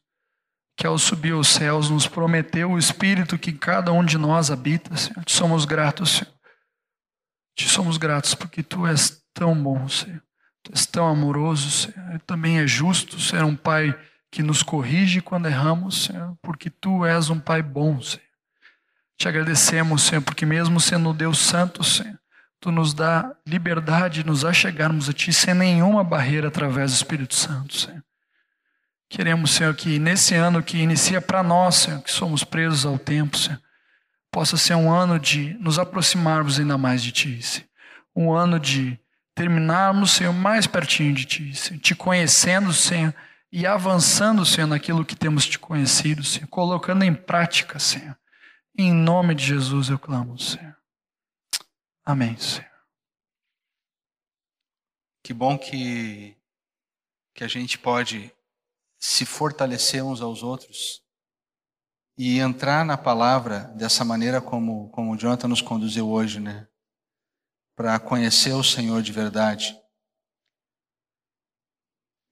que 0.76 0.84
ao 0.84 0.98
subir 0.98 1.32
aos 1.32 1.46
céus 1.46 1.88
nos 1.88 2.08
prometeu 2.08 2.72
o 2.72 2.78
Espírito 2.80 3.38
que 3.38 3.52
cada 3.52 3.92
um 3.92 4.04
de 4.04 4.18
nós 4.18 4.50
habita, 4.50 4.96
Senhor. 4.96 5.24
Te 5.24 5.32
somos 5.32 5.64
gratos, 5.64 6.16
Senhor. 6.16 6.34
Te 7.54 7.68
somos 7.68 7.96
gratos 7.96 8.34
porque 8.34 8.64
tu 8.64 8.84
és 8.84 9.22
tão 9.32 9.54
bom, 9.54 9.88
Senhor. 9.88 10.20
Tu 10.64 10.72
és 10.72 10.84
tão 10.84 11.06
amoroso, 11.06 11.70
Senhor. 11.70 12.20
Também 12.26 12.58
é 12.58 12.66
justo 12.66 13.20
ser 13.20 13.44
um 13.44 13.54
Pai 13.54 13.96
que 14.32 14.42
nos 14.42 14.64
corrige 14.64 15.20
quando 15.20 15.46
erramos, 15.46 16.06
Senhor, 16.06 16.36
porque 16.42 16.68
tu 16.68 17.06
és 17.06 17.30
um 17.30 17.38
Pai 17.38 17.62
bom, 17.62 18.02
Senhor. 18.02 18.23
Te 19.16 19.28
agradecemos, 19.28 20.02
Senhor, 20.02 20.22
porque 20.22 20.44
mesmo 20.44 20.80
sendo 20.80 21.12
Deus 21.12 21.38
Santo, 21.38 21.82
Senhor, 21.84 22.18
Tu 22.60 22.72
nos 22.72 22.94
dá 22.94 23.30
liberdade 23.46 24.22
de 24.22 24.26
nos 24.26 24.42
achegarmos 24.42 25.06
a 25.08 25.12
Ti 25.12 25.32
sem 25.34 25.52
nenhuma 25.52 26.02
barreira 26.02 26.48
através 26.48 26.92
do 26.92 26.94
Espírito 26.94 27.34
Santo, 27.34 27.76
Senhor. 27.76 28.02
Queremos, 29.08 29.50
Senhor, 29.50 29.74
que 29.74 29.98
nesse 29.98 30.34
ano 30.34 30.62
que 30.62 30.78
inicia 30.78 31.20
para 31.20 31.42
nós, 31.42 31.74
Senhor, 31.74 32.02
que 32.02 32.10
somos 32.10 32.42
presos 32.42 32.86
ao 32.86 32.98
tempo, 32.98 33.36
Senhor, 33.36 33.60
possa 34.32 34.56
ser 34.56 34.74
um 34.76 34.90
ano 34.90 35.20
de 35.20 35.54
nos 35.60 35.78
aproximarmos 35.78 36.58
ainda 36.58 36.78
mais 36.78 37.02
de 37.02 37.12
Ti, 37.12 37.42
Senhor. 37.42 37.68
Um 38.16 38.32
ano 38.32 38.58
de 38.58 38.98
terminarmos, 39.34 40.12
Senhor, 40.12 40.32
mais 40.32 40.66
pertinho 40.66 41.14
de 41.14 41.26
Ti, 41.26 41.54
Senhor, 41.54 41.80
Te 41.80 41.94
conhecendo, 41.94 42.72
Senhor, 42.72 43.14
e 43.52 43.66
avançando, 43.66 44.44
Senhor, 44.46 44.66
naquilo 44.66 45.04
que 45.04 45.14
temos 45.14 45.46
Te 45.46 45.58
conhecido, 45.58 46.24
Senhor, 46.24 46.48
colocando 46.48 47.04
em 47.04 47.12
prática, 47.12 47.78
Senhor 47.78 48.16
em 48.76 48.92
nome 48.92 49.34
de 49.34 49.44
Jesus 49.44 49.88
eu 49.88 49.98
clamo, 49.98 50.38
Senhor. 50.38 50.76
Amém, 52.04 52.36
Senhor. 52.36 52.70
Que 55.22 55.32
bom 55.32 55.56
que, 55.56 56.36
que 57.34 57.44
a 57.44 57.48
gente 57.48 57.78
pode 57.78 58.34
se 58.98 59.24
fortalecer 59.24 60.04
uns 60.04 60.20
aos 60.20 60.42
outros 60.42 61.02
e 62.16 62.38
entrar 62.38 62.84
na 62.84 62.96
palavra 62.96 63.60
dessa 63.76 64.04
maneira 64.04 64.40
como, 64.40 64.90
como 64.90 65.12
o 65.12 65.16
Jonathan 65.16 65.48
nos 65.48 65.62
conduziu 65.62 66.08
hoje, 66.08 66.40
né? 66.40 66.68
Para 67.76 67.98
conhecer 67.98 68.52
o 68.52 68.62
Senhor 68.62 69.02
de 69.02 69.12
verdade. 69.12 69.80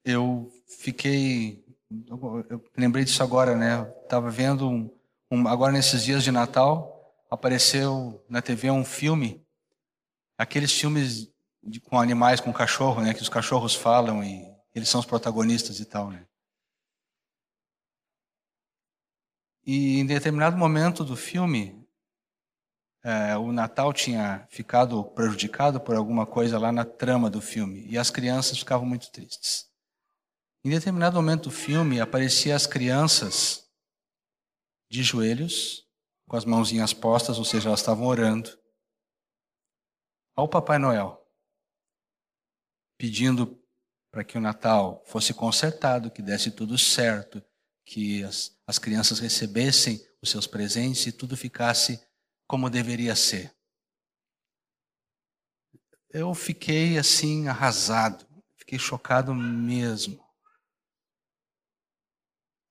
Eu 0.04 0.50
fiquei. 0.80 1.64
Eu 2.06 2.62
lembrei 2.76 3.04
disso 3.04 3.22
agora, 3.22 3.56
né? 3.56 3.90
Estava 4.02 4.30
vendo 4.30 4.68
um, 4.68 5.01
um, 5.32 5.48
agora 5.48 5.72
nesses 5.72 6.04
dias 6.04 6.22
de 6.22 6.30
Natal, 6.30 7.10
apareceu 7.30 8.22
na 8.28 8.42
TV 8.42 8.70
um 8.70 8.84
filme, 8.84 9.42
aqueles 10.36 10.70
filmes 10.70 11.32
de, 11.62 11.80
com 11.80 11.98
animais, 11.98 12.38
com 12.38 12.52
cachorro, 12.52 13.00
né, 13.00 13.14
que 13.14 13.22
os 13.22 13.30
cachorros 13.30 13.74
falam 13.74 14.22
e 14.22 14.44
eles 14.74 14.90
são 14.90 15.00
os 15.00 15.06
protagonistas 15.06 15.80
e 15.80 15.86
tal, 15.86 16.10
né. 16.10 16.26
E 19.64 19.98
em 20.00 20.04
determinado 20.04 20.54
momento 20.54 21.02
do 21.02 21.16
filme, 21.16 21.82
é, 23.02 23.34
o 23.38 23.52
Natal 23.52 23.90
tinha 23.90 24.46
ficado 24.50 25.02
prejudicado 25.02 25.80
por 25.80 25.96
alguma 25.96 26.26
coisa 26.26 26.58
lá 26.58 26.70
na 26.70 26.84
trama 26.84 27.30
do 27.30 27.40
filme 27.40 27.86
e 27.86 27.96
as 27.96 28.10
crianças 28.10 28.58
ficavam 28.58 28.86
muito 28.86 29.10
tristes. 29.10 29.70
Em 30.62 30.68
determinado 30.68 31.16
momento 31.16 31.44
do 31.44 31.50
filme, 31.50 32.00
apareciam 32.00 32.54
as 32.54 32.66
crianças 32.66 33.62
de 34.92 35.02
joelhos, 35.02 35.88
com 36.28 36.36
as 36.36 36.44
mãozinhas 36.44 36.92
postas, 36.92 37.38
ou 37.38 37.46
seja, 37.46 37.70
elas 37.70 37.80
estavam 37.80 38.04
orando, 38.04 38.58
ao 40.36 40.46
Papai 40.46 40.78
Noel, 40.78 41.18
pedindo 42.98 43.58
para 44.10 44.22
que 44.22 44.36
o 44.36 44.40
Natal 44.40 45.02
fosse 45.06 45.32
consertado, 45.32 46.10
que 46.10 46.20
desse 46.20 46.50
tudo 46.50 46.76
certo, 46.76 47.42
que 47.86 48.22
as, 48.22 48.54
as 48.66 48.78
crianças 48.78 49.18
recebessem 49.18 49.98
os 50.20 50.28
seus 50.28 50.46
presentes 50.46 51.06
e 51.06 51.12
tudo 51.12 51.38
ficasse 51.38 51.98
como 52.46 52.68
deveria 52.68 53.16
ser. 53.16 53.50
Eu 56.10 56.34
fiquei 56.34 56.98
assim 56.98 57.48
arrasado, 57.48 58.26
fiquei 58.58 58.78
chocado 58.78 59.34
mesmo. 59.34 60.21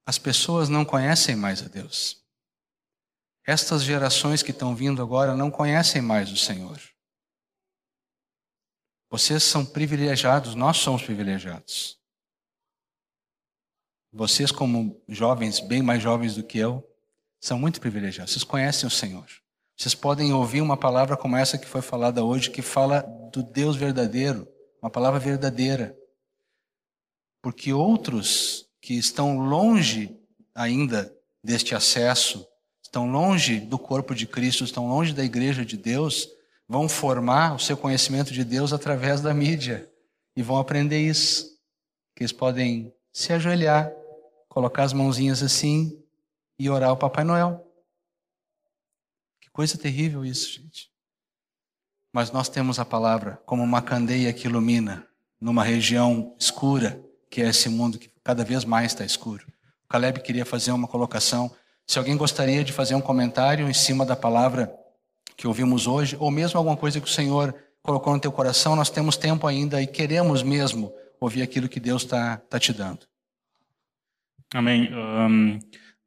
As 0.06 0.18
pessoas 0.18 0.70
não 0.70 0.84
conhecem 0.84 1.36
mais 1.36 1.62
a 1.62 1.68
Deus. 1.68 2.22
Estas 3.45 3.84
gerações 3.84 4.43
que 4.43 4.52
estão 4.52 4.76
vindo 4.76 5.02
agora 5.02 5.36
não 5.36 5.49
conhecem 5.49 6.02
mais 6.02 6.32
o 6.32 6.38
Senhor. 6.38 6.80
Vocês 9.10 9.43
são 9.43 9.66
privilegiados, 9.66 10.56
nós 10.56 10.78
somos 10.78 11.04
privilegiados. 11.04 11.99
Vocês, 14.14 14.52
como 14.52 15.02
jovens, 15.08 15.60
bem 15.60 15.82
mais 15.82 16.02
jovens 16.02 16.36
do 16.36 16.43
que 16.43 16.58
eu, 16.58 16.88
são 17.39 17.58
muito 17.58 17.80
privilegiados. 17.82 18.34
Vocês 18.34 18.43
conhecem 18.43 18.88
o 18.88 18.91
Senhor. 18.91 19.26
Vocês 19.78 19.95
podem 19.95 20.32
ouvir 20.34 20.62
uma 20.62 20.78
palavra 20.78 21.18
como 21.18 21.36
essa 21.36 21.58
que 21.58 21.66
foi 21.66 21.82
falada 21.82 22.24
hoje, 22.24 22.52
que 22.52 22.62
fala 22.62 23.02
do 23.34 23.41
Deus 23.41 23.76
verdadeiro, 23.76 24.47
uma 24.82 24.91
palavra 24.91 25.20
verdadeira. 25.20 25.97
Porque 27.41 27.74
outros 27.74 28.70
que 28.82 28.95
estão 28.95 29.38
longe 29.39 30.19
ainda 30.55 31.15
deste 31.43 31.75
acesso, 31.75 32.45
estão 32.82 33.09
longe 33.09 33.59
do 33.59 33.77
corpo 33.77 34.13
de 34.13 34.25
Cristo, 34.25 34.63
estão 34.63 34.88
longe 34.89 35.13
da 35.13 35.23
igreja 35.23 35.63
de 35.63 35.77
Deus, 35.77 36.27
vão 36.67 36.89
formar 36.89 37.55
o 37.55 37.59
seu 37.59 37.77
conhecimento 37.77 38.34
de 38.34 38.43
Deus 38.43 38.73
através 38.73 39.21
da 39.21 39.34
mídia 39.34 39.89
e 40.36 40.41
vão 40.41 40.57
aprender 40.57 40.99
isso. 40.99 41.57
Que 42.15 42.23
eles 42.23 42.32
podem 42.32 42.93
se 43.13 43.32
ajoelhar, 43.32 43.91
colocar 44.49 44.84
as 44.84 44.93
mãozinhas 44.93 45.43
assim 45.43 46.01
e 46.57 46.69
orar 46.69 46.89
ao 46.89 46.97
Papai 46.97 47.23
Noel. 47.23 47.65
Que 49.39 49.49
coisa 49.49 49.77
terrível 49.77 50.25
isso, 50.25 50.51
gente. 50.51 50.91
Mas 52.13 52.32
nós 52.32 52.49
temos 52.49 52.77
a 52.77 52.86
palavra 52.86 53.41
como 53.45 53.63
uma 53.63 53.82
candeia 53.82 54.34
que 54.34 54.47
ilumina 54.47 55.07
numa 55.39 55.63
região 55.63 56.36
escura, 56.38 57.03
que 57.29 57.41
é 57.41 57.47
esse 57.47 57.69
mundo 57.69 57.97
que 57.97 58.11
cada 58.24 58.43
vez 58.43 58.65
mais 58.65 58.88
está 58.88 59.03
escuro. 59.03 59.45
O 59.86 59.88
Caleb 59.88 60.22
queria 60.22 60.45
fazer 60.45 60.72
uma 60.72 60.88
colocação. 60.88 61.51
Se 61.88 61.97
alguém 61.97 62.15
gostaria 62.15 62.63
de 62.63 62.72
fazer 62.72 62.95
um 62.95 63.01
comentário 63.01 63.69
em 63.69 63.74
cima 63.74 64.05
da 64.05 64.15
palavra 64.15 64.74
que 65.36 65.47
ouvimos 65.47 65.88
hoje, 65.88 66.15
ou 66.19 66.30
mesmo 66.30 66.57
alguma 66.57 66.78
coisa 66.78 67.01
que 67.01 67.07
o 67.07 67.11
Senhor 67.11 67.55
colocou 67.82 68.13
no 68.13 68.19
teu 68.19 68.32
coração, 68.32 68.76
nós 68.76 68.89
temos 68.89 69.17
tempo 69.17 69.47
ainda 69.47 69.82
e 69.82 69.88
queremos 69.88 70.43
mesmo 70.43 70.93
ouvir 71.19 71.41
aquilo 71.41 71.67
que 71.67 71.80
Deus 71.80 72.03
está 72.03 72.38
tá 72.38 72.59
te 72.59 72.72
dando. 72.74 72.99
Amém. 74.53 74.93
Um, 74.93 75.59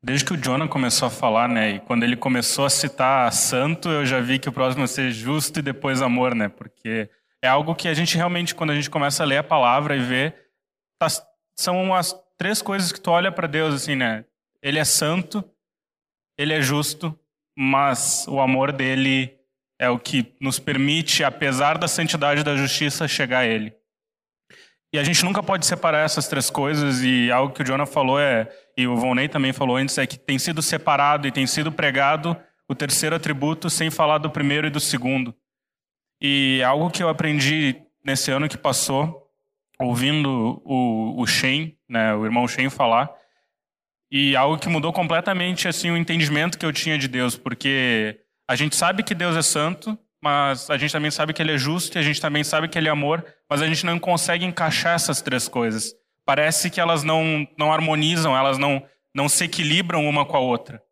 desde 0.03 0.25
que 0.25 0.35
o 0.35 0.37
Jonah 0.37 0.69
começou 0.69 1.09
a 1.09 1.11
falar, 1.11 1.49
né, 1.49 1.71
e 1.73 1.81
quando 1.81 2.03
ele 2.03 2.17
começou 2.17 2.67
a 2.67 2.71
citar 2.71 3.33
santo, 3.33 3.89
eu 3.89 4.05
já 4.05 4.21
vi 4.21 4.39
que 4.39 4.49
o 4.49 4.53
próximo 4.53 4.85
ia 4.85 4.89
ser 4.89 5.11
justo 5.11 5.59
e 5.59 5.62
depois 5.62 6.03
amor, 6.03 6.35
né, 6.35 6.49
porque 6.49 7.09
é 7.43 7.49
algo 7.49 7.75
que 7.75 7.89
a 7.89 7.95
gente 7.95 8.17
realmente, 8.17 8.55
quando 8.55 8.71
a 8.71 8.75
gente 8.75 8.91
começa 8.91 9.23
a 9.23 9.27
ler 9.27 9.39
a 9.39 9.43
palavra 9.43 9.97
e 9.97 10.01
ver, 10.01 10.35
tá, 10.99 11.07
são 11.57 11.95
as 11.95 12.15
três 12.37 12.61
coisas 12.61 12.93
que 12.93 13.01
tu 13.01 13.11
olha 13.11 13.31
para 13.31 13.47
Deus, 13.47 13.75
assim, 13.75 13.97
né, 13.97 14.25
ele 14.63 14.79
é 14.79 14.85
santo, 14.85 15.45
ele 16.37 16.53
é 16.53 16.61
justo 16.61 17.19
mas 17.57 18.27
o 18.29 18.41
amor 18.41 18.73
dele 18.73 19.39
é 19.79 19.89
o 19.89 19.99
que 19.99 20.35
nos 20.41 20.59
permite, 20.59 21.23
apesar 21.23 21.79
da 21.79 21.87
santidade 21.87 22.41
e 22.41 22.45
da 22.45 22.57
justiça, 22.57 23.07
chegar 23.07 23.41
a 23.41 23.47
ele. 23.47 23.73
E 24.93 24.99
a 24.99 25.05
gente 25.05 25.25
nunca 25.25 25.43
pode 25.43 25.67
separar 25.67 26.05
essas 26.05 26.29
três 26.29 26.51
coisas, 26.51 27.03
e 27.03 27.31
algo 27.31 27.53
que 27.53 27.63
o 27.63 27.65
Jonah 27.65 27.87
falou 27.87 28.19
é, 28.19 28.49
e 28.77 28.87
o 28.87 28.97
Volney 28.97 29.29
também 29.29 29.53
falou 29.53 29.77
antes, 29.77 29.99
é 29.99 30.07
que 30.07 30.19
tem 30.19 30.39
sido 30.39 30.63
separado 30.63 31.27
e 31.27 31.33
tem 31.33 31.47
sido 31.47 31.73
pregado 31.73 32.37
o 32.69 32.75
terceiro 32.75 33.15
atributo 33.15 33.69
sem 33.69 33.91
falar 33.91 34.19
do 34.19 34.31
primeiro 34.31 34.67
e 34.67 34.71
do 34.71 34.81
segundo. 34.81 35.35
E 36.21 36.63
algo 36.65 36.91
que 36.91 37.03
eu 37.03 37.09
aprendi 37.09 37.83
nesse 38.05 38.31
ano 38.31 38.49
que 38.49 38.57
passou, 38.57 39.24
ouvindo 39.81 40.62
o, 40.64 41.20
o 41.20 41.27
Shane, 41.27 41.77
né, 41.89 42.14
o 42.14 42.25
irmão 42.25 42.47
Shane 42.47 42.70
falar, 42.70 43.11
e 44.11 44.37
algo 44.37 44.59
que 44.59 44.68
mudou 44.68 44.93
completamente 44.93 45.66
assim 45.66 45.91
o 45.91 45.97
entendimento 45.97 46.59
que 46.59 46.64
eu 46.64 46.72
tinha 46.72 46.97
de 46.99 47.09
Deus, 47.09 47.37
porque 47.37 48.20
a 48.49 48.55
gente 48.55 48.77
sabe 48.77 49.03
que 49.03 49.14
Deus 49.14 49.37
é 49.37 49.43
santo, 49.43 49.99
mas 50.22 50.70
a 50.70 50.79
gente 50.79 50.93
também 50.93 51.11
sabe 51.11 51.33
que 51.33 51.43
ele 51.43 51.53
é 51.53 51.59
justo 51.59 51.97
e 51.97 51.99
a 51.99 52.03
gente 52.03 52.20
também 52.20 52.45
sabe 52.45 52.68
que 52.68 52.79
ele 52.79 52.89
é 52.89 52.91
amor, 52.91 53.25
mas 53.49 53.61
a 53.61 53.66
gente 53.66 53.85
não 53.85 53.99
consegue 53.99 54.45
encaixar 54.45 54.95
essas 54.95 55.20
três 55.20 55.49
coisas. 55.49 55.95
Parece 56.25 56.70
que 56.70 56.81
elas 56.81 57.03
não 57.03 57.47
não 57.59 57.72
harmonizam, 57.72 58.37
elas 58.37 58.57
não 58.57 58.83
não 59.14 59.29
se 59.29 59.45
equilibram 59.45 60.09
uma 60.09 60.25
com 60.25 60.37
a 60.37 60.41
outra. 60.41 60.83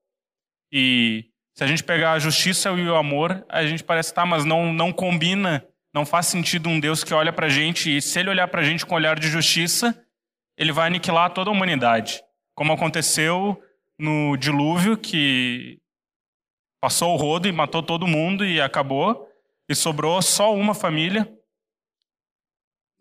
E 0.70 1.26
se 1.54 1.64
a 1.64 1.66
gente 1.66 1.82
pegar 1.82 2.12
a 2.12 2.18
justiça 2.18 2.70
e 2.70 2.88
o 2.88 2.96
amor, 2.96 3.44
a 3.48 3.64
gente 3.64 3.82
parece 3.82 4.12
tá, 4.12 4.26
mas 4.26 4.44
não 4.44 4.72
não 4.72 4.92
combina, 4.92 5.64
não 5.94 6.06
faz 6.06 6.26
sentido 6.26 6.68
um 6.68 6.80
Deus 6.80 7.04
que 7.04 7.14
olha 7.14 7.32
para 7.32 7.46
a 7.46 7.50
gente 7.50 7.96
e 7.96 8.00
se 8.00 8.18
ele 8.18 8.30
olhar 8.30 8.48
para 8.48 8.60
a 8.60 8.64
gente 8.64 8.84
com 8.84 8.94
um 8.94 8.96
olhar 8.96 9.18
de 9.18 9.28
justiça, 9.28 10.06
ele 10.56 10.72
vai 10.72 10.86
aniquilar 10.86 11.32
toda 11.32 11.50
a 11.50 11.52
humanidade 11.52 12.22
como 12.54 12.72
aconteceu 12.72 13.62
no 13.98 14.36
dilúvio, 14.36 14.96
que 14.96 15.80
passou 16.80 17.14
o 17.14 17.16
rodo 17.16 17.48
e 17.48 17.52
matou 17.52 17.82
todo 17.82 18.06
mundo 18.06 18.44
e 18.44 18.60
acabou, 18.60 19.28
e 19.68 19.74
sobrou 19.74 20.20
só 20.20 20.54
uma 20.54 20.74
família. 20.74 21.30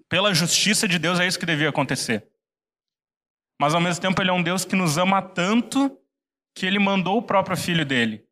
Pela 0.09 0.33
justiça 0.33 0.87
de 0.87 0.99
Deus 0.99 1.19
é 1.19 1.27
isso 1.27 1.39
que 1.39 1.45
devia 1.45 1.69
acontecer. 1.69 2.27
Mas 3.59 3.73
ao 3.73 3.81
mesmo 3.81 4.01
tempo 4.01 4.21
ele 4.21 4.29
é 4.29 4.33
um 4.33 4.43
Deus 4.43 4.65
que 4.65 4.75
nos 4.75 4.97
ama 4.97 5.21
tanto 5.21 5.97
que 6.55 6.65
ele 6.65 6.79
mandou 6.79 7.17
o 7.17 7.23
próprio 7.23 7.55
filho 7.55 7.85
dele. 7.85 8.25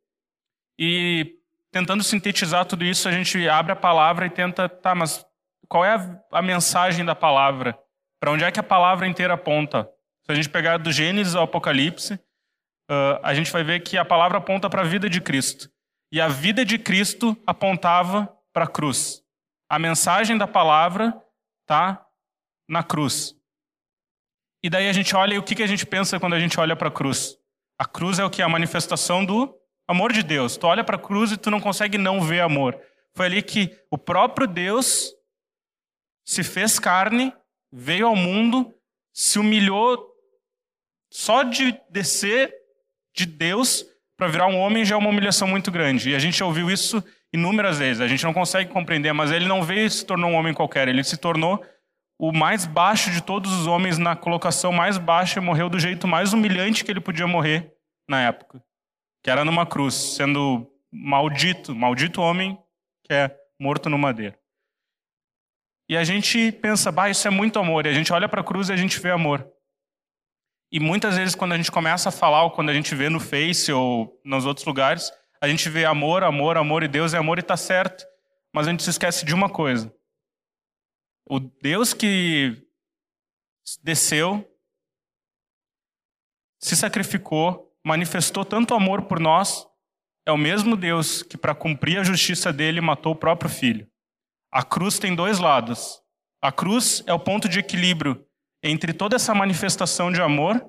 E 0.78 1.39
tentando 1.72 2.04
sintetizar 2.04 2.66
tudo 2.66 2.84
isso, 2.84 3.08
a 3.08 3.12
gente 3.12 3.48
abre 3.48 3.72
a 3.72 3.76
palavra 3.76 4.26
e 4.26 4.30
tenta, 4.30 4.68
tá, 4.68 4.96
mas 4.96 5.26
qual 5.68 5.86
é 5.86 5.96
a, 5.96 6.20
a 6.32 6.42
mensagem 6.42 7.06
da 7.06 7.16
palavra? 7.16 7.78
Para 8.20 8.32
onde 8.32 8.44
é 8.44 8.52
que 8.52 8.60
a 8.60 8.64
palavra 8.64 9.08
inteira 9.08 9.36
aponta? 9.36 9.90
Se 10.26 10.32
a 10.32 10.36
gente 10.36 10.50
pegar 10.50 10.78
do 10.78 10.92
Gênesis 10.92 11.36
ao 11.36 11.44
Apocalipse, 11.44 12.14
uh, 12.14 13.20
a 13.24 13.34
gente 13.34 13.52
vai 13.52 13.64
ver 13.64 13.80
que 13.82 13.98
a 13.98 14.06
palavra 14.06 14.40
aponta 14.40 14.70
para 14.70 14.82
a 14.82 14.86
vida 14.86 15.10
de 15.10 15.22
Cristo. 15.22 15.70
E 16.12 16.20
a 16.20 16.28
vida 16.28 16.66
de 16.66 16.78
Cristo 16.78 17.38
apontava 17.46 18.32
para 18.52 18.66
a 18.66 18.68
cruz. 18.68 19.24
A 19.70 19.78
mensagem 19.78 20.38
da 20.38 20.48
palavra 20.48 21.16
está 21.62 22.04
na 22.68 22.84
cruz. 22.84 23.36
E 24.64 24.70
daí 24.70 24.90
a 24.90 24.94
gente 24.94 25.16
olha 25.16 25.36
e 25.36 25.38
o 25.38 25.44
que, 25.44 25.56
que 25.56 25.64
a 25.64 25.68
gente 25.68 25.86
pensa 25.86 26.20
quando 26.20 26.34
a 26.34 26.40
gente 26.40 26.60
olha 26.60 26.76
para 26.76 26.90
a 26.90 26.92
cruz? 26.92 27.38
A 27.78 27.86
cruz 27.86 28.20
é 28.20 28.26
o 28.26 28.30
que? 28.30 28.42
A 28.42 28.50
manifestação 28.50 29.24
do 29.24 29.59
amor 29.90 30.14
de 30.14 30.22
Deus. 30.22 30.56
Tu 30.56 30.68
olha 30.68 30.84
para 30.84 30.98
a 30.98 31.00
cruz 31.00 31.32
e 31.32 31.38
tu 31.38 31.50
não 31.50 31.60
consegue 31.60 31.98
não 31.98 32.22
ver 32.22 32.42
amor. 32.42 32.80
Foi 33.16 33.26
ali 33.26 33.42
que 33.42 33.76
o 33.90 33.98
próprio 33.98 34.46
Deus 34.46 35.12
se 36.24 36.44
fez 36.44 36.78
carne, 36.78 37.34
veio 37.74 38.06
ao 38.06 38.16
mundo, 38.16 38.72
se 39.12 39.40
humilhou 39.40 40.08
só 41.12 41.42
de 41.42 41.76
descer 41.90 42.54
de 43.16 43.26
Deus 43.26 43.84
para 44.16 44.28
virar 44.28 44.46
um 44.46 44.60
homem 44.60 44.86
já 44.86 44.94
é 44.94 44.98
uma 44.98 45.10
humilhação 45.10 45.48
muito 45.48 45.72
grande. 45.72 46.12
E 46.12 46.16
a 46.16 46.20
gente 46.20 46.44
ouviu 46.44 46.70
isso 46.70 47.04
inúmeras 47.34 47.80
vezes. 47.80 48.00
A 48.00 48.08
gente 48.08 48.24
não 48.24 48.34
consegue 48.34 48.70
compreender, 48.70 49.12
mas 49.12 49.32
ele 49.32 49.48
não 49.48 49.64
veio 49.64 49.88
e 49.88 49.90
se 49.90 50.06
tornou 50.06 50.30
um 50.30 50.36
homem 50.36 50.54
qualquer. 50.54 50.88
Ele 50.88 51.04
se 51.04 51.18
tornou 51.18 51.66
o 52.20 52.32
mais 52.32 52.68
baixo 52.68 53.10
de 53.10 53.24
todos 53.24 53.52
os 53.52 53.66
homens 53.66 53.98
na 53.98 54.16
colocação 54.16 54.72
mais 54.72 55.00
baixa 55.00 55.40
e 55.40 55.44
morreu 55.44 55.68
do 55.68 55.80
jeito 55.80 56.08
mais 56.08 56.32
humilhante 56.32 56.86
que 56.86 56.92
ele 56.92 57.00
podia 57.00 57.26
morrer 57.26 57.74
na 58.08 58.22
época, 58.22 58.62
que 59.22 59.30
era 59.30 59.44
numa 59.44 59.66
cruz, 59.66 59.94
sendo 59.94 60.68
maldito, 60.92 61.76
maldito 61.76 62.22
homem 62.22 62.58
que 63.04 63.14
é 63.14 63.36
morto 63.60 63.90
no 63.90 63.98
madeiro. 63.98 64.38
E 65.90 65.98
a 65.98 66.04
gente 66.04 66.52
pensa, 66.52 66.92
bah, 66.92 67.10
isso 67.10 67.28
é 67.28 67.32
muito 67.32 67.58
amor. 67.58 67.86
E 67.86 67.90
a 67.90 67.94
gente 67.94 68.14
olha 68.14 68.30
para 68.30 68.42
a 68.42 68.44
cruz 68.44 68.70
e 68.70 68.74
a 68.74 68.78
gente 68.78 69.00
vê 69.00 69.10
amor. 69.10 69.52
E 70.72 70.80
muitas 70.80 71.18
vezes, 71.18 71.34
quando 71.34 71.54
a 71.54 71.58
gente 71.58 71.72
começa 71.72 72.10
a 72.10 72.12
falar, 72.12 72.44
ou 72.44 72.52
quando 72.52 72.70
a 72.70 72.74
gente 72.74 72.94
vê 72.94 73.10
no 73.10 73.20
Face 73.20 73.72
ou 73.72 74.22
nos 74.24 74.46
outros 74.46 74.66
lugares, 74.68 75.12
a 75.42 75.48
gente 75.48 75.68
vê 75.68 75.86
amor, 75.86 76.24
amor, 76.24 76.58
amor, 76.58 76.84
e 76.84 76.88
Deus 76.88 77.16
é 77.16 77.18
amor 77.18 77.40
e 77.40 77.42
está 77.42 77.58
certo. 77.58 78.06
Mas 78.54 78.68
a 78.68 78.72
gente 78.72 78.84
se 78.84 78.90
esquece 78.92 79.26
de 79.26 79.34
uma 79.34 79.50
coisa. 79.50 79.92
O 81.26 81.40
Deus 81.40 81.94
que 81.94 82.56
desceu, 83.82 84.48
se 86.60 86.76
sacrificou, 86.76 87.69
manifestou 87.86 88.46
tanto 88.46 88.74
amor 88.74 89.04
por 89.04 89.20
nós, 89.20 89.66
é 90.26 90.32
o 90.32 90.38
mesmo 90.38 90.76
Deus 90.76 91.24
que, 91.24 91.38
para 91.38 91.56
cumprir 91.56 92.00
a 92.00 92.04
justiça 92.04 92.54
dele, 92.54 92.82
matou 92.82 93.14
o 93.14 93.16
próprio 93.16 93.50
filho. 93.50 93.90
A 94.52 94.64
cruz 94.64 95.00
tem 95.00 95.16
dois 95.16 95.40
lados. 95.40 96.02
A 96.42 96.52
cruz 96.52 97.04
é 97.08 97.14
o 97.14 97.20
ponto 97.20 97.50
de 97.50 97.60
equilíbrio 97.60 98.26
entre 98.64 98.94
toda 98.94 99.16
essa 99.16 99.34
manifestação 99.34 100.12
de 100.12 100.22
amor 100.22 100.64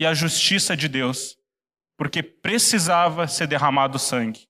e 0.00 0.06
a 0.06 0.14
justiça 0.14 0.76
de 0.76 0.88
Deus, 0.88 1.36
porque 1.96 2.22
precisava 2.22 3.26
ser 3.28 3.46
derramado 3.46 3.98
sangue. 3.98 4.48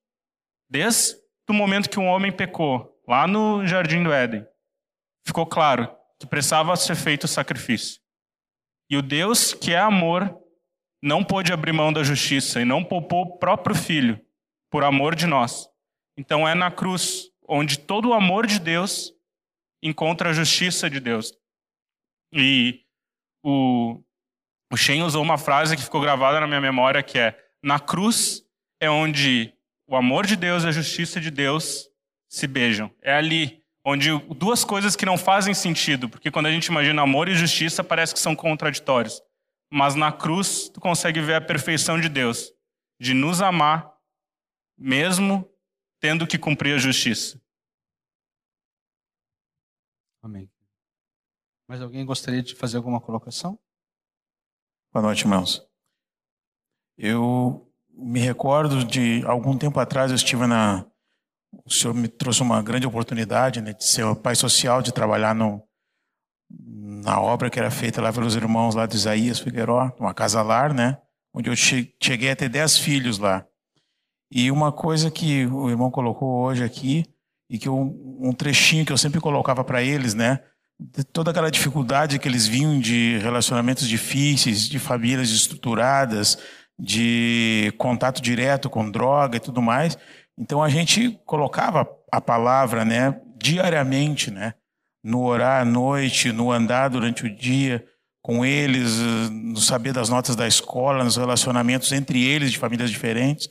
Desde 0.69 1.17
o 1.49 1.53
momento 1.53 1.91
que 1.91 2.01
um 2.01 2.07
homem 2.07 2.33
pecou, 2.33 2.99
lá 3.07 3.27
no 3.27 3.67
jardim 3.67 4.03
do 4.03 4.13
Éden, 4.13 4.47
ficou 5.27 5.47
claro 5.47 5.95
que 6.19 6.27
precisava 6.27 6.75
ser 6.77 6.97
feito 6.97 7.25
o 7.25 7.29
sacrifício. 7.29 8.01
E 8.89 8.97
o 8.97 9.03
Deus 9.03 9.53
que 9.53 9.73
é 9.73 9.79
amor 9.79 10.42
não 11.03 11.25
pôde 11.25 11.53
abrir 11.53 11.73
mão 11.73 11.93
da 11.93 12.05
justiça 12.05 12.61
e 12.61 12.65
não 12.65 12.85
poupou 12.85 13.23
o 13.23 13.39
próprio 13.39 13.75
filho 13.75 14.21
por 14.71 14.85
amor 14.85 15.15
de 15.17 15.27
nós. 15.27 15.69
Então 16.17 16.47
é 16.47 16.55
na 16.55 16.71
cruz 16.71 17.31
onde 17.49 17.79
todo 17.79 18.11
o 18.11 18.15
amor 18.15 18.47
de 18.47 18.61
Deus 18.61 19.13
encontra 19.83 20.31
a 20.31 20.33
justiça 20.33 20.89
de 20.89 21.01
Deus. 21.01 21.33
E 22.33 22.81
o, 23.45 24.01
o 24.73 24.77
Shen 24.77 25.03
usou 25.03 25.23
uma 25.23 25.37
frase 25.37 25.77
que 25.77 25.83
ficou 25.83 26.01
gravada 26.01 26.39
na 26.39 26.47
minha 26.47 26.61
memória 26.61 27.03
que 27.03 27.19
é: 27.19 27.37
na 27.63 27.81
cruz 27.81 28.43
é 28.81 28.89
onde 28.89 29.53
o 29.87 29.97
amor 29.97 30.25
de 30.25 30.37
Deus 30.37 30.63
e 30.63 30.69
a 30.69 30.73
justiça 30.73 31.21
de 31.21 31.31
Deus 31.31 31.89
se 32.31 32.47
beijam. 32.47 32.91
É 33.03 33.13
ali 33.15 33.63
onde 33.85 34.17
duas 34.37 34.65
coisas 34.65 34.95
que 34.95 35.05
não 35.05 35.19
fazem 35.19 35.53
sentido, 35.53 36.09
porque 36.09 36.31
quando 36.31 36.47
a 36.47 36.53
gente 36.53 36.67
imagina 36.67 37.03
amor 37.03 37.29
e 37.29 37.35
justiça 37.35 37.83
parece 37.83 38.15
que 38.15 38.21
são 38.21 38.37
contraditórios. 38.37 39.21
Mas 39.75 39.95
na 39.95 40.13
cruz 40.13 40.69
tu 40.69 40.79
consegue 40.83 41.19
ver 41.23 41.37
a 41.37 41.41
perfeição 41.41 41.99
de 41.99 42.07
Deus, 42.07 42.53
de 43.01 43.15
nos 43.15 43.41
amar 43.41 43.91
mesmo 44.77 45.51
tendo 45.99 46.27
que 46.27 46.37
cumprir 46.37 46.75
a 46.75 46.79
justiça. 46.79 47.41
Amém. 50.21 50.53
Mais 51.67 51.81
alguém 51.81 52.05
gostaria 52.05 52.43
de 52.43 52.55
fazer 52.55 52.77
alguma 52.77 53.01
colocação? 53.01 53.59
Boa 54.93 55.07
noite, 55.07 55.23
irmãos. 55.23 55.67
Eu 56.99 57.73
me 57.89 58.21
recordo 58.21 58.85
de 58.85 59.25
algum 59.25 59.57
tempo 59.57 59.81
atrás 59.81 60.11
eu 60.11 60.17
estive 60.17 60.47
na 60.47 60.87
o 61.65 61.71
senhor 61.71 61.95
me 61.95 62.09
trouxe 62.09 62.43
uma 62.43 62.63
grande 62.63 62.87
oportunidade 62.87 63.63
né, 63.63 63.73
de 63.73 63.87
ser 63.87 64.05
o 64.05 64.17
pai 64.17 64.35
social, 64.35 64.83
de 64.83 64.93
trabalhar 64.93 65.35
no, 65.35 65.67
na 67.05 67.21
obra 67.21 67.51
que 67.51 67.59
era 67.59 67.71
feita 67.71 68.01
lá 68.01 68.13
pelos 68.13 68.37
irmãos 68.37 68.75
lá 68.75 68.87
de 68.87 68.97
Isaías 68.97 69.39
Figueiró, 69.39 69.91
uma 69.99 70.15
casa 70.15 70.43
lar, 70.43 70.73
né? 70.73 70.99
Onde 71.35 71.51
eu 71.51 71.57
cheguei 71.57 72.31
a 72.31 72.37
ter 72.37 72.49
dez 72.49 72.79
filhos 72.79 73.19
lá. 73.19 73.45
E 74.31 74.51
uma 74.51 74.73
coisa 74.73 75.11
que 75.11 75.47
o 75.47 75.69
irmão 75.69 75.91
colocou 75.91 76.43
hoje 76.43 76.63
aqui, 76.65 77.05
e 77.51 77.59
que 77.59 77.69
eu, 77.69 77.77
um 78.19 78.33
trechinho 78.33 78.87
que 78.87 78.93
eu 78.93 78.97
sempre 78.97 79.21
colocava 79.21 79.63
para 79.63 79.83
eles, 79.83 80.15
né? 80.15 80.41
De 80.81 81.05
toda 81.05 81.31
aquela 81.31 81.51
dificuldade 81.51 82.19
que 82.19 82.27
eles 82.27 82.47
vinham 82.47 82.81
de 82.81 83.19
relacionamentos 83.19 83.87
difíceis, 83.87 84.67
de 84.67 84.79
famílias 84.79 85.29
estruturadas, 85.29 86.39
de 86.79 87.73
contato 87.77 88.23
direto 88.23 88.71
com 88.71 88.91
droga 88.91 89.37
e 89.37 89.41
tudo 89.41 89.61
mais. 89.61 89.99
Então 90.39 90.63
a 90.63 90.69
gente 90.71 91.21
colocava 91.27 91.87
a 92.11 92.21
palavra, 92.23 92.87
né, 92.87 93.21
diariamente, 93.37 94.31
né, 94.31 94.55
no 95.03 95.25
orar 95.25 95.63
à 95.63 95.65
noite, 95.65 96.33
no 96.33 96.53
andar 96.53 96.89
durante 96.89 97.25
o 97.25 97.35
dia 97.35 97.85
com 98.23 98.45
eles, 98.45 98.99
no 99.31 99.57
saber 99.57 99.93
das 99.93 100.09
notas 100.09 100.37
da 100.37 100.47
escola, 100.47 101.03
nos 101.03 101.17
relacionamentos 101.17 101.91
entre 101.91 102.23
eles 102.25 102.53
de 102.53 102.59
famílias 102.59 102.91
diferentes. 102.91 103.49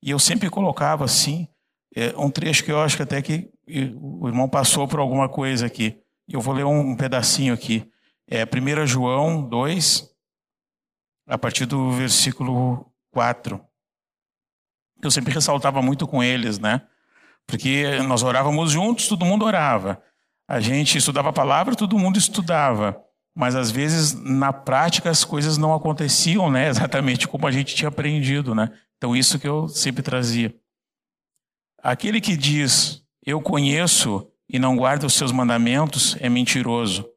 E 0.00 0.10
eu 0.10 0.18
sempre 0.18 0.48
colocava 0.48 1.04
assim, 1.04 1.48
é, 1.94 2.14
um 2.16 2.30
trecho 2.30 2.64
que 2.64 2.70
eu 2.70 2.80
acho 2.80 2.96
que 2.96 3.02
até 3.02 3.20
que 3.20 3.50
o 3.96 4.28
irmão 4.28 4.48
passou 4.48 4.86
por 4.86 5.00
alguma 5.00 5.28
coisa 5.28 5.66
aqui. 5.66 5.98
Eu 6.28 6.40
vou 6.40 6.54
ler 6.54 6.64
um 6.64 6.96
pedacinho 6.96 7.52
aqui. 7.52 7.90
É 8.28 8.44
1 8.44 8.86
João 8.86 9.42
2, 9.42 10.08
a 11.26 11.36
partir 11.36 11.66
do 11.66 11.90
versículo 11.90 12.90
4. 13.10 13.60
Eu 15.02 15.10
sempre 15.10 15.34
ressaltava 15.34 15.82
muito 15.82 16.06
com 16.06 16.22
eles, 16.22 16.60
né? 16.60 16.82
Porque 17.46 17.98
nós 18.06 18.22
orávamos 18.22 18.70
juntos, 18.70 19.08
todo 19.08 19.24
mundo 19.24 19.44
orava. 19.44 20.00
A 20.48 20.60
gente 20.60 20.98
estudava 20.98 21.30
a 21.30 21.32
palavra, 21.32 21.74
todo 21.74 21.98
mundo 21.98 22.18
estudava. 22.18 23.00
Mas 23.34 23.54
às 23.54 23.70
vezes, 23.70 24.12
na 24.12 24.52
prática, 24.52 25.08
as 25.08 25.24
coisas 25.24 25.56
não 25.56 25.74
aconteciam, 25.74 26.50
né? 26.50 26.68
Exatamente 26.70 27.26
como 27.26 27.46
a 27.46 27.50
gente 27.50 27.74
tinha 27.74 27.88
aprendido, 27.88 28.54
né? 28.54 28.70
Então, 28.96 29.16
isso 29.16 29.38
que 29.38 29.48
eu 29.48 29.68
sempre 29.68 30.02
trazia. 30.02 30.54
Aquele 31.82 32.20
que 32.20 32.36
diz, 32.36 33.02
eu 33.24 33.40
conheço 33.40 34.28
e 34.48 34.58
não 34.58 34.76
guarda 34.76 35.06
os 35.06 35.14
seus 35.14 35.32
mandamentos, 35.32 36.16
é 36.20 36.28
mentiroso. 36.28 37.08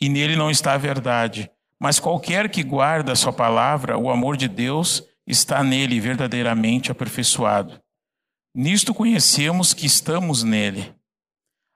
E 0.00 0.08
nele 0.08 0.36
não 0.36 0.50
está 0.50 0.74
a 0.74 0.78
verdade. 0.78 1.50
Mas 1.80 1.98
qualquer 1.98 2.50
que 2.50 2.62
guarda 2.62 3.12
a 3.12 3.16
sua 3.16 3.32
palavra, 3.32 3.98
o 3.98 4.10
amor 4.10 4.36
de 4.36 4.48
Deus 4.48 5.02
está 5.26 5.64
nele 5.64 5.98
verdadeiramente 5.98 6.92
aperfeiçoado. 6.92 7.80
Nisto 8.54 8.94
conhecemos 8.94 9.74
que 9.74 9.84
estamos 9.84 10.42
nele. 10.42 10.94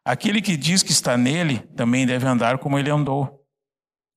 Aquele 0.04 0.40
que 0.40 0.56
diz 0.56 0.82
que 0.82 0.92
está 0.92 1.16
nele 1.16 1.58
também 1.76 2.06
deve 2.06 2.26
andar 2.26 2.58
como 2.58 2.78
ele 2.78 2.90
andou. 2.90 3.44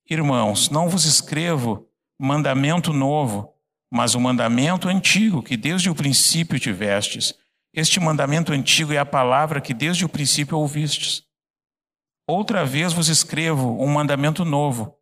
Irmãos, 0.09 0.69
não 0.69 0.89
vos 0.89 1.05
escrevo 1.05 1.87
mandamento 2.19 2.93
novo, 2.93 3.53
mas 3.91 4.15
o 4.15 4.19
mandamento 4.19 4.87
antigo 4.87 5.43
que 5.43 5.57
desde 5.57 5.89
o 5.89 5.95
princípio 5.95 6.59
tivestes. 6.59 7.33
Este 7.73 7.99
mandamento 7.99 8.53
antigo 8.53 8.93
é 8.93 8.97
a 8.97 9.05
palavra 9.05 9.59
que 9.59 9.73
desde 9.73 10.05
o 10.05 10.09
princípio 10.09 10.57
ouvistes. 10.57 11.23
Outra 12.27 12.65
vez 12.65 12.93
vos 12.93 13.09
escrevo 13.09 13.83
um 13.83 13.87
mandamento 13.87 14.45
novo, 14.45 14.95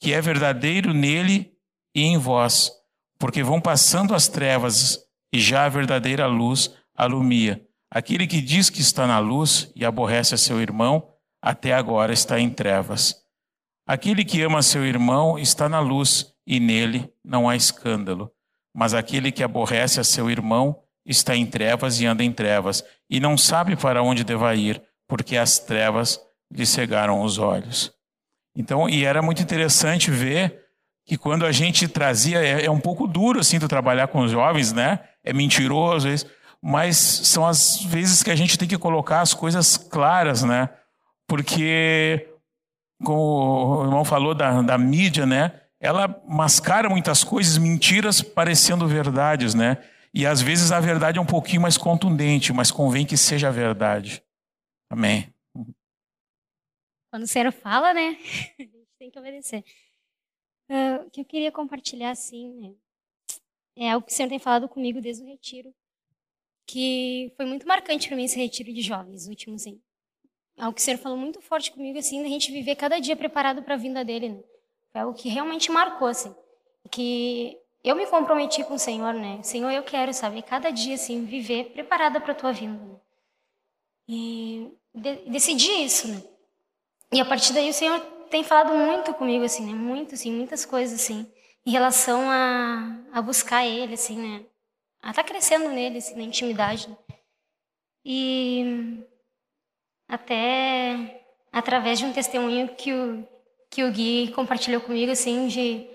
que 0.00 0.12
é 0.12 0.20
verdadeiro 0.20 0.94
nele 0.94 1.52
e 1.94 2.02
em 2.02 2.16
vós, 2.16 2.70
porque 3.18 3.42
vão 3.42 3.60
passando 3.60 4.14
as 4.14 4.28
trevas 4.28 4.98
e 5.32 5.40
já 5.40 5.64
a 5.64 5.68
verdadeira 5.68 6.26
luz 6.26 6.72
alumia. 6.94 7.67
Aquele 7.90 8.26
que 8.26 8.40
diz 8.40 8.68
que 8.68 8.80
está 8.80 9.06
na 9.06 9.18
luz 9.18 9.72
e 9.74 9.84
aborrece 9.84 10.34
a 10.34 10.38
seu 10.38 10.60
irmão, 10.60 11.10
até 11.40 11.72
agora 11.72 12.12
está 12.12 12.38
em 12.38 12.50
trevas. 12.50 13.16
Aquele 13.86 14.24
que 14.24 14.42
ama 14.42 14.62
seu 14.62 14.84
irmão 14.84 15.38
está 15.38 15.68
na 15.68 15.80
luz 15.80 16.34
e 16.46 16.60
nele 16.60 17.10
não 17.24 17.48
há 17.48 17.56
escândalo. 17.56 18.30
Mas 18.74 18.92
aquele 18.92 19.32
que 19.32 19.42
aborrece 19.42 19.98
a 19.98 20.04
seu 20.04 20.30
irmão 20.30 20.82
está 21.06 21.34
em 21.34 21.46
trevas 21.46 22.00
e 22.00 22.06
anda 22.06 22.22
em 22.22 22.30
trevas, 22.30 22.84
e 23.08 23.18
não 23.18 23.38
sabe 23.38 23.74
para 23.74 24.02
onde 24.02 24.22
deva 24.22 24.54
ir, 24.54 24.82
porque 25.08 25.38
as 25.38 25.58
trevas 25.58 26.20
lhe 26.52 26.66
cegaram 26.66 27.22
os 27.22 27.38
olhos. 27.38 27.90
Então, 28.54 28.88
e 28.88 29.04
era 29.04 29.22
muito 29.22 29.42
interessante 29.42 30.10
ver 30.10 30.60
que 31.06 31.16
quando 31.16 31.46
a 31.46 31.52
gente 31.52 31.88
trazia, 31.88 32.38
é, 32.40 32.66
é 32.66 32.70
um 32.70 32.80
pouco 32.80 33.06
duro 33.06 33.40
assim 33.40 33.58
de 33.58 33.66
trabalhar 33.66 34.08
com 34.08 34.20
os 34.20 34.30
jovens, 34.30 34.72
né? 34.72 35.00
É 35.24 35.32
mentiroso, 35.32 36.08
mas 36.62 36.96
são 36.96 37.46
as 37.46 37.82
vezes 37.82 38.22
que 38.22 38.30
a 38.30 38.36
gente 38.36 38.58
tem 38.58 38.68
que 38.68 38.78
colocar 38.78 39.20
as 39.20 39.34
coisas 39.34 39.76
claras, 39.76 40.42
né? 40.42 40.68
Porque, 41.26 42.28
como 43.04 43.80
o 43.80 43.84
irmão 43.84 44.04
falou 44.04 44.34
da, 44.34 44.62
da 44.62 44.78
mídia, 44.78 45.26
né? 45.26 45.60
ela 45.80 46.08
mascara 46.26 46.88
muitas 46.88 47.22
coisas, 47.22 47.56
mentiras 47.56 48.20
parecendo 48.20 48.86
verdades, 48.86 49.54
né? 49.54 49.82
E 50.12 50.26
às 50.26 50.40
vezes 50.40 50.72
a 50.72 50.80
verdade 50.80 51.18
é 51.18 51.20
um 51.20 51.26
pouquinho 51.26 51.62
mais 51.62 51.76
contundente, 51.76 52.52
mas 52.52 52.70
convém 52.70 53.06
que 53.06 53.16
seja 53.16 53.48
a 53.48 53.52
verdade. 53.52 54.22
Amém. 54.90 55.32
Quando 57.10 57.22
o 57.22 57.26
Senhor 57.26 57.52
fala, 57.52 57.94
né? 57.94 58.18
A 58.58 58.62
gente 58.62 58.88
tem 58.98 59.10
que 59.10 59.18
obedecer. 59.18 59.64
Uh, 60.70 61.06
o 61.06 61.10
que 61.10 61.20
eu 61.20 61.24
queria 61.24 61.52
compartilhar, 61.52 62.10
assim, 62.10 62.52
né? 62.60 62.74
é 63.76 63.92
algo 63.92 64.04
que 64.06 64.12
o 64.12 64.14
Senhor 64.14 64.28
tem 64.28 64.38
falado 64.38 64.68
comigo 64.68 65.00
desde 65.00 65.22
o 65.22 65.26
retiro, 65.26 65.72
que 66.68 67.32
foi 67.34 67.46
muito 67.46 67.66
marcante 67.66 68.06
para 68.06 68.16
mim 68.16 68.24
esse 68.24 68.38
retiro 68.38 68.70
de 68.74 68.82
jovens, 68.82 69.26
último, 69.26 69.54
assim. 69.54 69.80
Algo 70.58 70.74
que 70.74 70.82
o 70.82 70.84
Senhor 70.84 70.98
falou 70.98 71.16
muito 71.16 71.40
forte 71.40 71.72
comigo, 71.72 71.98
assim, 71.98 72.22
da 72.22 72.28
gente 72.28 72.52
viver 72.52 72.76
cada 72.76 72.98
dia 72.98 73.16
preparado 73.16 73.62
para 73.62 73.74
a 73.74 73.78
vinda 73.78 74.04
dele, 74.04 74.28
né? 74.28 74.40
Foi 74.92 75.00
algo 75.00 75.14
que 75.14 75.30
realmente 75.30 75.72
marcou, 75.72 76.08
assim. 76.08 76.34
Que 76.90 77.56
eu 77.82 77.96
me 77.96 78.06
comprometi 78.06 78.62
com 78.64 78.74
o 78.74 78.78
Senhor, 78.78 79.14
né? 79.14 79.42
Senhor, 79.42 79.70
eu 79.70 79.82
quero, 79.82 80.12
sabe, 80.12 80.42
cada 80.42 80.68
dia, 80.68 80.94
assim, 80.96 81.24
viver 81.24 81.70
preparada 81.70 82.20
para 82.20 82.32
a 82.32 82.36
tua 82.36 82.52
vinda. 82.52 82.84
Né? 82.84 82.96
E 84.06 84.70
de 84.94 85.16
decidi 85.26 85.70
isso, 85.84 86.08
né? 86.08 86.22
E 87.10 87.18
a 87.18 87.24
partir 87.24 87.54
daí 87.54 87.70
o 87.70 87.74
Senhor 87.74 87.98
tem 88.30 88.44
falado 88.44 88.74
muito 88.74 89.14
comigo, 89.14 89.42
assim, 89.42 89.64
né? 89.64 89.72
Muito, 89.72 90.16
assim, 90.16 90.30
muitas 90.30 90.66
coisas, 90.66 91.00
assim, 91.00 91.26
em 91.64 91.70
relação 91.70 92.28
a, 92.28 93.00
a 93.10 93.22
buscar 93.22 93.64
Ele, 93.64 93.94
assim, 93.94 94.18
né? 94.18 94.44
A 95.02 95.10
estar 95.10 95.22
tá 95.22 95.28
crescendo 95.28 95.68
nele, 95.68 95.98
assim, 95.98 96.14
na 96.16 96.22
intimidade. 96.22 96.88
E 98.04 99.04
até 100.08 101.24
através 101.52 101.98
de 101.98 102.04
um 102.04 102.12
testemunho 102.12 102.74
que 102.74 102.92
o, 102.92 103.28
que 103.70 103.84
o 103.84 103.92
Gui 103.92 104.32
compartilhou 104.32 104.80
comigo, 104.80 105.12
assim, 105.12 105.48
de 105.48 105.86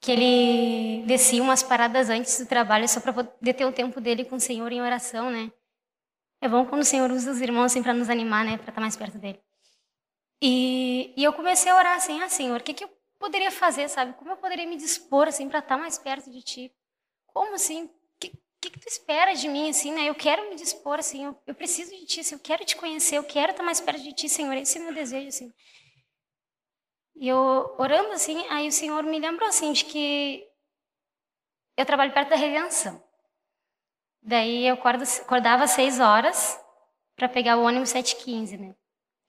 que 0.00 0.12
ele 0.12 1.06
descia 1.06 1.42
umas 1.42 1.62
paradas 1.62 2.10
antes 2.10 2.38
do 2.38 2.46
trabalho 2.46 2.88
só 2.88 3.00
para 3.00 3.12
poder 3.12 3.54
ter 3.54 3.64
o 3.64 3.72
tempo 3.72 4.00
dele 4.00 4.24
com 4.24 4.36
o 4.36 4.40
Senhor 4.40 4.70
em 4.70 4.80
oração, 4.80 5.30
né? 5.30 5.50
É 6.40 6.48
bom 6.48 6.66
quando 6.66 6.82
o 6.82 6.84
Senhor 6.84 7.10
usa 7.10 7.30
os 7.30 7.40
irmãos 7.40 7.66
assim 7.66 7.82
para 7.82 7.94
nos 7.94 8.10
animar, 8.10 8.44
né, 8.44 8.52
para 8.52 8.62
estar 8.62 8.72
tá 8.72 8.80
mais 8.80 8.96
perto 8.96 9.18
dele. 9.18 9.40
E, 10.40 11.14
e 11.16 11.24
eu 11.24 11.32
comecei 11.32 11.72
a 11.72 11.76
orar 11.76 11.96
assim, 11.96 12.20
ah, 12.20 12.28
Senhor, 12.28 12.60
o 12.60 12.62
que, 12.62 12.74
que 12.74 12.84
eu 12.84 12.90
poderia 13.18 13.50
fazer, 13.50 13.88
sabe? 13.88 14.12
Como 14.14 14.30
eu 14.30 14.36
poderia 14.36 14.66
me 14.66 14.76
dispor, 14.76 15.28
assim, 15.28 15.48
para 15.48 15.60
estar 15.60 15.78
mais 15.78 15.98
perto 15.98 16.30
de 16.30 16.42
Ti? 16.42 16.72
Como, 17.36 17.54
assim? 17.54 17.84
O 17.84 17.90
que, 18.18 18.30
que, 18.62 18.80
tu 18.80 18.88
espera 18.88 19.34
de 19.34 19.46
mim, 19.46 19.68
assim, 19.68 19.92
né? 19.92 20.08
Eu 20.08 20.14
quero 20.14 20.48
me 20.48 20.56
dispor, 20.56 20.98
assim, 20.98 21.26
eu, 21.26 21.38
eu 21.46 21.54
preciso 21.54 21.90
de 21.90 22.06
Ti, 22.06 22.20
assim, 22.20 22.34
eu 22.34 22.40
quero 22.40 22.64
Te 22.64 22.74
conhecer, 22.74 23.18
eu 23.18 23.24
quero 23.24 23.50
estar 23.50 23.62
mais 23.62 23.78
perto 23.78 24.02
de 24.02 24.14
Ti, 24.14 24.26
Senhor. 24.26 24.54
Esse 24.54 24.78
é 24.78 24.80
o 24.80 24.84
meu 24.84 24.94
desejo, 24.94 25.28
assim. 25.28 25.52
E 27.14 27.28
eu, 27.28 27.76
orando 27.78 28.10
assim, 28.12 28.42
aí 28.48 28.66
o 28.66 28.72
Senhor 28.72 29.02
me 29.02 29.20
lembrou, 29.20 29.50
assim, 29.50 29.70
de 29.74 29.84
que 29.84 30.48
eu 31.76 31.84
trabalho 31.84 32.14
perto 32.14 32.30
da 32.30 32.36
redenção. 32.36 33.04
Daí 34.22 34.66
eu 34.66 34.72
acordo, 34.72 35.04
acordava 35.04 35.64
às 35.64 35.72
seis 35.72 36.00
horas 36.00 36.58
para 37.14 37.28
pegar 37.28 37.58
o 37.58 37.64
ônibus 37.64 37.92
7h15, 37.92 38.58
né? 38.58 38.74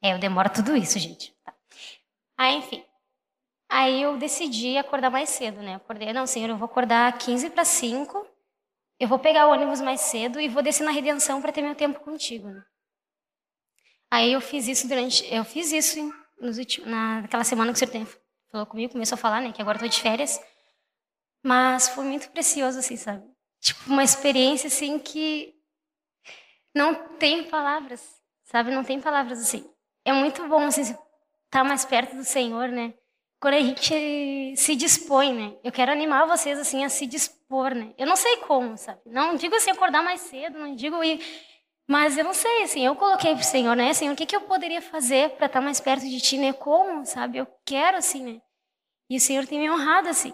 É, 0.01 0.13
eu 0.13 0.17
demoro 0.17 0.49
tudo 0.49 0.77
isso, 0.77 0.97
gente. 0.97 1.35
Tá. 1.43 1.53
Aí, 2.37 2.55
enfim. 2.55 2.86
Aí 3.69 4.01
eu 4.01 4.17
decidi 4.17 4.77
acordar 4.77 5.09
mais 5.09 5.29
cedo, 5.29 5.61
né? 5.61 5.75
Acordei, 5.75 6.11
não, 6.13 6.25
senhor, 6.25 6.49
eu 6.49 6.57
vou 6.57 6.65
acordar 6.65 7.17
15 7.17 7.49
para 7.49 7.65
5, 7.65 8.25
eu 8.99 9.07
vou 9.07 9.19
pegar 9.19 9.47
o 9.47 9.51
ônibus 9.51 9.81
mais 9.81 10.01
cedo 10.01 10.39
e 10.39 10.47
vou 10.47 10.63
descer 10.63 10.83
na 10.83 10.91
redenção 10.91 11.41
para 11.41 11.51
ter 11.51 11.61
meu 11.61 11.75
tempo 11.75 11.99
contigo. 11.99 12.49
Né? 12.49 12.63
Aí 14.09 14.31
eu 14.31 14.41
fiz 14.41 14.67
isso 14.67 14.87
durante. 14.87 15.25
Eu 15.33 15.43
fiz 15.43 15.71
isso 15.71 15.99
últimos, 16.41 16.89
naquela 16.89 17.43
semana 17.43 17.73
que 17.73 17.83
o 17.83 17.87
senhor 17.87 18.07
falou 18.51 18.65
comigo, 18.65 18.93
começou 18.93 19.15
a 19.15 19.19
falar, 19.19 19.41
né? 19.41 19.51
Que 19.51 19.61
agora 19.61 19.79
tô 19.79 19.87
de 19.87 20.01
férias. 20.01 20.39
Mas 21.43 21.89
foi 21.89 22.05
muito 22.05 22.29
precioso, 22.31 22.79
assim, 22.79 22.95
sabe? 22.95 23.23
Tipo, 23.59 23.91
uma 23.91 24.03
experiência, 24.03 24.67
assim, 24.67 24.97
que 24.97 25.53
não 26.73 27.17
tem 27.17 27.49
palavras, 27.49 28.01
sabe? 28.43 28.71
Não 28.71 28.83
tem 28.83 29.01
palavras, 29.01 29.39
assim 29.39 29.69
é 30.07 30.13
muito 30.13 30.47
bom 30.47 30.63
assim, 30.63 30.81
estar 30.83 30.97
tá 31.49 31.63
mais 31.65 31.83
perto 31.83 32.15
do 32.15 32.23
Senhor, 32.23 32.69
né? 32.69 32.93
Quando 33.39 33.53
a 33.53 33.59
gente 33.59 34.55
se 34.55 34.75
dispõe, 34.75 35.33
né? 35.33 35.55
Eu 35.63 35.71
quero 35.71 35.91
animar 35.91 36.25
vocês 36.25 36.57
assim 36.57 36.83
a 36.83 36.89
se 36.89 37.05
dispor, 37.05 37.75
né? 37.75 37.93
Eu 37.97 38.07
não 38.07 38.15
sei 38.15 38.37
como, 38.37 38.75
sabe? 38.77 38.99
Não 39.05 39.35
digo 39.35 39.55
assim 39.55 39.69
acordar 39.69 40.03
mais 40.03 40.21
cedo, 40.21 40.57
não 40.57 40.75
digo 40.75 41.03
ir, 41.03 41.23
mas 41.87 42.17
eu 42.17 42.23
não 42.23 42.33
sei 42.33 42.63
assim. 42.63 42.85
Eu 42.85 42.95
coloquei 42.95 43.35
pro 43.35 43.43
Senhor, 43.43 43.75
né? 43.75 43.93
Senhor, 43.93 44.13
o 44.13 44.15
que 44.15 44.25
que 44.25 44.35
eu 44.35 44.41
poderia 44.41 44.81
fazer 44.81 45.29
para 45.31 45.45
estar 45.45 45.59
tá 45.59 45.61
mais 45.61 45.79
perto 45.79 46.07
de 46.07 46.19
Ti, 46.19 46.37
né? 46.37 46.51
Como, 46.51 47.05
sabe? 47.05 47.37
Eu 47.37 47.47
quero 47.63 47.97
assim, 47.97 48.23
né? 48.23 48.41
E 49.09 49.17
o 49.17 49.21
Senhor 49.21 49.45
tem 49.45 49.59
me 49.59 49.69
honrado 49.69 50.09
assim. 50.09 50.33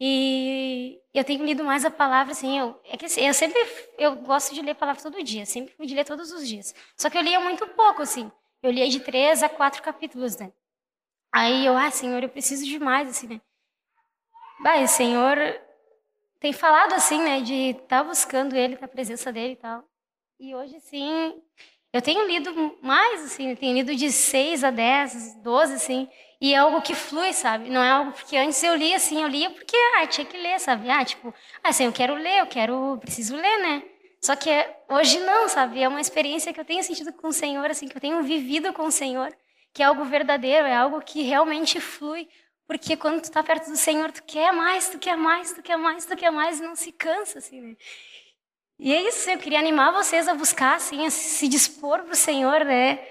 E 0.00 1.00
eu 1.14 1.22
tenho 1.24 1.44
lido 1.44 1.64
mais 1.64 1.84
a 1.84 1.90
palavra, 1.90 2.32
assim, 2.32 2.58
eu, 2.58 2.78
é 2.84 2.96
que 2.96 3.06
assim, 3.06 3.20
eu 3.26 3.32
sempre, 3.32 3.58
eu 3.96 4.16
gosto 4.16 4.52
de 4.52 4.60
ler 4.60 4.72
a 4.72 4.74
palavra 4.74 5.00
todo 5.00 5.22
dia, 5.22 5.46
sempre 5.46 5.72
fui 5.74 5.86
de 5.86 5.94
ler 5.94 6.04
todos 6.04 6.32
os 6.32 6.46
dias. 6.46 6.74
Só 6.96 7.08
que 7.08 7.16
eu 7.16 7.22
lia 7.22 7.38
muito 7.38 7.66
pouco, 7.68 8.02
assim. 8.02 8.30
Eu 8.62 8.70
lia 8.72 8.88
de 8.88 9.00
três 9.00 9.42
a 9.42 9.48
quatro 9.48 9.82
capítulos, 9.82 10.36
né? 10.36 10.52
Aí 11.34 11.66
eu, 11.66 11.76
ah, 11.76 11.90
Senhor, 11.90 12.22
eu 12.22 12.28
preciso 12.28 12.64
de 12.64 12.78
mais, 12.78 13.08
assim, 13.08 13.26
né? 13.26 13.40
Bah, 14.60 14.80
o 14.80 14.86
Senhor 14.86 15.36
tem 16.38 16.52
falado 16.52 16.92
assim, 16.92 17.20
né, 17.20 17.40
de 17.40 17.70
estar 17.70 18.02
tá 18.02 18.04
buscando 18.04 18.54
Ele, 18.54 18.78
a 18.80 18.86
presença 18.86 19.32
dele 19.32 19.54
e 19.54 19.56
tal. 19.56 19.82
E 20.38 20.54
hoje, 20.54 20.78
sim, 20.78 21.34
eu 21.92 22.00
tenho 22.00 22.24
lido 22.24 22.78
mais, 22.80 23.24
assim, 23.24 23.50
eu 23.50 23.56
tenho 23.56 23.74
lido 23.74 23.96
de 23.96 24.12
seis 24.12 24.62
a 24.62 24.70
dez, 24.70 25.34
doze, 25.42 25.74
assim, 25.74 26.08
e 26.40 26.54
é 26.54 26.58
algo 26.58 26.80
que 26.80 26.94
flui, 26.94 27.32
sabe? 27.32 27.68
Não 27.68 27.82
é 27.82 27.90
algo 27.90 28.12
porque 28.12 28.36
antes 28.36 28.62
eu 28.62 28.76
lia, 28.76 28.94
assim, 28.94 29.20
eu 29.20 29.26
lia 29.26 29.50
porque, 29.50 29.76
ah, 29.96 30.06
tinha 30.06 30.24
que 30.24 30.36
ler, 30.36 30.60
sabe? 30.60 30.88
Ah, 30.88 31.04
tipo, 31.04 31.34
assim, 31.64 31.86
eu 31.86 31.92
quero 31.92 32.14
ler, 32.14 32.42
eu 32.42 32.46
quero, 32.46 32.96
preciso 32.98 33.34
ler, 33.34 33.58
né? 33.58 33.82
Só 34.22 34.36
que 34.36 34.50
hoje 34.88 35.18
não, 35.18 35.48
sabe? 35.48 35.82
É 35.82 35.88
uma 35.88 36.00
experiência 36.00 36.52
que 36.52 36.60
eu 36.60 36.64
tenho 36.64 36.84
sentido 36.84 37.12
com 37.12 37.26
o 37.26 37.32
Senhor, 37.32 37.68
assim, 37.68 37.88
que 37.88 37.96
eu 37.96 38.00
tenho 38.00 38.22
vivido 38.22 38.72
com 38.72 38.84
o 38.84 38.92
Senhor, 38.92 39.36
que 39.74 39.82
é 39.82 39.86
algo 39.86 40.04
verdadeiro, 40.04 40.66
é 40.66 40.74
algo 40.74 41.02
que 41.02 41.22
realmente 41.22 41.80
flui. 41.80 42.28
Porque 42.66 42.96
quando 42.96 43.20
tu 43.20 43.24
está 43.24 43.42
perto 43.42 43.70
do 43.70 43.76
Senhor, 43.76 44.10
tu 44.10 44.22
quer 44.22 44.52
mais, 44.52 44.88
tu 44.88 44.98
quer 44.98 45.16
mais, 45.16 45.52
tu 45.52 45.62
quer 45.62 45.76
mais, 45.76 46.06
tu 46.06 46.16
quer 46.16 46.30
mais, 46.30 46.60
e 46.60 46.62
não 46.62 46.74
se 46.74 46.92
cansa, 46.92 47.40
assim, 47.40 47.60
né? 47.60 47.76
E 48.78 48.94
é 48.94 49.02
isso, 49.02 49.28
eu 49.28 49.38
queria 49.38 49.58
animar 49.58 49.92
vocês 49.92 50.26
a 50.28 50.34
buscar, 50.34 50.76
assim, 50.76 51.04
a 51.04 51.10
se 51.10 51.46
dispor 51.48 52.02
para 52.04 52.12
o 52.12 52.16
Senhor, 52.16 52.64
né? 52.64 53.06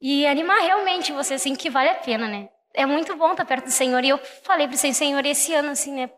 E 0.00 0.26
animar 0.26 0.58
realmente 0.60 1.12
vocês, 1.12 1.40
assim, 1.40 1.54
que 1.54 1.70
vale 1.70 1.90
a 1.90 1.94
pena, 1.94 2.26
né? 2.26 2.48
É 2.74 2.86
muito 2.86 3.14
bom 3.14 3.30
estar 3.30 3.44
perto 3.44 3.66
do 3.66 3.70
Senhor. 3.70 4.02
E 4.02 4.08
eu 4.08 4.18
falei 4.42 4.66
para 4.66 4.74
o 4.74 4.78
Senhor 4.78 5.24
esse 5.24 5.54
ano, 5.54 5.70
assim, 5.70 5.92
né? 5.92 6.10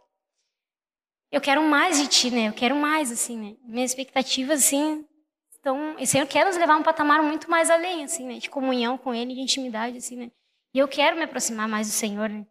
eu 1.33 1.41
quero 1.41 1.63
mais 1.63 1.99
de 1.99 2.07
ti, 2.07 2.31
né? 2.31 2.49
Eu 2.49 2.53
quero 2.53 2.77
mais, 2.77 3.11
assim, 3.11 3.39
né? 3.39 3.57
Minhas 3.65 3.91
expectativas, 3.91 4.61
assim, 4.61 5.03
estão... 5.63 5.95
O 5.97 6.07
Senhor 6.07 6.27
quer 6.27 6.45
nos 6.45 6.57
levar 6.57 6.75
a 6.75 6.79
um 6.79 6.83
patamar 6.83 7.23
muito 7.23 7.49
mais 7.49 7.71
além, 7.71 8.05
assim, 8.05 8.27
né? 8.27 8.39
De 8.39 8.51
comunhão 8.51 8.99
com 8.99 9.15
Ele, 9.15 9.35
de 9.35 9.41
intimidade, 9.41 9.97
assim, 9.97 10.17
né? 10.17 10.31
E 10.75 10.79
eu 10.79 10.89
quero 10.89 11.17
me 11.17 11.23
aproximar 11.23 11.69
mais 11.69 11.87
do 11.87 11.93
Senhor, 11.93 12.29
né? 12.29 12.47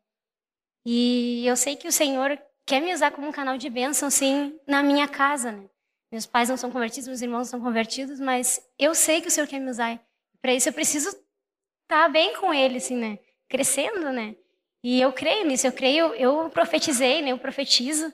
E 0.85 1.45
eu 1.45 1.55
sei 1.55 1.75
que 1.75 1.87
o 1.87 1.91
Senhor 1.91 2.41
quer 2.65 2.81
me 2.81 2.93
usar 2.93 3.11
como 3.11 3.27
um 3.27 3.31
canal 3.31 3.57
de 3.57 3.69
bênção, 3.69 4.07
assim, 4.07 4.57
na 4.65 4.81
minha 4.81 5.07
casa, 5.07 5.51
né? 5.51 5.69
Meus 6.11 6.25
pais 6.25 6.49
não 6.49 6.57
são 6.57 6.71
convertidos, 6.71 7.07
meus 7.07 7.21
irmãos 7.21 7.37
não 7.39 7.45
são 7.45 7.61
convertidos, 7.61 8.19
mas 8.19 8.59
eu 8.77 8.95
sei 8.95 9.21
que 9.21 9.27
o 9.27 9.31
Senhor 9.31 9.47
quer 9.47 9.59
me 9.59 9.69
usar. 9.69 10.01
Para 10.41 10.53
isso 10.53 10.69
eu 10.69 10.73
preciso 10.73 11.09
estar 11.83 12.09
bem 12.09 12.35
com 12.37 12.53
Ele, 12.53 12.77
assim, 12.77 12.95
né? 12.95 13.19
Crescendo, 13.47 14.11
né? 14.11 14.35
E 14.83 14.99
eu 14.99 15.13
creio 15.13 15.45
nisso, 15.45 15.67
eu 15.67 15.71
creio, 15.71 16.13
eu 16.15 16.49
profetizei, 16.49 17.21
né? 17.21 17.31
Eu 17.31 17.37
profetizo 17.37 18.11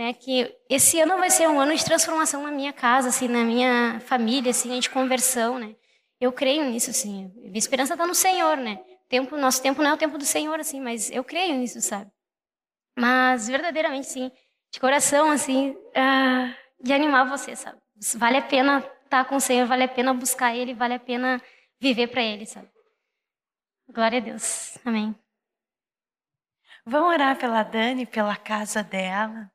né, 0.00 0.14
que 0.14 0.50
esse 0.66 0.98
ano 0.98 1.18
vai 1.18 1.28
ser 1.28 1.46
um 1.46 1.60
ano 1.60 1.76
de 1.76 1.84
transformação 1.84 2.42
na 2.42 2.50
minha 2.50 2.72
casa, 2.72 3.10
assim, 3.10 3.28
na 3.28 3.44
minha 3.44 4.00
família, 4.00 4.50
assim, 4.50 4.80
de 4.80 4.88
conversão, 4.88 5.58
né? 5.58 5.76
Eu 6.18 6.32
creio 6.32 6.64
nisso, 6.64 6.88
assim. 6.88 7.30
Minha 7.36 7.58
esperança 7.58 7.92
está 7.92 8.06
no 8.06 8.14
Senhor, 8.14 8.56
né? 8.56 8.82
Tempo, 9.10 9.36
nosso 9.36 9.62
tempo 9.62 9.82
não 9.82 9.90
é 9.90 9.94
o 9.94 9.98
tempo 9.98 10.16
do 10.16 10.24
Senhor, 10.24 10.58
assim, 10.58 10.80
mas 10.80 11.10
eu 11.10 11.22
creio 11.22 11.54
nisso, 11.54 11.82
sabe? 11.82 12.10
Mas 12.98 13.46
verdadeiramente, 13.46 14.06
sim, 14.06 14.32
de 14.72 14.80
coração, 14.80 15.30
assim, 15.30 15.72
uh, 15.72 16.54
de 16.82 16.94
animar 16.94 17.28
você, 17.28 17.54
sabe? 17.54 17.78
Vale 18.16 18.38
a 18.38 18.42
pena 18.42 18.78
estar 18.78 18.94
tá 19.10 19.24
com 19.26 19.36
o 19.36 19.40
Senhor, 19.40 19.66
vale 19.66 19.84
a 19.84 19.88
pena 19.88 20.14
buscar 20.14 20.56
Ele, 20.56 20.72
vale 20.72 20.94
a 20.94 20.98
pena 20.98 21.42
viver 21.78 22.06
para 22.06 22.22
Ele, 22.22 22.46
sabe? 22.46 22.70
Glória 23.92 24.16
a 24.16 24.22
Deus. 24.22 24.78
Amém. 24.82 25.14
Vamos 26.86 27.12
orar 27.12 27.36
pela 27.36 27.62
Dani, 27.62 28.06
pela 28.06 28.34
casa 28.34 28.82
dela. 28.82 29.50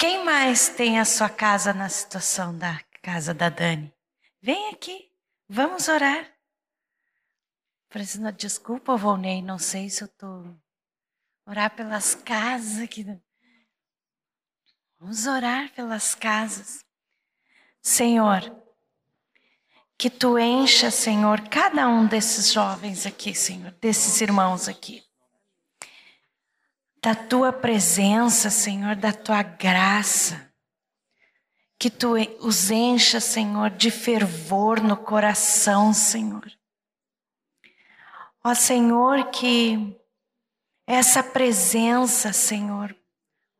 Quem 0.00 0.24
mais 0.24 0.70
tem 0.70 0.98
a 0.98 1.04
sua 1.04 1.28
casa 1.28 1.74
na 1.74 1.90
situação 1.90 2.56
da 2.56 2.82
casa 3.02 3.34
da 3.34 3.50
Dani? 3.50 3.92
Vem 4.40 4.70
aqui, 4.70 5.12
vamos 5.46 5.88
orar. 5.88 6.26
Precisando, 7.86 8.32
desculpa, 8.32 8.96
Volney, 8.96 9.42
não 9.42 9.58
sei 9.58 9.90
se 9.90 10.02
eu 10.02 10.06
estou. 10.06 10.56
Orar 11.46 11.76
pelas 11.76 12.14
casas 12.14 12.80
aqui. 12.80 13.04
Vamos 14.98 15.26
orar 15.26 15.70
pelas 15.74 16.14
casas. 16.14 16.82
Senhor, 17.82 18.40
que 19.98 20.08
tu 20.08 20.38
encha, 20.38 20.90
Senhor, 20.90 21.46
cada 21.50 21.86
um 21.86 22.06
desses 22.06 22.50
jovens 22.50 23.04
aqui, 23.04 23.34
Senhor, 23.34 23.72
desses 23.72 24.18
irmãos 24.22 24.66
aqui 24.66 25.09
da 27.02 27.14
tua 27.14 27.52
presença, 27.52 28.50
Senhor, 28.50 28.94
da 28.94 29.12
tua 29.12 29.42
graça. 29.42 30.50
Que 31.78 31.88
tu 31.88 32.12
os 32.40 32.70
encha, 32.70 33.20
Senhor, 33.20 33.70
de 33.70 33.90
fervor 33.90 34.82
no 34.82 34.96
coração, 34.96 35.94
Senhor. 35.94 36.50
Ó 38.44 38.54
Senhor, 38.54 39.30
que 39.30 39.96
essa 40.86 41.22
presença, 41.22 42.34
Senhor, 42.34 42.94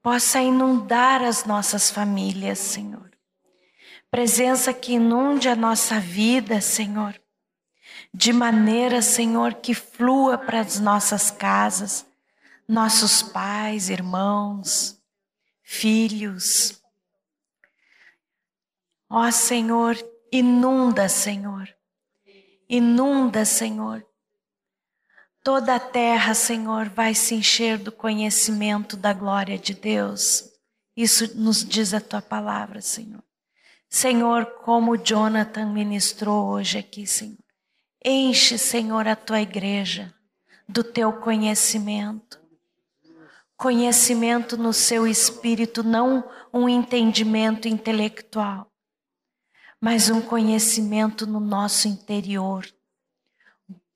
possa 0.02 0.40
inundar 0.40 1.22
as 1.22 1.44
nossas 1.44 1.90
famílias, 1.90 2.58
Senhor. 2.58 3.10
Presença 4.10 4.74
que 4.74 4.94
inunde 4.94 5.48
a 5.48 5.56
nossa 5.56 5.98
vida, 5.98 6.60
Senhor. 6.60 7.18
De 8.12 8.32
maneira, 8.32 9.00
Senhor, 9.00 9.54
que 9.54 9.72
flua 9.72 10.36
para 10.36 10.60
as 10.60 10.78
nossas 10.78 11.30
casas 11.30 12.09
nossos 12.70 13.20
pais, 13.20 13.90
irmãos, 13.90 14.96
filhos. 15.60 16.80
Ó 19.08 19.28
Senhor, 19.32 19.98
inunda, 20.30 21.08
Senhor, 21.08 21.68
inunda, 22.68 23.44
Senhor. 23.44 24.06
Toda 25.42 25.74
a 25.74 25.80
terra, 25.80 26.32
Senhor, 26.32 26.88
vai 26.88 27.12
se 27.12 27.34
encher 27.34 27.76
do 27.76 27.90
conhecimento 27.90 28.96
da 28.96 29.12
glória 29.12 29.58
de 29.58 29.74
Deus. 29.74 30.48
Isso 30.96 31.36
nos 31.36 31.64
diz 31.64 31.92
a 31.92 32.00
tua 32.00 32.22
palavra, 32.22 32.80
Senhor. 32.80 33.24
Senhor, 33.88 34.46
como 34.64 34.96
Jonathan 34.96 35.72
ministrou 35.72 36.46
hoje 36.46 36.78
aqui, 36.78 37.04
Senhor. 37.04 37.42
Enche, 38.04 38.56
Senhor, 38.56 39.08
a 39.08 39.16
tua 39.16 39.40
igreja 39.40 40.14
do 40.68 40.84
teu 40.84 41.12
conhecimento 41.14 42.39
conhecimento 43.60 44.56
no 44.56 44.72
seu 44.72 45.06
espírito, 45.06 45.82
não 45.82 46.26
um 46.50 46.66
entendimento 46.66 47.68
intelectual, 47.68 48.72
mas 49.78 50.08
um 50.08 50.22
conhecimento 50.22 51.26
no 51.26 51.38
nosso 51.38 51.86
interior. 51.86 52.66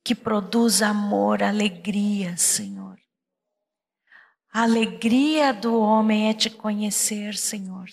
que 0.06 0.14
produz 0.14 0.82
amor, 0.82 1.42
alegria, 1.42 2.36
Senhor. 2.36 2.98
A 4.52 4.64
alegria 4.64 5.50
do 5.50 5.80
homem 5.80 6.28
é 6.28 6.34
te 6.34 6.50
conhecer, 6.50 7.34
Senhor. 7.34 7.88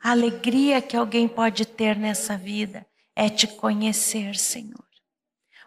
A 0.00 0.12
alegria 0.12 0.80
que 0.80 0.96
alguém 0.96 1.26
pode 1.26 1.66
ter 1.66 1.96
nessa 1.96 2.38
vida 2.38 2.86
é 3.16 3.28
te 3.28 3.48
conhecer, 3.48 4.36
Senhor. 4.36 4.86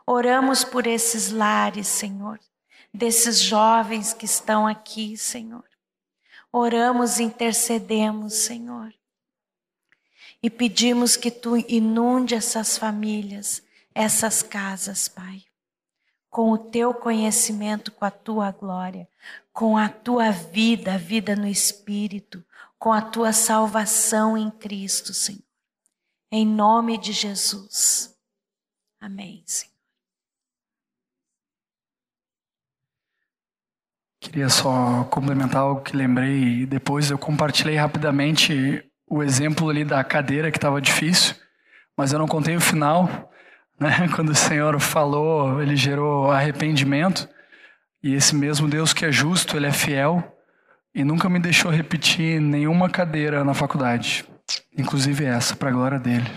Oramos 0.07 0.63
por 0.63 0.87
esses 0.87 1.29
lares, 1.29 1.87
Senhor, 1.87 2.39
desses 2.93 3.39
jovens 3.39 4.13
que 4.13 4.25
estão 4.25 4.67
aqui, 4.67 5.17
Senhor. 5.17 5.63
Oramos, 6.51 7.19
intercedemos, 7.19 8.33
Senhor. 8.33 8.93
E 10.43 10.49
pedimos 10.49 11.15
que 11.15 11.31
tu 11.31 11.55
inunde 11.55 12.35
essas 12.35 12.77
famílias, 12.77 13.63
essas 13.93 14.41
casas, 14.41 15.07
Pai, 15.07 15.43
com 16.29 16.51
o 16.51 16.57
teu 16.57 16.93
conhecimento, 16.93 17.91
com 17.91 18.03
a 18.03 18.11
tua 18.11 18.51
glória, 18.51 19.07
com 19.53 19.77
a 19.77 19.87
tua 19.87 20.31
vida, 20.31 20.95
a 20.95 20.97
vida 20.97 21.35
no 21.35 21.47
Espírito, 21.47 22.43
com 22.79 22.91
a 22.91 23.01
tua 23.01 23.31
salvação 23.31 24.37
em 24.37 24.49
Cristo, 24.49 25.13
Senhor. 25.13 25.43
Em 26.31 26.45
nome 26.45 26.97
de 26.97 27.11
Jesus. 27.11 28.17
Amém, 28.99 29.43
Senhor. 29.45 29.70
Queria 34.21 34.49
só 34.49 35.03
complementar 35.09 35.63
algo 35.63 35.81
que 35.81 35.97
lembrei 35.97 36.67
depois. 36.67 37.09
Eu 37.09 37.17
compartilhei 37.17 37.75
rapidamente 37.75 38.85
o 39.09 39.23
exemplo 39.23 39.67
ali 39.67 39.83
da 39.83 40.03
cadeira 40.03 40.51
que 40.51 40.59
estava 40.59 40.79
difícil, 40.79 41.35
mas 41.97 42.13
eu 42.13 42.19
não 42.19 42.27
contei 42.27 42.55
o 42.55 42.61
final. 42.61 43.31
Né? 43.79 44.07
Quando 44.15 44.29
o 44.29 44.35
Senhor 44.35 44.79
falou, 44.79 45.59
ele 45.59 45.75
gerou 45.75 46.31
arrependimento. 46.31 47.27
E 48.03 48.13
esse 48.13 48.35
mesmo 48.35 48.67
Deus 48.67 48.93
que 48.93 49.05
é 49.05 49.11
justo, 49.11 49.57
ele 49.57 49.65
é 49.65 49.71
fiel 49.71 50.23
e 50.93 51.03
nunca 51.03 51.27
me 51.27 51.39
deixou 51.39 51.71
repetir 51.71 52.39
nenhuma 52.39 52.89
cadeira 52.89 53.43
na 53.43 53.55
faculdade, 53.55 54.25
inclusive 54.77 55.25
essa, 55.25 55.55
para 55.55 55.69
a 55.69 55.73
glória 55.73 55.99
dele. 55.99 56.29